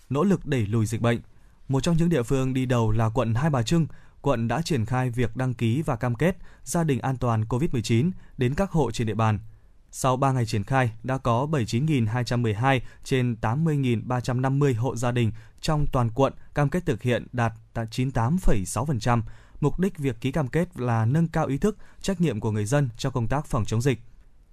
[0.10, 1.20] nỗ lực đẩy lùi dịch bệnh.
[1.68, 3.88] Một trong những địa phương đi đầu là quận Hai Bà Trưng,
[4.22, 8.12] quận đã triển khai việc đăng ký và cam kết gia đình an toàn COVID-19
[8.38, 9.40] đến các hộ trên địa bàn.
[9.98, 15.32] Sau 3 ngày triển khai, đã có 79.212 trên 80.350 hộ gia đình
[15.62, 19.22] trong toàn quận cam kết thực hiện đạt 98,6%.
[19.60, 22.66] Mục đích việc ký cam kết là nâng cao ý thức, trách nhiệm của người
[22.66, 24.00] dân trong công tác phòng chống dịch.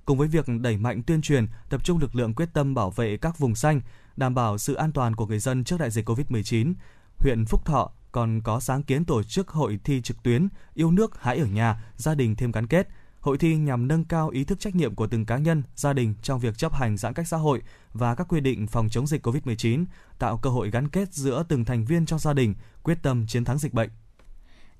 [0.04, 3.16] Cùng với việc đẩy mạnh tuyên truyền, tập trung lực lượng quyết tâm bảo vệ
[3.16, 3.80] các vùng xanh,
[4.16, 6.74] đảm bảo sự an toàn của người dân trước đại dịch COVID-19,
[7.18, 11.22] huyện Phúc Thọ còn có sáng kiến tổ chức hội thi trực tuyến Yêu nước
[11.22, 12.88] hãy ở nhà, gia đình thêm gắn kết.
[13.22, 16.14] Hội thi nhằm nâng cao ý thức trách nhiệm của từng cá nhân, gia đình
[16.22, 17.62] trong việc chấp hành giãn cách xã hội
[17.92, 19.84] và các quy định phòng chống dịch COVID-19,
[20.18, 23.44] tạo cơ hội gắn kết giữa từng thành viên trong gia đình, quyết tâm chiến
[23.44, 23.90] thắng dịch bệnh.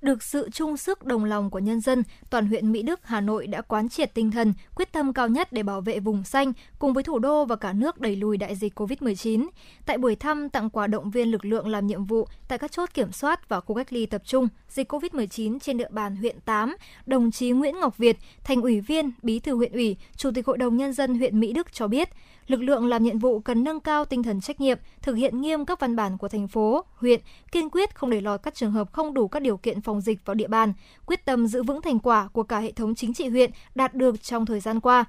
[0.03, 3.47] Được sự chung sức đồng lòng của nhân dân, toàn huyện Mỹ Đức, Hà Nội
[3.47, 6.93] đã quán triệt tinh thần, quyết tâm cao nhất để bảo vệ vùng xanh cùng
[6.93, 9.49] với thủ đô và cả nước đẩy lùi đại dịch COVID-19.
[9.87, 12.95] Tại buổi thăm tặng quà động viên lực lượng làm nhiệm vụ tại các chốt
[12.95, 16.77] kiểm soát và khu cách ly tập trung dịch COVID-19 trên địa bàn huyện 8,
[17.07, 20.59] đồng chí Nguyễn Ngọc Việt, thành ủy viên, bí thư huyện ủy, chủ tịch hội
[20.59, 22.09] đồng nhân dân huyện Mỹ Đức cho biết,
[22.47, 25.65] lực lượng làm nhiệm vụ cần nâng cao tinh thần trách nhiệm, thực hiện nghiêm
[25.65, 27.21] các văn bản của thành phố, huyện,
[27.53, 30.27] kiên quyết không để lọt các trường hợp không đủ các điều kiện phòng dịch
[30.27, 30.73] vào địa bàn,
[31.07, 34.23] quyết tâm giữ vững thành quả của cả hệ thống chính trị huyện đạt được
[34.23, 35.05] trong thời gian qua,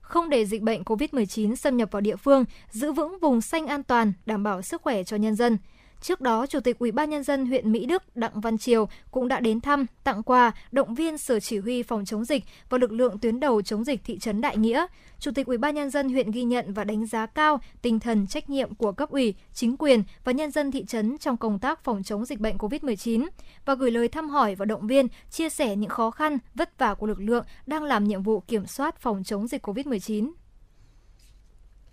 [0.00, 3.82] không để dịch bệnh COVID-19 xâm nhập vào địa phương, giữ vững vùng xanh an
[3.82, 5.58] toàn, đảm bảo sức khỏe cho nhân dân.
[6.04, 9.28] Trước đó, Chủ tịch Ủy ban nhân dân huyện Mỹ Đức Đặng Văn Triều cũng
[9.28, 12.92] đã đến thăm, tặng quà, động viên Sở Chỉ huy phòng chống dịch và lực
[12.92, 14.86] lượng tuyến đầu chống dịch thị trấn Đại Nghĩa.
[15.18, 18.26] Chủ tịch Ủy ban nhân dân huyện ghi nhận và đánh giá cao tinh thần
[18.26, 21.84] trách nhiệm của cấp ủy, chính quyền và nhân dân thị trấn trong công tác
[21.84, 23.26] phòng chống dịch bệnh COVID-19
[23.64, 26.94] và gửi lời thăm hỏi và động viên, chia sẻ những khó khăn, vất vả
[26.94, 30.32] của lực lượng đang làm nhiệm vụ kiểm soát phòng chống dịch COVID-19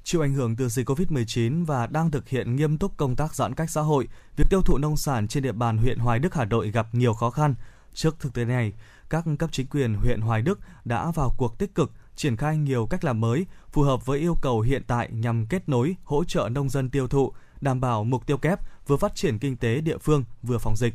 [0.03, 3.55] chịu ảnh hưởng từ dịch COVID-19 và đang thực hiện nghiêm túc công tác giãn
[3.55, 4.07] cách xã hội,
[4.37, 7.13] việc tiêu thụ nông sản trên địa bàn huyện Hoài Đức Hà Nội gặp nhiều
[7.13, 7.55] khó khăn.
[7.93, 8.73] Trước thực tế này,
[9.09, 12.87] các cấp chính quyền huyện Hoài Đức đã vào cuộc tích cực triển khai nhiều
[12.89, 16.49] cách làm mới phù hợp với yêu cầu hiện tại nhằm kết nối, hỗ trợ
[16.49, 19.97] nông dân tiêu thụ, đảm bảo mục tiêu kép vừa phát triển kinh tế địa
[19.97, 20.93] phương vừa phòng dịch.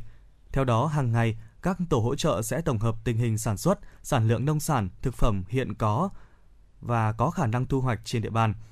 [0.52, 3.78] Theo đó, hàng ngày, các tổ hỗ trợ sẽ tổng hợp tình hình sản xuất,
[4.02, 6.10] sản lượng nông sản, thực phẩm hiện có
[6.80, 8.54] và có khả năng thu hoạch trên địa bàn–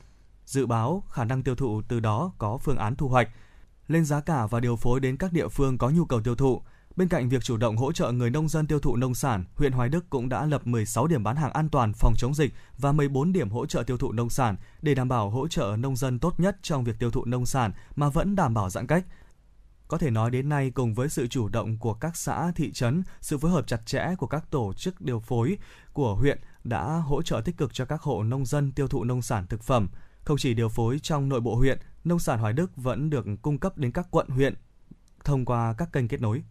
[0.46, 3.28] dự báo khả năng tiêu thụ từ đó có phương án thu hoạch,
[3.88, 6.62] lên giá cả và điều phối đến các địa phương có nhu cầu tiêu thụ.
[6.96, 9.72] Bên cạnh việc chủ động hỗ trợ người nông dân tiêu thụ nông sản, huyện
[9.72, 12.92] Hoài Đức cũng đã lập 16 điểm bán hàng an toàn phòng chống dịch và
[12.92, 16.18] 14 điểm hỗ trợ tiêu thụ nông sản để đảm bảo hỗ trợ nông dân
[16.18, 19.04] tốt nhất trong việc tiêu thụ nông sản mà vẫn đảm bảo giãn cách.
[19.88, 23.02] Có thể nói đến nay cùng với sự chủ động của các xã, thị trấn,
[23.20, 25.58] sự phối hợp chặt chẽ của các tổ chức điều phối
[25.92, 29.22] của huyện đã hỗ trợ tích cực cho các hộ nông dân tiêu thụ nông
[29.22, 29.88] sản thực phẩm–
[30.24, 33.58] không chỉ điều phối trong nội bộ huyện, nông sản Hoài Đức vẫn được cung
[33.58, 34.54] cấp đến các quận huyện
[35.24, 36.42] thông qua các kênh kết nối.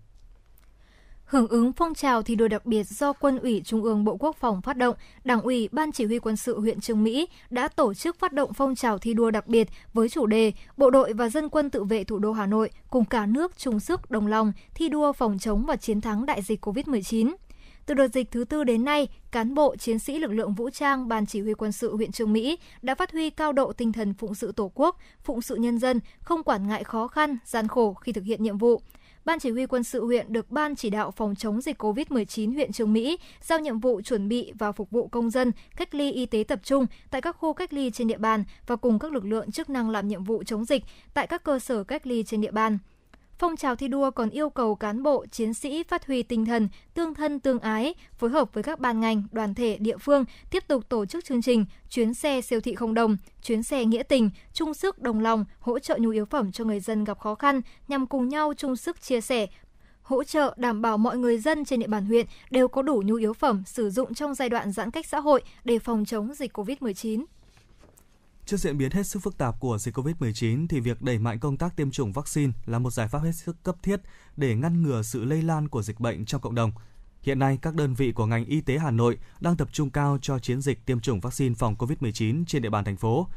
[1.25, 4.35] Hưởng ứng phong trào thi đua đặc biệt do Quân ủy Trung ương Bộ Quốc
[4.39, 7.93] phòng phát động, Đảng ủy Ban Chỉ huy Quân sự huyện Trường Mỹ đã tổ
[7.93, 11.29] chức phát động phong trào thi đua đặc biệt với chủ đề Bộ đội và
[11.29, 14.53] dân quân tự vệ thủ đô Hà Nội cùng cả nước chung sức đồng lòng
[14.75, 17.33] thi đua phòng chống và chiến thắng đại dịch COVID-19.
[17.85, 21.07] Từ đợt dịch thứ tư đến nay, cán bộ, chiến sĩ lực lượng vũ trang,
[21.07, 24.13] ban chỉ huy quân sự huyện Trường Mỹ đã phát huy cao độ tinh thần
[24.13, 27.93] phụng sự Tổ quốc, phụng sự nhân dân, không quản ngại khó khăn, gian khổ
[27.93, 28.81] khi thực hiện nhiệm vụ.
[29.25, 32.71] Ban chỉ huy quân sự huyện được Ban chỉ đạo phòng chống dịch COVID-19 huyện
[32.71, 36.25] Trường Mỹ giao nhiệm vụ chuẩn bị và phục vụ công dân cách ly y
[36.25, 39.25] tế tập trung tại các khu cách ly trên địa bàn và cùng các lực
[39.25, 40.83] lượng chức năng làm nhiệm vụ chống dịch
[41.13, 42.77] tại các cơ sở cách ly trên địa bàn.
[43.43, 46.69] Phong trào thi đua còn yêu cầu cán bộ, chiến sĩ phát huy tinh thần
[46.93, 50.63] tương thân tương ái, phối hợp với các ban ngành, đoàn thể địa phương tiếp
[50.67, 54.29] tục tổ chức chương trình chuyến xe siêu thị không đồng, chuyến xe nghĩa tình,
[54.53, 57.61] chung sức đồng lòng hỗ trợ nhu yếu phẩm cho người dân gặp khó khăn
[57.87, 59.47] nhằm cùng nhau chung sức chia sẻ,
[60.01, 63.15] hỗ trợ đảm bảo mọi người dân trên địa bàn huyện đều có đủ nhu
[63.15, 66.57] yếu phẩm sử dụng trong giai đoạn giãn cách xã hội để phòng chống dịch
[66.57, 67.25] COVID-19.
[68.45, 71.57] Trước diễn biến hết sức phức tạp của dịch COVID-19 thì việc đẩy mạnh công
[71.57, 74.01] tác tiêm chủng vaccine là một giải pháp hết sức cấp thiết
[74.37, 76.71] để ngăn ngừa sự lây lan của dịch bệnh trong cộng đồng.
[77.21, 80.17] Hiện nay, các đơn vị của ngành y tế Hà Nội đang tập trung cao
[80.21, 83.27] cho chiến dịch tiêm chủng vaccine phòng COVID-19 trên địa bàn thành phố.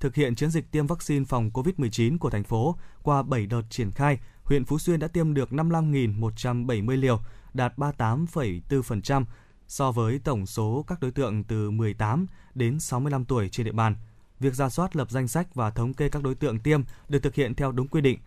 [0.00, 3.90] Thực hiện chiến dịch tiêm vaccine phòng COVID-19 của thành phố qua 7 đợt triển
[3.90, 7.20] khai, huyện Phú Xuyên đã tiêm được 55.170 liều,
[7.54, 9.24] đạt 38,4%
[9.68, 13.96] so với tổng số các đối tượng từ 18 đến 65 tuổi trên địa bàn–
[14.40, 17.34] việc ra soát lập danh sách và thống kê các đối tượng tiêm được thực
[17.34, 18.18] hiện theo đúng quy định.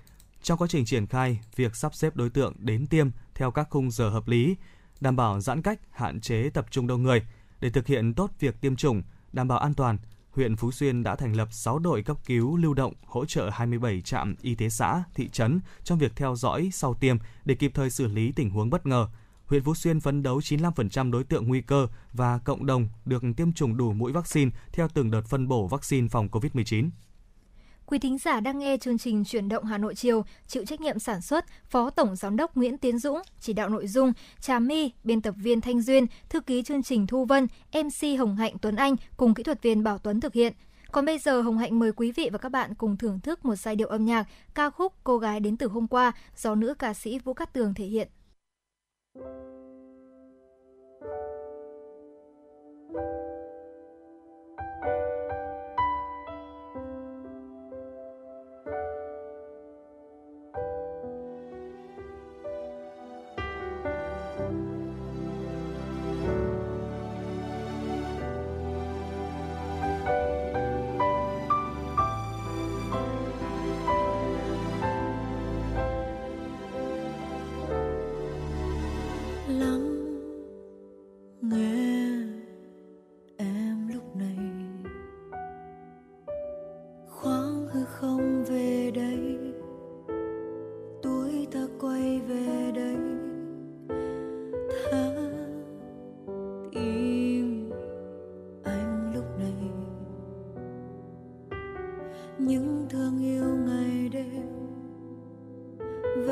[0.42, 3.92] Trong quá trình triển khai, việc sắp xếp đối tượng đến tiêm theo các khung
[3.92, 4.56] giờ hợp lý,
[5.00, 7.22] đảm bảo giãn cách, hạn chế tập trung đông người
[7.60, 9.04] để thực hiện tốt việc tiêm chủng,
[9.34, 9.98] đảm bảo an toàn,
[10.32, 14.02] huyện Phú Xuyên đã thành lập 6 đội cấp cứu lưu động hỗ trợ 27
[14.02, 17.90] trạm y tế xã, thị trấn trong việc theo dõi sau tiêm để kịp thời
[17.90, 19.08] xử lý tình huống bất ngờ.
[19.48, 23.54] Huyện Phú Xuyên phấn đấu 95% đối tượng nguy cơ và cộng đồng được tiêm
[23.54, 26.90] chủng đủ mũi vaccine theo từng đợt phân bổ vaccine phòng COVID-19.
[27.86, 31.00] Quý thính giả đang nghe chương trình Chuyển động Hà Nội chiều, chịu trách nhiệm
[31.00, 34.92] sản xuất Phó Tổng Giám đốc Nguyễn Tiến Dũng, chỉ đạo nội dung Trà My,
[35.04, 38.76] biên tập viên Thanh Duyên, thư ký chương trình Thu Vân, MC Hồng Hạnh Tuấn
[38.76, 40.54] Anh cùng kỹ thuật viên Bảo Tuấn thực hiện.
[40.92, 43.56] Còn bây giờ Hồng Hạnh mời quý vị và các bạn cùng thưởng thức một
[43.56, 46.94] giai điệu âm nhạc ca khúc Cô gái đến từ hôm qua do nữ ca
[46.94, 48.08] sĩ Vũ Cát Tường thể hiện
[49.20, 49.57] lắng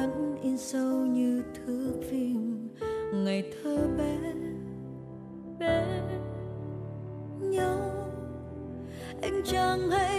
[0.06, 2.70] vẫn in sâu như thước phim.
[3.14, 4.18] Ngày thơ bé
[5.60, 6.02] bé
[7.40, 7.80] nhau
[9.22, 10.15] anh chẳng hay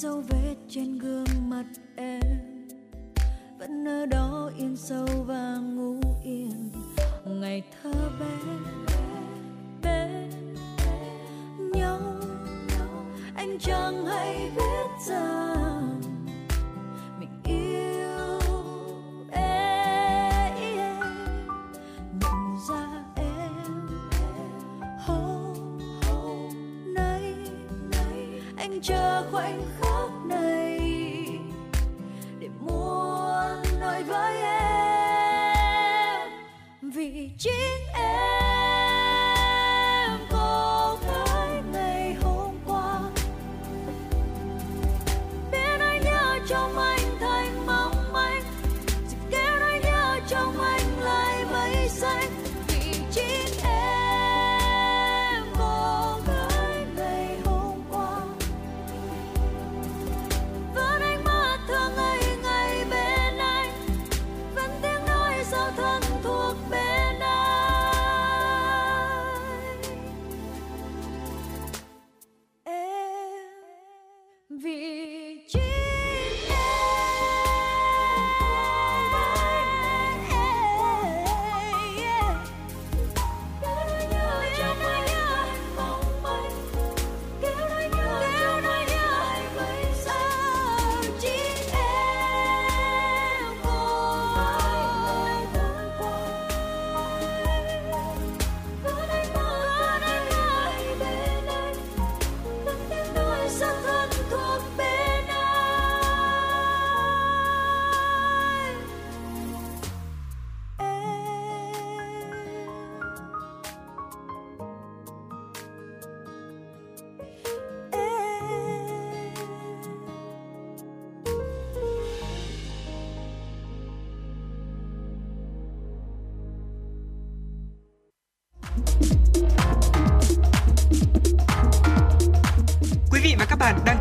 [0.00, 1.64] dấu vết trên gương mặt
[1.96, 2.20] em.
[3.58, 6.70] Vẫn ở đó yên sâu và ngủ yên.
[7.24, 8.26] Ngày thơ bé
[9.82, 10.28] bé
[11.58, 12.00] nhau
[13.34, 16.00] anh chẳng hay biết rằng
[17.18, 18.40] mình yêu
[19.32, 20.54] em.
[22.20, 23.88] Nhận ra em,
[25.06, 25.54] hôm
[26.94, 27.34] nay
[28.56, 29.89] anh chờ khoảnh khắc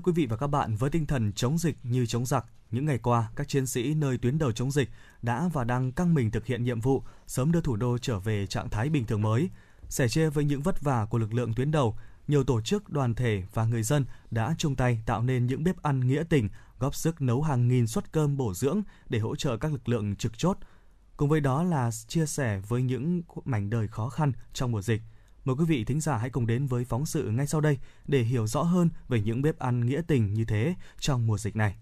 [0.00, 2.86] Thưa quý vị và các bạn, với tinh thần chống dịch như chống giặc, những
[2.86, 4.88] ngày qua, các chiến sĩ nơi tuyến đầu chống dịch
[5.22, 8.46] đã và đang căng mình thực hiện nhiệm vụ sớm đưa thủ đô trở về
[8.46, 9.50] trạng thái bình thường mới.
[9.88, 11.96] Sẻ chia với những vất vả của lực lượng tuyến đầu,
[12.28, 15.82] nhiều tổ chức, đoàn thể và người dân đã chung tay tạo nên những bếp
[15.82, 16.48] ăn nghĩa tình,
[16.78, 20.16] góp sức nấu hàng nghìn suất cơm bổ dưỡng để hỗ trợ các lực lượng
[20.16, 20.58] trực chốt.
[21.16, 25.02] Cùng với đó là chia sẻ với những mảnh đời khó khăn trong mùa dịch.
[25.44, 28.22] Mời quý vị thính giả hãy cùng đến với phóng sự ngay sau đây để
[28.22, 31.76] hiểu rõ hơn về những bếp ăn nghĩa tình như thế trong mùa dịch này.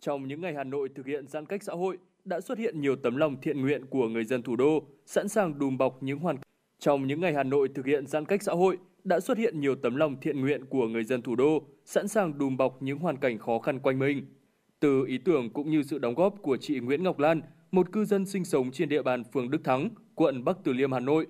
[0.00, 2.96] Trong những ngày Hà Nội thực hiện giãn cách xã hội, đã xuất hiện nhiều
[2.96, 6.36] tấm lòng thiện nguyện của người dân thủ đô, sẵn sàng đùm bọc những hoàn
[6.78, 9.74] Trong những ngày Hà Nội thực hiện giãn cách xã hội, đã xuất hiện nhiều
[9.74, 13.16] tấm lòng thiện nguyện của người dân thủ đô, sẵn sàng đùm bọc những hoàn
[13.16, 14.26] cảnh khó khăn quanh mình.
[14.80, 17.40] Từ ý tưởng cũng như sự đóng góp của chị Nguyễn Ngọc Lan,
[17.70, 20.92] một cư dân sinh sống trên địa bàn phường Đức Thắng, quận Bắc Từ Liêm,
[20.92, 21.26] Hà Nội,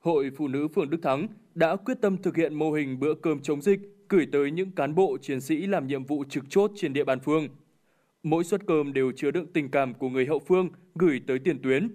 [0.00, 3.40] Hội Phụ nữ phường Đức Thắng đã quyết tâm thực hiện mô hình bữa cơm
[3.40, 6.92] chống dịch gửi tới những cán bộ chiến sĩ làm nhiệm vụ trực chốt trên
[6.92, 7.48] địa bàn phường.
[8.22, 11.62] Mỗi suất cơm đều chứa đựng tình cảm của người hậu phương gửi tới tiền
[11.62, 11.88] tuyến.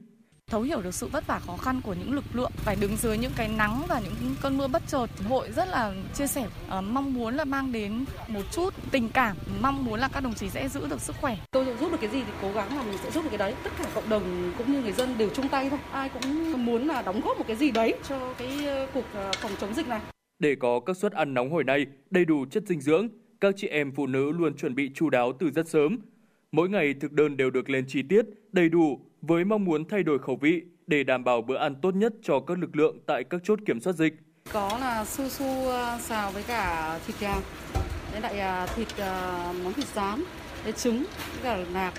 [0.52, 3.18] Thấu hiểu được sự vất vả khó khăn của những lực lượng phải đứng dưới
[3.18, 5.08] những cái nắng và những cơn mưa bất chợt.
[5.28, 9.38] Hội rất là chia sẻ, uh, mong muốn là mang đến một chút tình cảm,
[9.62, 11.38] mong muốn là các đồng chí sẽ giữ được sức khỏe.
[11.52, 13.54] Tôi giúp được cái gì thì cố gắng là mình sẽ giúp được cái đấy.
[13.64, 15.80] Tất cả cộng đồng cũng như người dân đều chung tay thôi.
[15.92, 18.50] Ai cũng muốn là đóng góp một cái gì đấy cho cái
[18.94, 19.06] cuộc
[19.42, 20.02] phòng chống dịch này.
[20.40, 23.08] Để có các suất ăn nóng hổi này đầy đủ chất dinh dưỡng,
[23.42, 25.98] các chị em phụ nữ luôn chuẩn bị chu đáo từ rất sớm.
[26.52, 30.04] Mỗi ngày thực đơn đều được lên chi tiết, đầy đủ với mong muốn thay
[30.04, 33.24] đổi khẩu vị để đảm bảo bữa ăn tốt nhất cho các lực lượng tại
[33.24, 34.14] các chốt kiểm soát dịch.
[34.54, 37.36] Có là su su à, xào với cả thịt gà,
[38.12, 40.24] với lại à, thịt à, món thịt rán,
[40.64, 41.94] với trứng, với cả nạc,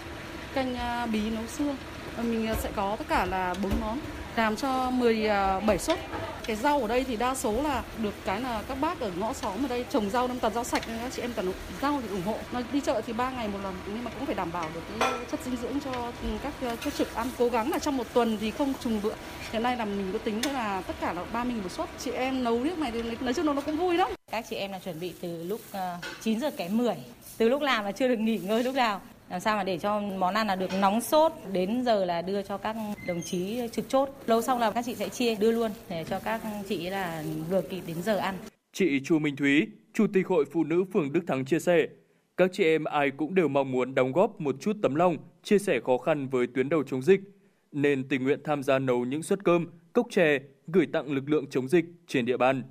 [0.55, 0.77] canh
[1.13, 1.77] bí nấu xương.
[2.23, 3.99] Mình sẽ có tất cả là bốn món
[4.37, 5.99] làm cho 17 à, suất.
[6.47, 9.33] Cái rau ở đây thì đa số là được cái là các bác ở ngõ
[9.33, 11.53] xóm ở đây trồng rau năm toàn rau sạch nên các chị em toàn
[11.83, 12.39] rau thì ủng hộ.
[12.53, 14.81] Nó đi chợ thì 3 ngày một lần, nhưng mà cũng phải đảm bảo được
[15.01, 17.29] cái chất dinh dưỡng cho ừ, các à, chốt trực ăn.
[17.39, 19.15] Cố gắng là trong một tuần thì không trùng bữa.
[19.53, 21.89] Hiện nay là mình có tính là tất cả là ba mình một suất.
[21.99, 24.11] Chị em nấu nước này thì nói chung nó cũng vui lắm.
[24.31, 26.95] Các chị em là chuẩn bị từ lúc à, 9 giờ kém 10.
[27.39, 29.01] Từ lúc làm là chưa được nghỉ ngơi lúc nào
[29.31, 32.43] làm sao mà để cho món ăn là được nóng sốt đến giờ là đưa
[32.43, 32.77] cho các
[33.07, 34.09] đồng chí trực chốt.
[34.27, 37.63] Lâu xong là các chị sẽ chia đưa luôn để cho các chị là vừa
[37.63, 38.35] kịp đến giờ ăn.
[38.73, 41.87] Chị Chu Minh Thúy, Chủ tịch Hội Phụ nữ phường Đức Thắng chia sẻ,
[42.37, 45.59] các chị em ai cũng đều mong muốn đóng góp một chút tấm lòng, chia
[45.59, 47.21] sẻ khó khăn với tuyến đầu chống dịch,
[47.73, 51.47] nên tình nguyện tham gia nấu những suất cơm, cốc chè, gửi tặng lực lượng
[51.51, 52.63] chống dịch trên địa bàn.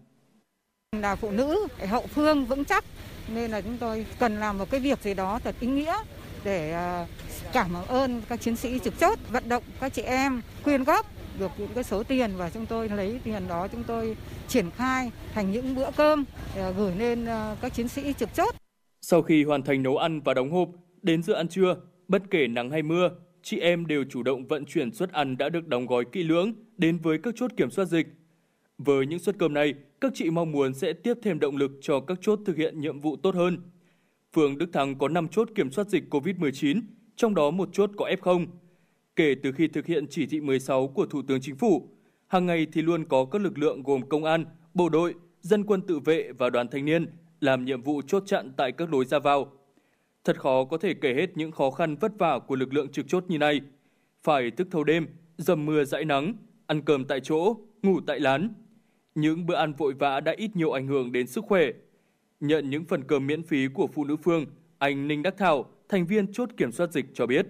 [1.02, 2.86] Là phụ nữ, hậu phương vững chắc,
[3.34, 5.96] nên là chúng tôi cần làm một cái việc gì đó thật ý nghĩa
[6.46, 7.08] để à,
[7.54, 11.06] cảm ơn các chiến sĩ trực chốt, vận động các chị em quyên góp
[11.40, 14.18] được những cái số tiền và chúng tôi lấy tiền đó chúng tôi
[14.48, 18.56] triển khai thành những bữa cơm à, gửi lên à, các chiến sĩ trực chốt.
[19.02, 20.70] Sau khi hoàn thành nấu ăn và đóng hộp,
[21.02, 21.76] đến giờ ăn trưa,
[22.08, 23.10] bất kể nắng hay mưa,
[23.44, 26.54] chị em đều chủ động vận chuyển suất ăn đã được đóng gói kỹ lưỡng
[26.78, 28.08] đến với các chốt kiểm soát dịch.
[28.78, 32.00] Với những suất cơm này, các chị mong muốn sẽ tiếp thêm động lực cho
[32.00, 33.58] các chốt thực hiện nhiệm vụ tốt hơn.
[34.36, 36.82] Phường Đức Thắng có 5 chốt kiểm soát dịch COVID-19,
[37.16, 38.46] trong đó một chốt có F0.
[39.16, 41.90] Kể từ khi thực hiện chỉ thị 16 của Thủ tướng Chính phủ,
[42.28, 45.82] hàng ngày thì luôn có các lực lượng gồm công an, bộ đội, dân quân
[45.82, 47.06] tự vệ và đoàn thanh niên
[47.40, 49.52] làm nhiệm vụ chốt chặn tại các lối ra vào.
[50.24, 53.08] Thật khó có thể kể hết những khó khăn vất vả của lực lượng trực
[53.08, 53.62] chốt như này.
[54.24, 55.08] Phải thức thâu đêm,
[55.38, 56.34] dầm mưa dãi nắng,
[56.68, 58.54] ăn cơm tại chỗ, ngủ tại lán.
[59.16, 61.72] Những bữa ăn vội vã đã ít nhiều ảnh hưởng đến sức khỏe.
[62.48, 64.46] Nhận những phần cơm miễn phí của phụ nữ phương,
[64.78, 67.46] anh Ninh Đắc Thảo, thành viên chốt kiểm soát dịch cho biết.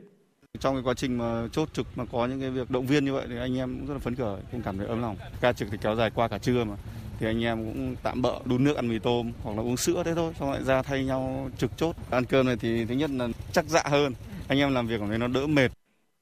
[0.60, 3.14] Trong cái quá trình mà chốt trực mà có những cái việc động viên như
[3.14, 5.16] vậy thì anh em cũng rất là phấn khởi, cũng cảm thấy ấm lòng.
[5.42, 6.76] Ca trực thì kéo dài qua cả trưa mà
[7.20, 10.04] thì anh em cũng tạm bỡ đun nước ăn mì tôm hoặc là uống sữa
[10.06, 13.10] thế thôi xong lại ra thay nhau trực chốt ăn cơm này thì thứ nhất
[13.10, 14.14] là chắc dạ hơn
[14.48, 15.72] anh em làm việc của nó đỡ mệt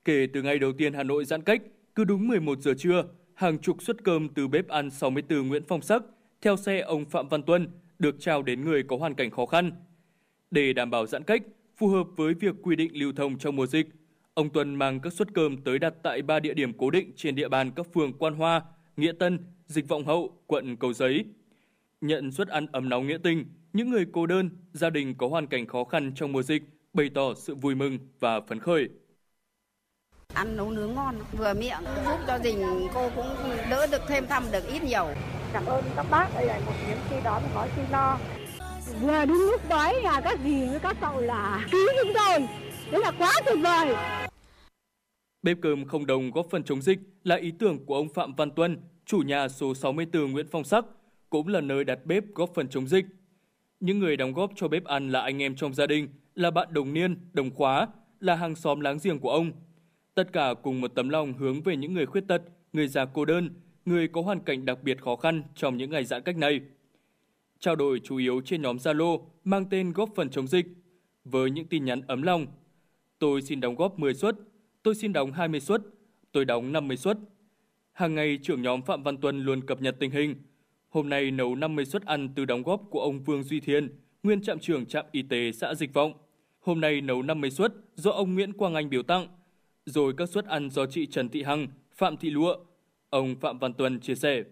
[0.06, 1.62] kể từ ngày đầu tiên Hà Nội giãn cách
[1.96, 3.04] cứ đúng 11 giờ trưa
[3.36, 6.02] hàng chục suất cơm từ bếp ăn 64 Nguyễn Phong Sắc
[6.42, 7.68] theo xe ông Phạm Văn Tuân
[8.04, 9.72] được trao đến người có hoàn cảnh khó khăn
[10.52, 11.42] để đảm bảo giãn cách
[11.78, 13.88] phù hợp với việc quy định lưu thông trong mùa dịch
[14.34, 17.36] ông Tuân mang các suất cơm tới đặt tại ba địa điểm cố định trên
[17.36, 18.62] địa bàn các phường Quan Hoa,
[18.98, 21.26] Nghĩa Tân, Dịch Vọng Hậu, quận Cầu Giấy.
[22.02, 25.48] Nhận suất ăn ấm nóng nghĩa tình, những người cô đơn, gia đình có hoàn
[25.48, 26.64] cảnh khó khăn trong mùa dịch
[26.94, 28.90] bày tỏ sự vui mừng và phấn khởi.
[30.34, 32.62] Ăn nấu nướng ngon, vừa miệng, giúp cho dình
[32.94, 33.28] cô cũng
[33.70, 35.08] đỡ được thêm thăm được ít nhiều.
[35.54, 38.18] Cảm ơn các bác, đây là một miếng khi đó mà nói khi no.
[39.02, 42.48] Vừa đúng lúc đói là các dì với các cậu là cứu chúng tôi.
[42.92, 43.96] Đấy là quá tuyệt vời.
[45.42, 48.52] Bếp cơm không đồng góp phần chống dịch là ý tưởng của ông Phạm Văn
[48.52, 50.86] Tuân, chủ nhà số 64 Nguyễn Phong Sắc,
[51.30, 53.06] cũng là nơi đặt bếp góp phần chống dịch.
[53.80, 56.68] Những người đóng góp cho bếp ăn là anh em trong gia đình, là bạn
[56.72, 57.88] đồng niên, đồng khóa,
[58.20, 59.52] là hàng xóm láng giềng của ông.
[60.16, 62.42] Tất cả cùng một tấm lòng hướng về những người khuyết tật,
[62.74, 63.50] người già cô đơn,
[63.86, 66.62] người có hoàn cảnh đặc biệt khó khăn trong những ngày giãn cách này.
[67.60, 70.66] Trao đổi chủ yếu trên nhóm Zalo mang tên góp phần chống dịch
[71.26, 72.48] với những tin nhắn ấm lòng.
[73.20, 74.36] Tôi xin đóng góp 10 suất,
[74.84, 75.82] tôi xin đóng 20 suất,
[76.32, 77.18] tôi đóng 50 suất.
[77.92, 80.36] Hàng ngày trưởng nhóm Phạm Văn Tuân luôn cập nhật tình hình.
[80.90, 83.90] Hôm nay nấu 50 suất ăn từ đóng góp của ông Vương Duy Thiên,
[84.24, 86.14] nguyên trạm trưởng trạm y tế xã Dịch Vọng.
[86.60, 89.28] Hôm nay nấu 50 suất do ông Nguyễn Quang Anh biểu tặng,
[89.86, 92.56] rồi các suất ăn do chị Trần Thị Hằng, Phạm Thị Lụa.
[93.14, 94.44] Ông Phạm Văn Tuân chia sẻ.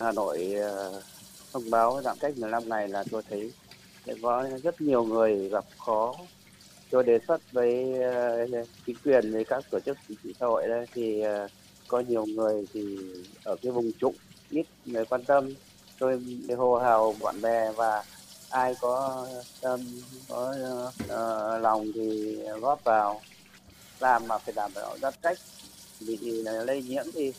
[0.00, 1.02] Hà Nội ờ,
[1.52, 3.52] thông báo giãn cách 15 ngày là tôi thấy
[4.22, 6.14] có rất nhiều người gặp khó.
[6.90, 8.46] Tôi đề xuất với ờ,
[8.86, 11.48] chính quyền với các tổ chức chính trị xã hội đây thì ờ,
[11.88, 12.98] có nhiều người thì
[13.44, 14.14] ở cái vùng trũng
[14.50, 15.54] ít người quan tâm.
[15.98, 16.22] Tôi
[16.56, 18.04] hô hào bạn bè và
[18.50, 19.26] ai có
[19.60, 19.80] tâm
[20.28, 20.54] có
[21.04, 23.20] uh, lòng thì góp vào
[24.00, 25.38] làm mà phải đảm bảo giãn cách
[26.00, 27.32] vì lây nhiễm thì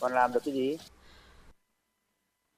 [0.00, 0.76] còn làm được cái gì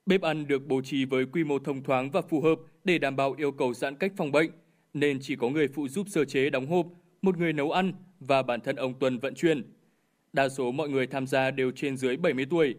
[0.07, 3.17] Bếp ăn được bố trí với quy mô thông thoáng và phù hợp để đảm
[3.17, 4.51] bảo yêu cầu giãn cách phòng bệnh,
[4.95, 6.87] nên chỉ có người phụ giúp sơ chế đóng hộp,
[7.23, 9.73] một người nấu ăn và bản thân ông Tuần vận chuyển.
[10.33, 12.75] Đa số mọi người tham gia đều trên dưới 70 tuổi.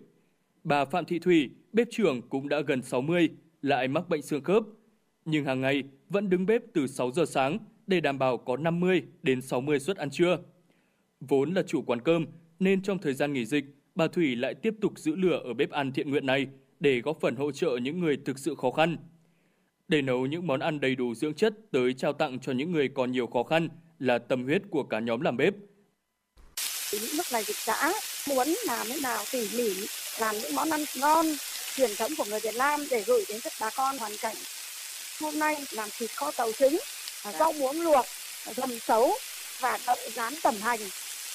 [0.64, 3.30] Bà Phạm Thị Thủy, bếp trưởng cũng đã gần 60,
[3.62, 4.64] lại mắc bệnh xương khớp,
[5.26, 9.04] nhưng hàng ngày vẫn đứng bếp từ 6 giờ sáng để đảm bảo có 50
[9.24, 10.38] đến 60 suất ăn trưa.
[11.20, 12.26] Vốn là chủ quán cơm
[12.60, 13.66] nên trong thời gian nghỉ dịch,
[13.96, 16.48] bà Thủy lại tiếp tục giữ lửa ở bếp ăn thiện nguyện này
[16.80, 18.98] để góp phần hỗ trợ những người thực sự khó khăn.
[19.88, 22.90] Để nấu những món ăn đầy đủ dưỡng chất tới trao tặng cho những người
[22.96, 23.70] còn nhiều khó khăn
[24.00, 25.54] là tâm huyết của cả nhóm làm bếp.
[26.94, 27.92] Những lúc này dịch giã
[28.30, 29.74] muốn làm thế nào tỉ mỉ,
[30.20, 31.26] làm những món ăn ngon,
[31.76, 34.36] truyền thống của người Việt Nam để gửi đến tất bà con hoàn cảnh.
[35.22, 36.78] Hôm nay làm thịt kho tàu trứng,
[37.40, 38.06] rau muống luộc,
[38.56, 39.14] dầm xấu
[39.60, 40.80] và đậu rán tẩm hành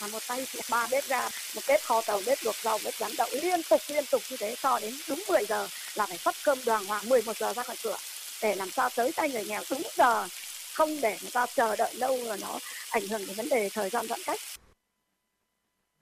[0.02, 2.94] và một tay thì ba bếp ra một bếp kho tàu bếp luộc rau bếp
[2.94, 6.18] rán đậu liên tục liên tục như thế cho đến đúng 10 giờ là phải
[6.18, 7.96] phát cơm đoàn hoàng 11 giờ ra khỏi cửa
[8.42, 10.26] để làm sao tới tay người nghèo đúng giờ
[10.74, 12.58] không để người ta chờ đợi lâu rồi nó
[12.90, 14.40] ảnh hưởng đến vấn đề thời gian giãn cách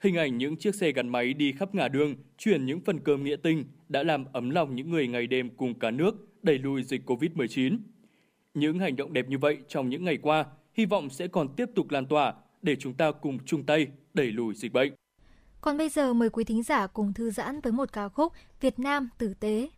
[0.02, 3.24] Hình ảnh những chiếc xe gắn máy đi khắp ngả đường, chuyển những phần cơm
[3.24, 6.82] nghĩa tình đã làm ấm lòng những người ngày đêm cùng cả nước đẩy lùi
[6.82, 7.78] dịch Covid-19.
[8.54, 10.44] Những hành động đẹp như vậy trong những ngày qua
[10.74, 14.32] hy vọng sẽ còn tiếp tục lan tỏa để chúng ta cùng chung tay đẩy
[14.32, 14.92] lùi dịch bệnh.
[15.60, 18.78] Còn bây giờ mời quý thính giả cùng thư giãn với một ca khúc Việt
[18.78, 19.68] Nam tử tế.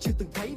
[0.00, 0.53] Chưa từng thấy.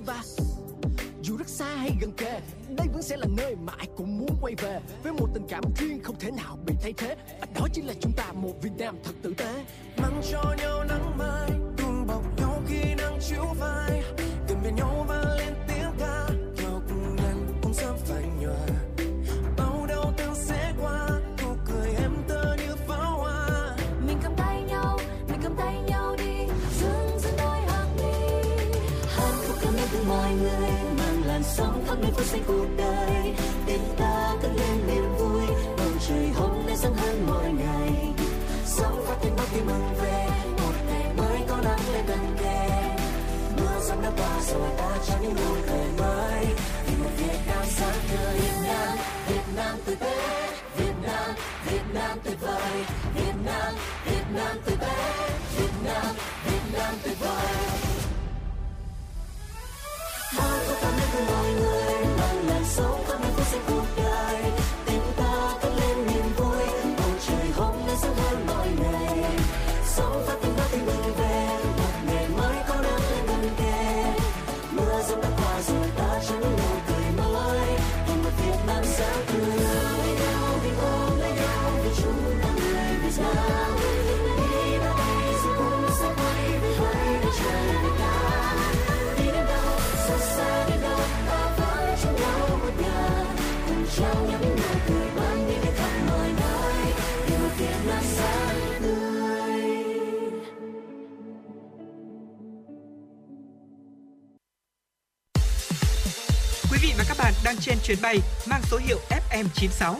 [107.88, 108.20] Chuyến bay
[108.50, 109.96] mang số hiệu FM96.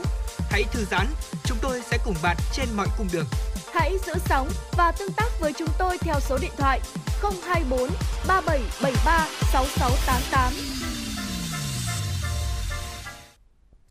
[0.50, 1.08] Hãy thư giãn,
[1.44, 3.26] chúng tôi sẽ cùng bạn trên mọi cung đường.
[3.74, 6.82] Hãy giữ sóng và tương tác với chúng tôi theo số điện thoại
[7.22, 7.80] 024
[8.28, 10.54] 3773 6688.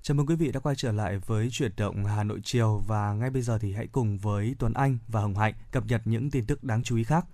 [0.03, 3.13] Chào mừng quý vị đã quay trở lại với chuyển động Hà Nội chiều và
[3.13, 6.31] ngay bây giờ thì hãy cùng với Tuấn Anh và Hồng Hạnh cập nhật những
[6.31, 7.27] tin tức đáng chú ý khác.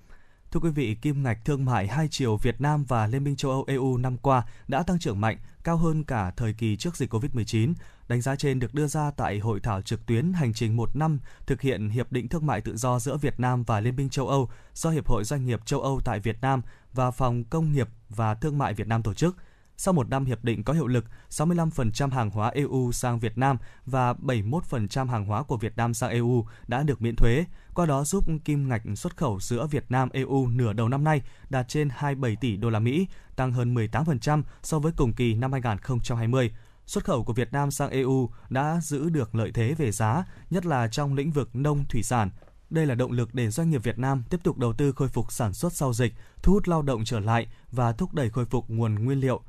[0.53, 3.51] Thưa quý vị, kim ngạch thương mại hai chiều Việt Nam và Liên minh châu
[3.51, 7.15] Âu EU năm qua đã tăng trưởng mạnh, cao hơn cả thời kỳ trước dịch
[7.15, 7.75] Covid-19.
[8.09, 11.21] Đánh giá trên được đưa ra tại hội thảo trực tuyến hành trình một năm
[11.47, 14.29] thực hiện Hiệp định Thương mại Tự do giữa Việt Nam và Liên minh châu
[14.29, 16.63] Âu do Hiệp hội Doanh nghiệp châu Âu tại Việt Nam
[16.93, 19.37] và Phòng Công nghiệp và Thương mại Việt Nam tổ chức.
[19.85, 23.57] Sau một năm hiệp định có hiệu lực, 65% hàng hóa EU sang Việt Nam
[23.87, 27.45] và 71% hàng hóa của Việt Nam sang EU đã được miễn thuế,
[27.75, 31.23] qua đó giúp kim ngạch xuất khẩu giữa Việt Nam EU nửa đầu năm nay
[31.51, 33.07] đạt trên 27 tỷ đô la Mỹ,
[33.37, 36.51] tăng hơn 18% so với cùng kỳ năm 2020.
[36.87, 40.67] Xuất khẩu của Việt Nam sang EU đã giữ được lợi thế về giá, nhất
[40.67, 42.31] là trong lĩnh vực nông thủy sản,
[42.71, 45.33] đây là động lực để doanh nghiệp Việt Nam tiếp tục đầu tư khôi phục
[45.33, 48.71] sản xuất sau dịch, thu hút lao động trở lại và thúc đẩy khôi phục
[48.71, 49.43] nguồn nguyên liệu.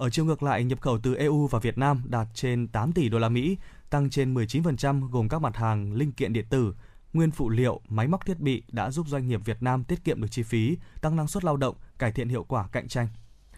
[0.00, 3.08] Ở chiều ngược lại, nhập khẩu từ EU và Việt Nam đạt trên 8 tỷ
[3.08, 3.56] đô la Mỹ,
[3.90, 6.74] tăng trên 19% gồm các mặt hàng linh kiện điện tử,
[7.12, 10.20] nguyên phụ liệu, máy móc thiết bị đã giúp doanh nghiệp Việt Nam tiết kiệm
[10.20, 13.08] được chi phí, tăng năng suất lao động, cải thiện hiệu quả cạnh tranh.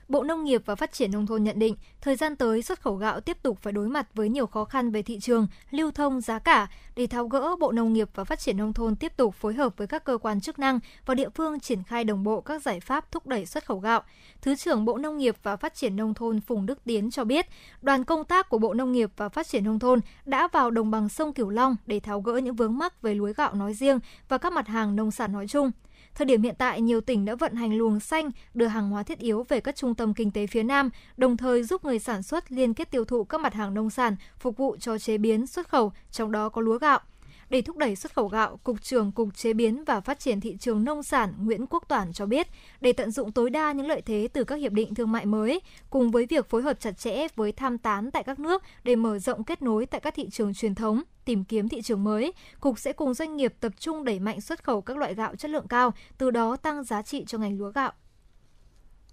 [0.09, 2.97] Bộ Nông nghiệp và Phát triển Nông thôn nhận định, thời gian tới xuất khẩu
[2.97, 6.20] gạo tiếp tục phải đối mặt với nhiều khó khăn về thị trường, lưu thông,
[6.20, 6.69] giá cả.
[6.97, 9.77] Để tháo gỡ, Bộ Nông nghiệp và Phát triển Nông thôn tiếp tục phối hợp
[9.77, 12.81] với các cơ quan chức năng và địa phương triển khai đồng bộ các giải
[12.81, 14.03] pháp thúc đẩy xuất khẩu gạo.
[14.43, 17.47] Thứ trưởng Bộ Nông nghiệp và Phát triển Nông thôn Phùng Đức Tiến cho biết,
[17.83, 20.91] đoàn công tác của Bộ Nông nghiệp và Phát triển Nông thôn đã vào đồng
[20.91, 23.99] bằng sông Cửu Long để tháo gỡ những vướng mắc về lúa gạo nói riêng
[24.29, 25.70] và các mặt hàng nông sản nói chung.
[26.14, 29.18] Thời điểm hiện tại, nhiều tỉnh đã vận hành luồng xanh đưa hàng hóa thiết
[29.18, 32.52] yếu về các trung tâm kinh tế phía Nam, đồng thời giúp người sản xuất
[32.52, 35.68] liên kết tiêu thụ các mặt hàng nông sản phục vụ cho chế biến, xuất
[35.68, 37.01] khẩu, trong đó có lúa gạo.
[37.53, 40.57] Để thúc đẩy xuất khẩu gạo, Cục trưởng Cục Chế biến và Phát triển thị
[40.61, 42.47] trường nông sản Nguyễn Quốc Toản cho biết,
[42.81, 45.61] để tận dụng tối đa những lợi thế từ các hiệp định thương mại mới,
[45.91, 49.19] cùng với việc phối hợp chặt chẽ với tham tán tại các nước để mở
[49.19, 52.79] rộng kết nối tại các thị trường truyền thống, tìm kiếm thị trường mới, Cục
[52.79, 55.69] sẽ cùng doanh nghiệp tập trung đẩy mạnh xuất khẩu các loại gạo chất lượng
[55.69, 57.93] cao, từ đó tăng giá trị cho ngành lúa gạo.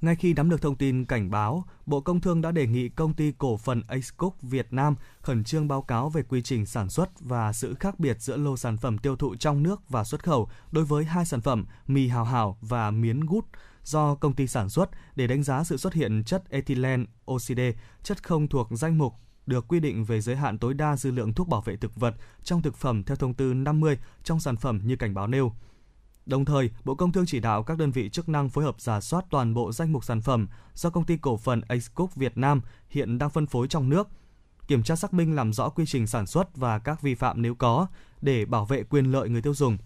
[0.02, 3.14] Ngay khi nắm được thông tin cảnh báo, Bộ Công Thương đã đề nghị công
[3.14, 7.10] ty cổ phần Acecook Việt Nam khẩn trương báo cáo về quy trình sản xuất
[7.20, 10.50] và sự khác biệt giữa lô sản phẩm tiêu thụ trong nước và xuất khẩu
[10.72, 13.46] đối với hai sản phẩm mì hào hảo và miến gút
[13.84, 17.74] do công ty sản xuất để đánh giá sự xuất hiện chất ethylene oxide,
[18.04, 19.14] chất không thuộc danh mục
[19.46, 22.16] được quy định về giới hạn tối đa dư lượng thuốc bảo vệ thực vật
[22.44, 25.54] trong thực phẩm theo thông tư 50 trong sản phẩm như cảnh báo nêu.
[26.30, 29.02] Đồng thời, Bộ Công Thương chỉ đạo các đơn vị chức năng phối hợp giả
[29.02, 32.62] soát toàn bộ danh mục sản phẩm do công ty cổ phần Acecook Việt Nam
[32.90, 34.08] hiện đang phân phối trong nước,
[34.68, 37.56] kiểm tra xác minh làm rõ quy trình sản xuất và các vi phạm nếu
[37.56, 37.88] có
[38.22, 39.78] để bảo vệ quyền lợi người tiêu dùng.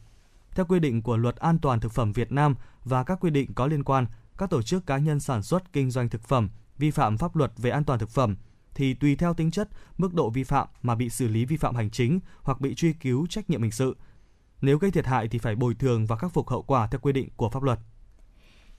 [0.55, 2.55] Theo quy định của Luật An toàn thực phẩm Việt Nam
[2.85, 4.05] và các quy định có liên quan,
[4.37, 7.51] các tổ chức cá nhân sản xuất kinh doanh thực phẩm vi phạm pháp luật
[7.57, 8.35] về an toàn thực phẩm
[8.75, 11.75] thì tùy theo tính chất, mức độ vi phạm mà bị xử lý vi phạm
[11.75, 13.95] hành chính hoặc bị truy cứu trách nhiệm hình sự.
[14.63, 17.13] Nếu gây thiệt hại thì phải bồi thường và khắc phục hậu quả theo quy
[17.13, 17.79] định của pháp luật.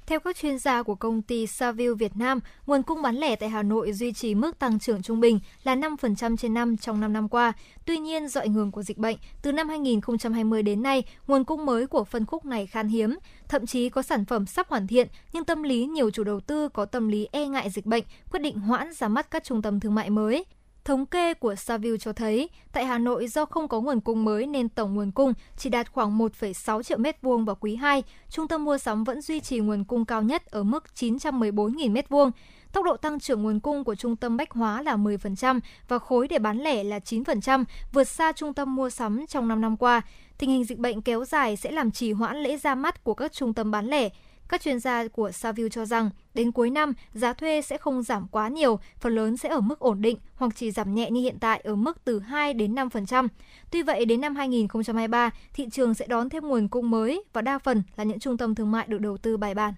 [0.06, 3.48] Theo các chuyên gia của công ty Saville Việt Nam, nguồn cung bán lẻ tại
[3.48, 7.12] Hà Nội duy trì mức tăng trưởng trung bình là 5% trên năm trong 5
[7.12, 7.52] năm qua.
[7.85, 11.66] Tuy nhiên, do ảnh hưởng của dịch bệnh, từ năm 2020 đến nay, nguồn cung
[11.66, 13.19] mới của phân khúc này khan hiếm.
[13.48, 16.69] Thậm chí có sản phẩm sắp hoàn thiện, nhưng tâm lý nhiều chủ đầu tư
[16.69, 19.81] có tâm lý e ngại dịch bệnh, quyết định hoãn ra mắt các trung tâm
[19.81, 20.44] thương mại mới.
[20.85, 24.47] Thống kê của Saville cho thấy, tại Hà Nội do không có nguồn cung mới
[24.47, 28.02] nên tổng nguồn cung chỉ đạt khoảng 1,6 triệu mét vuông vào quý 2.
[28.31, 32.09] Trung tâm mua sắm vẫn duy trì nguồn cung cao nhất ở mức 914.000 mét
[32.09, 32.31] vuông.
[32.73, 36.28] Tốc độ tăng trưởng nguồn cung của trung tâm bách hóa là 10% và khối
[36.28, 40.02] để bán lẻ là 9%, vượt xa trung tâm mua sắm trong 5 năm qua.
[40.39, 43.32] Tình hình dịch bệnh kéo dài sẽ làm trì hoãn lễ ra mắt của các
[43.32, 44.09] trung tâm bán lẻ.
[44.55, 48.28] Các chuyên gia của Saville cho rằng, đến cuối năm, giá thuê sẽ không giảm
[48.28, 51.39] quá nhiều, phần lớn sẽ ở mức ổn định hoặc chỉ giảm nhẹ như hiện
[51.40, 53.28] tại ở mức từ 2 đến 5%.
[53.70, 57.59] Tuy vậy, đến năm 2023, thị trường sẽ đón thêm nguồn cung mới và đa
[57.59, 59.74] phần là những trung tâm thương mại được đầu tư bài bản.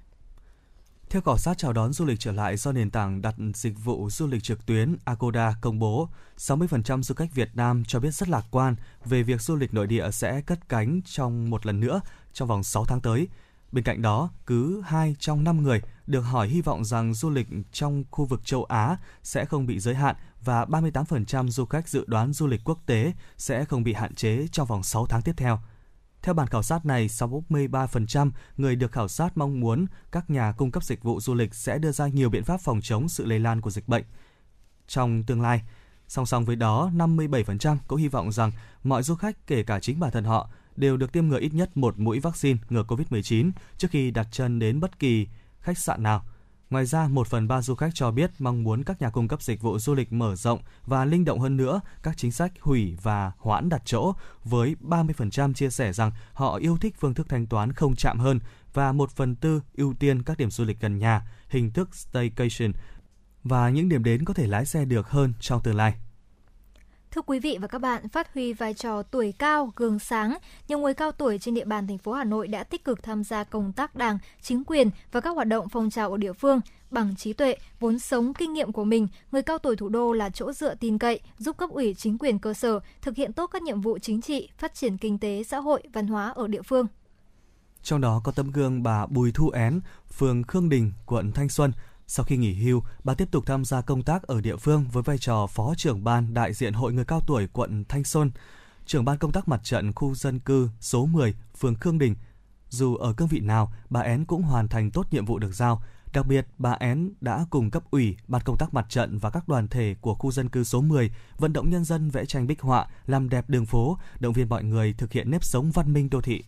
[1.11, 4.11] Theo khảo sát chào đón du lịch trở lại do nền tảng đặt dịch vụ
[4.11, 6.09] du lịch trực tuyến Agoda công bố,
[6.39, 9.87] 60% du khách Việt Nam cho biết rất lạc quan về việc du lịch nội
[9.87, 12.01] địa sẽ cất cánh trong một lần nữa
[12.33, 13.29] trong vòng 6 tháng tới.
[13.73, 17.49] Bên cạnh đó, cứ 2 trong 5 người được hỏi hy vọng rằng du lịch
[17.73, 22.05] trong khu vực châu Á sẽ không bị giới hạn và 38% du khách dự
[22.07, 25.35] đoán du lịch quốc tế sẽ không bị hạn chế trong vòng 6 tháng tiếp
[25.37, 25.59] theo.
[26.23, 30.71] Theo bản khảo sát này, 63% người được khảo sát mong muốn các nhà cung
[30.71, 33.39] cấp dịch vụ du lịch sẽ đưa ra nhiều biện pháp phòng chống sự lây
[33.39, 34.05] lan của dịch bệnh.
[34.87, 35.63] Trong tương lai,
[36.09, 38.53] song song với đó, 57% cũng hy vọng rằng
[38.85, 41.77] mọi du khách, kể cả chính bản thân họ, đều được tiêm ngừa ít nhất
[41.77, 45.27] một mũi vaccine ngừa COVID-19 trước khi đặt chân đến bất kỳ
[45.61, 46.25] khách sạn nào.
[46.71, 49.43] Ngoài ra, một phần ba du khách cho biết mong muốn các nhà cung cấp
[49.43, 52.97] dịch vụ du lịch mở rộng và linh động hơn nữa các chính sách hủy
[53.03, 54.13] và hoãn đặt chỗ,
[54.45, 58.41] với 30% chia sẻ rằng họ yêu thích phương thức thanh toán không chạm hơn
[58.75, 62.73] và một phần tư ưu tiên các điểm du lịch gần nhà, hình thức staycation
[63.45, 65.95] và những điểm đến có thể lái xe được hơn trong tương lai.
[67.11, 70.39] Thưa quý vị và các bạn, phát huy vai trò tuổi cao, gương sáng,
[70.69, 73.25] nhiều người cao tuổi trên địa bàn thành phố Hà Nội đã tích cực tham
[73.25, 76.61] gia công tác đảng, chính quyền và các hoạt động phong trào ở địa phương.
[76.91, 80.31] Bằng trí tuệ, vốn sống, kinh nghiệm của mình, người cao tuổi thủ đô là
[80.31, 83.63] chỗ dựa tin cậy, giúp cấp ủy chính quyền cơ sở thực hiện tốt các
[83.63, 86.87] nhiệm vụ chính trị, phát triển kinh tế, xã hội, văn hóa ở địa phương.
[87.83, 89.81] Trong đó có tấm gương bà Bùi Thu Én,
[90.13, 91.73] phường Khương Đình, quận Thanh Xuân,
[92.07, 95.03] sau khi nghỉ hưu, bà tiếp tục tham gia công tác ở địa phương với
[95.03, 98.31] vai trò Phó trưởng ban đại diện Hội người cao tuổi quận Thanh Xuân,
[98.87, 102.15] trưởng ban công tác mặt trận khu dân cư số 10, phường Khương Đình.
[102.69, 105.83] Dù ở cương vị nào, bà Én cũng hoàn thành tốt nhiệm vụ được giao.
[106.13, 109.49] Đặc biệt, bà Én đã cùng cấp ủy, ban công tác mặt trận và các
[109.49, 112.61] đoàn thể của khu dân cư số 10 vận động nhân dân vẽ tranh bích
[112.61, 116.11] họa, làm đẹp đường phố, động viên mọi người thực hiện nếp sống văn minh
[116.11, 116.45] đô thị.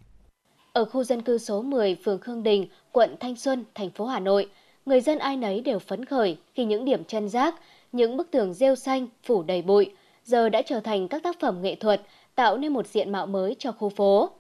[0.72, 4.20] Ở khu dân cư số 10, phường Khương Đình, quận Thanh Xuân, thành phố Hà
[4.20, 4.48] Nội,
[4.88, 7.54] người dân ai nấy đều phấn khởi khi những điểm chân rác,
[7.92, 9.90] những bức tường rêu xanh phủ đầy bụi,
[10.24, 12.00] giờ đã trở thành các tác phẩm nghệ thuật
[12.34, 14.30] tạo nên một diện mạo mới cho khu phố.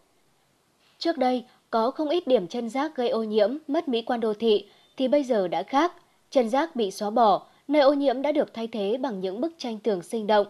[0.98, 4.34] Trước đây, có không ít điểm chân rác gây ô nhiễm, mất mỹ quan đô
[4.34, 4.66] thị,
[4.96, 5.92] thì bây giờ đã khác.
[6.30, 9.52] Chân rác bị xóa bỏ, nơi ô nhiễm đã được thay thế bằng những bức
[9.58, 10.46] tranh tường sinh động.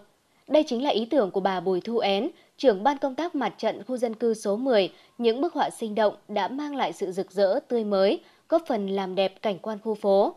[0.49, 3.55] Đây chính là ý tưởng của bà Bùi Thu Én, trưởng ban công tác mặt
[3.59, 4.93] trận khu dân cư số 10.
[5.19, 8.87] Những bức họa sinh động đã mang lại sự rực rỡ, tươi mới, góp phần
[8.87, 10.35] làm đẹp cảnh quan khu phố.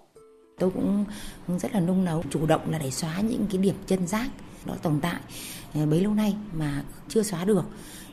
[0.59, 1.05] Tôi cũng
[1.59, 4.29] rất là nung nấu, chủ động là để xóa những cái điểm chân rác
[4.65, 5.19] đó tồn tại
[5.73, 7.63] ờ, bấy lâu nay mà chưa xóa được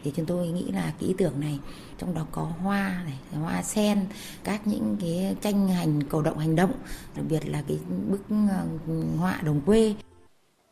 [0.05, 1.59] thì chúng tôi nghĩ là cái ý tưởng này
[1.99, 4.07] trong đó có hoa này, hoa sen,
[4.45, 6.73] các những cái tranh hành cầu động hành động,
[7.17, 7.79] đặc biệt là cái
[8.11, 8.65] bức ờ,
[9.19, 9.95] họa đồng quê.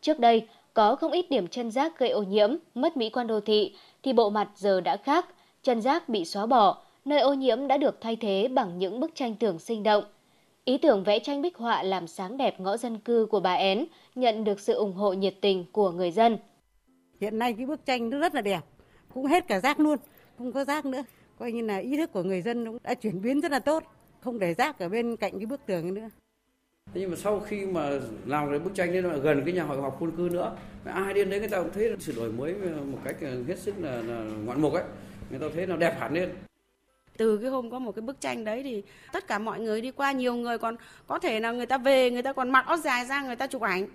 [0.01, 3.39] Trước đây, có không ít điểm chân rác gây ô nhiễm, mất mỹ quan đô
[3.39, 5.25] thị, thì bộ mặt giờ đã khác,
[5.63, 9.11] chân rác bị xóa bỏ, nơi ô nhiễm đã được thay thế bằng những bức
[9.15, 10.03] tranh tường sinh động.
[10.65, 13.85] Ý tưởng vẽ tranh bích họa làm sáng đẹp ngõ dân cư của bà Én
[14.15, 16.37] nhận được sự ủng hộ nhiệt tình của người dân.
[17.21, 18.61] Hiện nay cái bức tranh nó rất là đẹp,
[19.13, 19.97] cũng hết cả rác luôn,
[20.37, 21.03] không có rác nữa.
[21.39, 23.83] Coi như là ý thức của người dân cũng đã chuyển biến rất là tốt,
[24.19, 26.09] không để rác ở bên cạnh cái bức tường nữa.
[26.93, 27.89] Thế nhưng mà sau khi mà
[28.25, 30.55] làm cái bức tranh lên gần cái nhà hội họp quân cư nữa,
[30.85, 32.53] ai đến đấy người ta cũng thấy sự đổi mới
[32.91, 33.15] một cách
[33.47, 34.83] hết sức là, là ngoạn mục ấy,
[35.29, 36.29] người ta thấy nó đẹp hẳn lên
[37.17, 38.83] từ cái hôm có một cái bức tranh đấy thì
[39.13, 40.75] tất cả mọi người đi qua nhiều người còn
[41.07, 43.47] có thể là người ta về người ta còn mặc áo dài ra người ta
[43.47, 43.87] chụp ảnh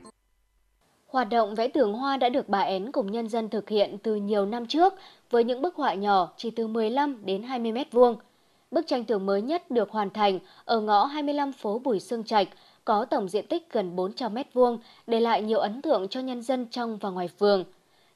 [1.12, 4.14] Hoạt động vẽ tường hoa đã được bà Én cùng nhân dân thực hiện từ
[4.14, 4.94] nhiều năm trước
[5.30, 8.16] với những bức họa nhỏ chỉ từ 15 đến 20 mét vuông.
[8.70, 12.48] Bức tranh tường mới nhất được hoàn thành ở ngõ 25 phố Bùi Sương Trạch,
[12.84, 16.42] có tổng diện tích gần 400 mét vuông, để lại nhiều ấn tượng cho nhân
[16.42, 17.64] dân trong và ngoài phường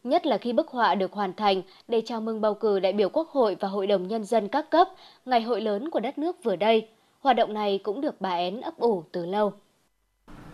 [0.09, 3.09] nhất là khi bức họa được hoàn thành để chào mừng bầu cử đại biểu
[3.09, 4.89] Quốc hội và Hội đồng Nhân dân các cấp,
[5.25, 6.89] ngày hội lớn của đất nước vừa đây.
[7.21, 9.53] Hoạt động này cũng được bà Én ấp ủ từ lâu.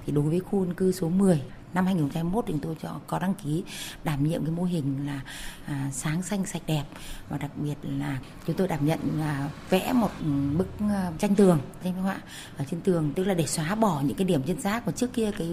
[0.06, 1.42] Thì đối với khu dân cư số 10
[1.74, 3.64] năm 2021 thì tôi cho có đăng ký
[4.04, 5.20] đảm nhiệm cái mô hình là
[5.66, 6.84] à, sáng xanh sạch đẹp.
[7.28, 10.10] Và đặc biệt là chúng tôi đảm nhận à, vẽ một
[10.58, 12.16] bức à, tranh tường tranh họa
[12.56, 13.12] ở trên tường.
[13.14, 14.86] Tức là để xóa bỏ những cái điểm chân rác.
[14.86, 15.48] Và trước kia cái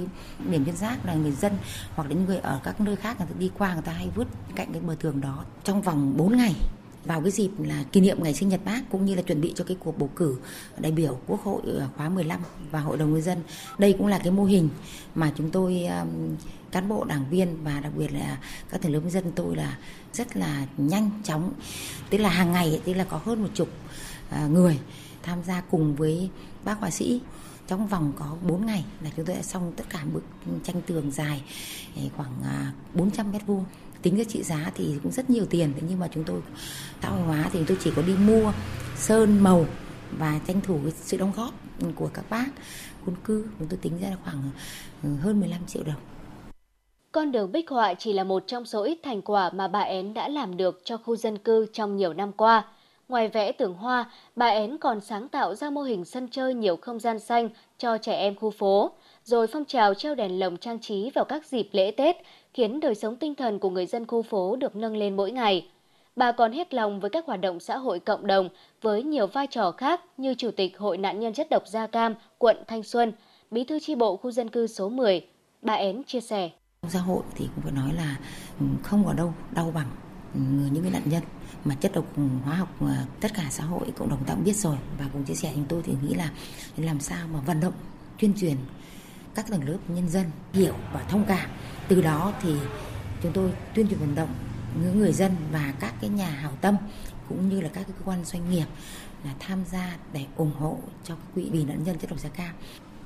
[0.50, 1.58] điểm chân rác là người dân
[1.96, 4.10] hoặc là những người ở các nơi khác người ta đi qua người ta hay
[4.16, 6.56] vứt cạnh cái bờ tường đó trong vòng 4 ngày
[7.05, 9.53] vào cái dịp là kỷ niệm ngày sinh nhật bác cũng như là chuẩn bị
[9.55, 10.38] cho cái cuộc bầu cử
[10.77, 12.39] đại biểu Quốc hội ờ, khóa 15
[12.71, 13.38] và Hội đồng nhân dân.
[13.77, 14.69] Đây cũng là cái mô hình
[15.15, 15.88] mà chúng tôi
[16.71, 18.38] cán bộ, đảng viên và đặc biệt là
[18.69, 19.77] các tầng lớp nhân dân tôi là
[20.13, 21.53] rất là nhanh chóng.
[22.09, 23.69] Tức là hàng ngày, tức là có hơn một chục
[24.30, 24.80] ờ, người
[25.23, 26.30] tham gia cùng với
[26.63, 27.21] bác họa sĩ
[27.67, 30.23] trong vòng có 4 ngày là chúng tôi đã xong tất cả bức
[30.63, 31.41] tranh tường dài
[31.95, 32.31] ờ, khoảng
[32.93, 33.65] 400 mét vuông
[34.01, 36.41] tính ra trị giá thì cũng rất nhiều tiền thế nhưng mà chúng tôi
[37.01, 38.51] xã hội hóa thì tôi chỉ có đi mua
[38.95, 39.65] sơn màu
[40.17, 41.53] và tranh thủ sự đóng góp
[41.95, 42.47] của các bác
[43.05, 44.43] khuôn cư chúng tôi tính ra là khoảng
[45.03, 46.01] ừ, hơn 15 triệu đồng
[47.11, 50.13] Con đường bích họa chỉ là một trong số ít thành quả mà bà Én
[50.13, 52.67] đã làm được cho khu dân cư trong nhiều năm qua.
[53.07, 56.77] Ngoài vẽ tường hoa, bà Én còn sáng tạo ra mô hình sân chơi nhiều
[56.77, 58.91] không gian xanh cho trẻ em khu phố,
[59.23, 62.15] rồi phong trào treo đèn lồng trang trí vào các dịp lễ Tết,
[62.53, 65.67] khiến đời sống tinh thần của người dân khu phố được nâng lên mỗi ngày.
[66.15, 68.49] Bà còn hết lòng với các hoạt động xã hội cộng đồng
[68.81, 72.15] với nhiều vai trò khác như Chủ tịch Hội nạn nhân chất độc da cam
[72.38, 73.13] quận Thanh Xuân,
[73.51, 75.26] Bí thư chi bộ khu dân cư số 10.
[75.61, 76.49] Bà Én chia sẻ.
[76.88, 78.15] Xã hội thì cũng phải nói là
[78.59, 79.88] ừ, không có đâu đau bằng
[80.34, 80.39] ừ,
[80.71, 81.23] những cái nạn nhân
[81.65, 82.05] mà chất độc
[82.45, 85.23] hóa học mà tất cả xã hội cộng đồng ta cũng biết rồi và cùng
[85.23, 86.31] chia sẻ chúng tôi thì nghĩ là
[86.77, 87.73] làm sao mà vận động
[88.19, 88.55] tuyên truyền
[89.35, 91.49] các tầng lớp nhân dân hiểu và thông cảm
[91.88, 92.53] từ đó thì
[93.23, 94.30] chúng tôi tuyên truyền vận động
[94.84, 96.76] những người dân và các cái nhà hảo tâm
[97.30, 98.65] cũng như là các cái cơ quan doanh nghiệp
[99.26, 102.56] là tham gia để ủng hộ cho quỹ vì nạn nhân chất độc da cam.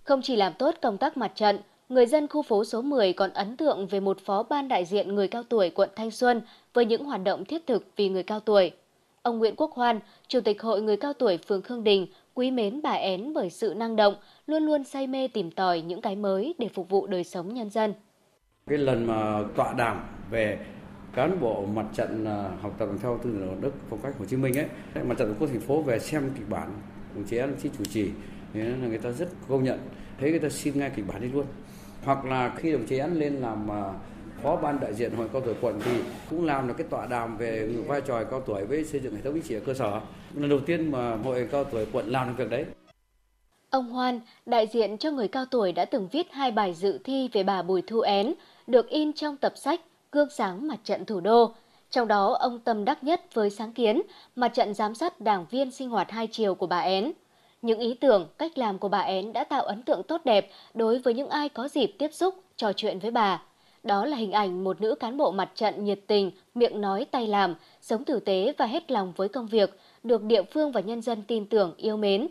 [0.04, 1.60] Không chỉ làm tốt công tác mặt trận,
[1.90, 5.16] người dân khu phố số 10 còn ấn tượng về một phó ban đại diện
[5.16, 6.42] người cao tuổi quận Thanh Xuân
[6.74, 8.72] với những hoạt động thiết thực vì người cao tuổi.
[9.22, 12.82] Ông Nguyễn Quốc Hoan, Chủ tịch Hội Người Cao Tuổi phường Khương Đình, quý mến
[12.82, 14.16] bà Én bởi sự năng động,
[14.48, 17.70] luôn luôn say mê tìm tòi những cái mới để phục vụ đời sống nhân
[17.70, 17.94] dân.
[18.68, 20.60] Cái lần mà tọa đàm về
[21.14, 24.38] cán bộ mặt trận à, học tập theo tư tưởng Đức phong cách Hồ Chí
[24.38, 24.66] Minh ấy,
[25.04, 26.70] mặt trận tổ quốc thành phố về xem kịch bản
[27.16, 28.10] đồng chí đồng chí chủ trì
[28.54, 29.80] thế là người ta rất công nhận
[30.20, 31.46] thấy người ta xin ngay kịch bản đi luôn
[32.04, 33.94] hoặc là khi đồng chí án lên làm à,
[34.42, 35.92] phó ban đại diện hội cao tuổi quận thì
[36.30, 39.22] cũng làm được cái tọa đàm về vai trò cao tuổi với xây dựng hệ
[39.22, 40.02] thống chính trị ở cơ sở
[40.36, 42.66] lần đầu tiên mà hội cao tuổi quận làm được việc đấy
[43.70, 47.30] Ông Hoan, đại diện cho người cao tuổi đã từng viết hai bài dự thi
[47.34, 48.34] về bà Bùi Thu Én,
[48.68, 49.82] được in trong tập sách
[50.12, 51.52] Gương sáng mặt trận thủ đô.
[51.90, 54.02] Trong đó, ông tâm đắc nhất với sáng kiến
[54.36, 57.12] mặt trận giám sát đảng viên sinh hoạt hai chiều của bà Én.
[57.62, 61.00] Những ý tưởng, cách làm của bà Én đã tạo ấn tượng tốt đẹp đối
[61.00, 63.42] với những ai có dịp tiếp xúc, trò chuyện với bà.
[63.84, 67.28] Đó là hình ảnh một nữ cán bộ mặt trận nhiệt tình, miệng nói tay
[67.28, 71.02] làm, sống tử tế và hết lòng với công việc, được địa phương và nhân
[71.02, 72.28] dân tin tưởng, yêu mến.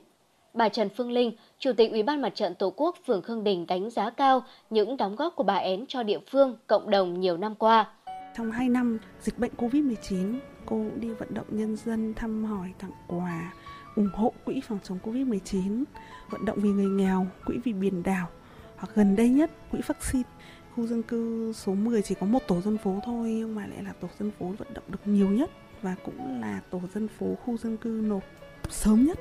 [0.55, 3.67] Bà Trần Phương Linh, Chủ tịch Ủy ban Mặt trận Tổ quốc phường Khương Đình
[3.67, 7.37] đánh giá cao những đóng góp của bà Én cho địa phương, cộng đồng nhiều
[7.37, 7.91] năm qua.
[8.37, 12.73] Trong 2 năm dịch bệnh Covid-19, cô cũng đi vận động nhân dân thăm hỏi,
[12.79, 13.53] tặng quà,
[13.97, 15.85] ủng hộ quỹ phòng chống Covid-19,
[16.31, 18.29] vận động vì người nghèo, quỹ vì biển đảo,
[18.77, 20.29] hoặc gần đây nhất quỹ vaccine.
[20.75, 23.83] Khu dân cư số 10 chỉ có một tổ dân phố thôi nhưng mà lại
[23.85, 25.51] là tổ dân phố vận động được nhiều nhất
[25.83, 28.23] và cũng là tổ dân phố khu dân cư nộp
[28.69, 29.19] sớm nhất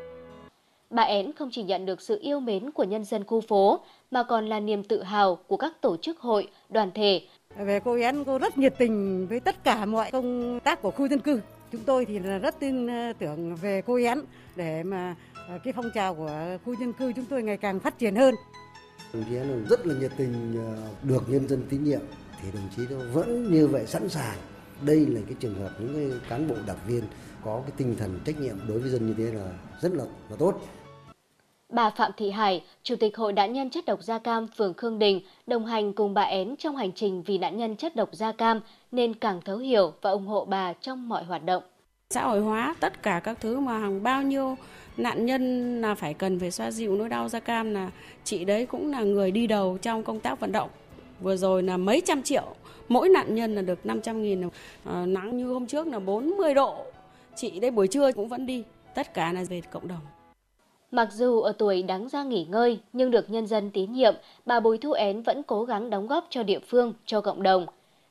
[0.92, 3.80] bà Én không chỉ nhận được sự yêu mến của nhân dân khu phố
[4.12, 7.22] mà còn là niềm tự hào của các tổ chức hội, đoàn thể.
[7.58, 11.08] Về cô Én, cô rất nhiệt tình với tất cả mọi công tác của khu
[11.08, 11.42] dân cư.
[11.72, 14.20] Chúng tôi thì là rất tin ờ, tưởng về cô Én
[14.56, 15.16] để mà
[15.48, 18.36] ờ, cái phong trào của khu dân cư chúng tôi ngày càng phát triển hơn.
[19.14, 22.02] Đồng chí Én rất là nhiệt tình, ờ, được nhân dân tín nhiệm
[22.42, 24.38] thì đồng chí vẫn như vậy sẵn sàng.
[24.86, 27.04] Đây là cái trường hợp những cái cán bộ đảng viên
[27.46, 29.52] có cái tinh thần trách nhiệm đối với dân như thế là
[29.82, 30.54] rất là, là tốt.
[31.70, 35.00] Bà Phạm Thị Hải, Chủ tịch Hội nạn nhân chất độc da cam phường Khương
[35.00, 38.32] Đình, đồng hành cùng bà Én trong hành trình vì nạn nhân chất độc da
[38.32, 38.60] cam
[38.92, 41.64] nên càng thấu hiểu và ủng hộ bà trong mọi hoạt động.
[42.10, 44.58] Xã hội hóa tất cả các thứ mà hàng bao nhiêu
[44.98, 47.92] nạn nhân là phải cần phải xoa dịu nỗi đau da cam là
[48.24, 50.70] chị đấy cũng là người đi đầu trong công tác vận động.
[51.22, 52.56] Vừa rồi là mấy trăm triệu,
[52.92, 54.42] mỗi nạn nhân là được 500 nghìn,
[54.84, 56.76] à, nắng như hôm trước là 40 độ.
[57.36, 58.64] Chị đây buổi trưa cũng vẫn đi,
[58.96, 60.00] tất cả là về cộng đồng.
[60.92, 64.16] Mặc dù ở tuổi đáng ra nghỉ ngơi nhưng được nhân dân tín nhiệm,
[64.46, 67.66] bà Bùi Thu Én vẫn cố gắng đóng góp cho địa phương, cho cộng đồng.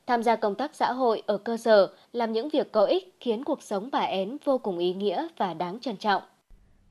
[0.07, 3.45] Tham gia công tác xã hội ở cơ sở, làm những việc có ích khiến
[3.45, 6.23] cuộc sống bà Én vô cùng ý nghĩa và đáng trân trọng.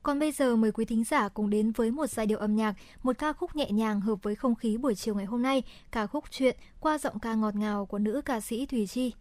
[0.02, 2.74] Còn bây giờ mời quý thính giả cùng đến với một giai điệu âm nhạc,
[3.02, 5.62] một ca khúc nhẹ nhàng hợp với không khí buổi chiều ngày hôm nay,
[5.92, 9.12] ca khúc Chuyện qua giọng ca ngọt ngào của nữ ca sĩ Thùy Chi.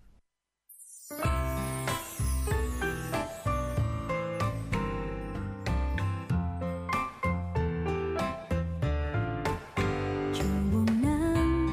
[10.33, 11.69] Trong buồng nắng,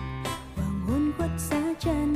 [0.57, 2.16] hoàng hôn khuất xa chân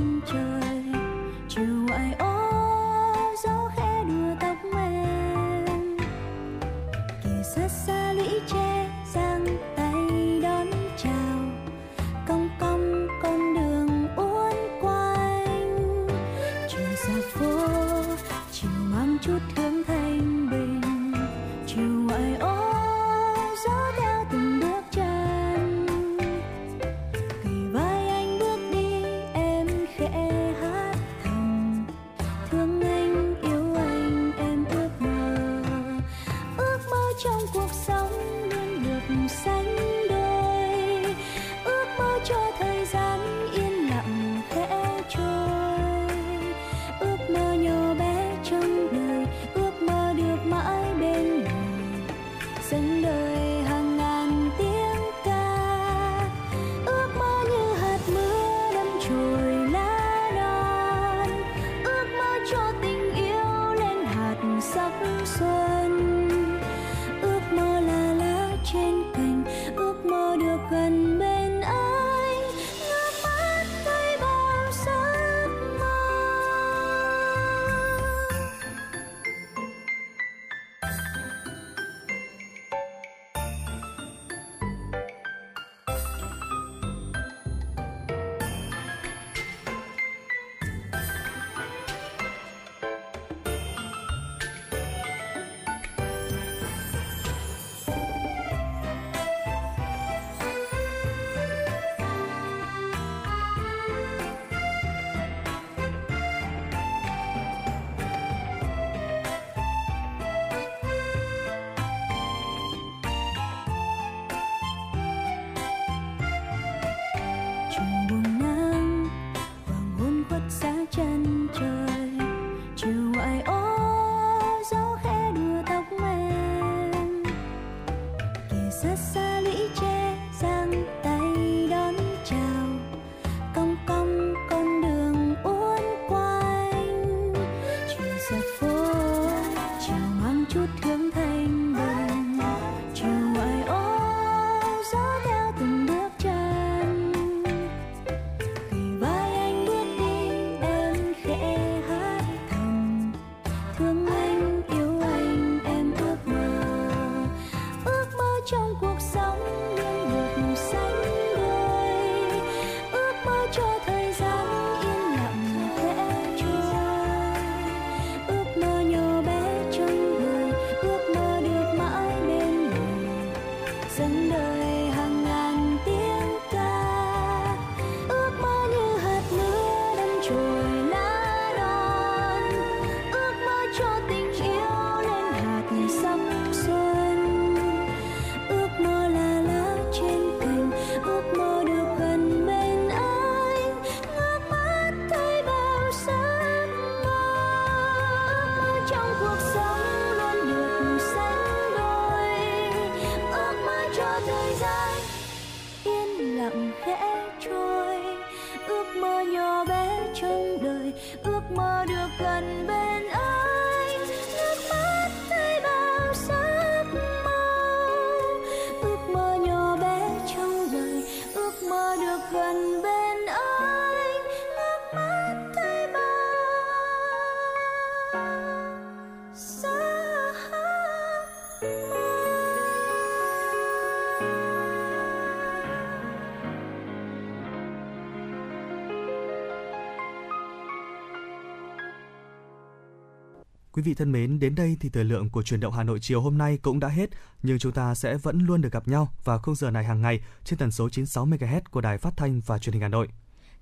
[243.80, 246.20] Quý vị thân mến, đến đây thì thời lượng của truyền động Hà Nội chiều
[246.20, 247.10] hôm nay cũng đã hết,
[247.42, 250.20] nhưng chúng ta sẽ vẫn luôn được gặp nhau vào khung giờ này hàng ngày
[250.44, 253.08] trên tần số 96 MHz của Đài Phát thanh và Truyền hình Hà Nội.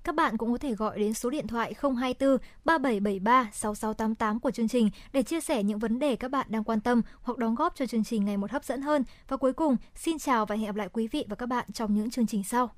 [0.03, 4.67] Các bạn cũng có thể gọi đến số điện thoại 024 3773 6688 của chương
[4.67, 7.73] trình để chia sẻ những vấn đề các bạn đang quan tâm hoặc đóng góp
[7.75, 9.03] cho chương trình ngày một hấp dẫn hơn.
[9.27, 11.95] Và cuối cùng, xin chào và hẹn gặp lại quý vị và các bạn trong
[11.95, 12.69] những chương trình sau.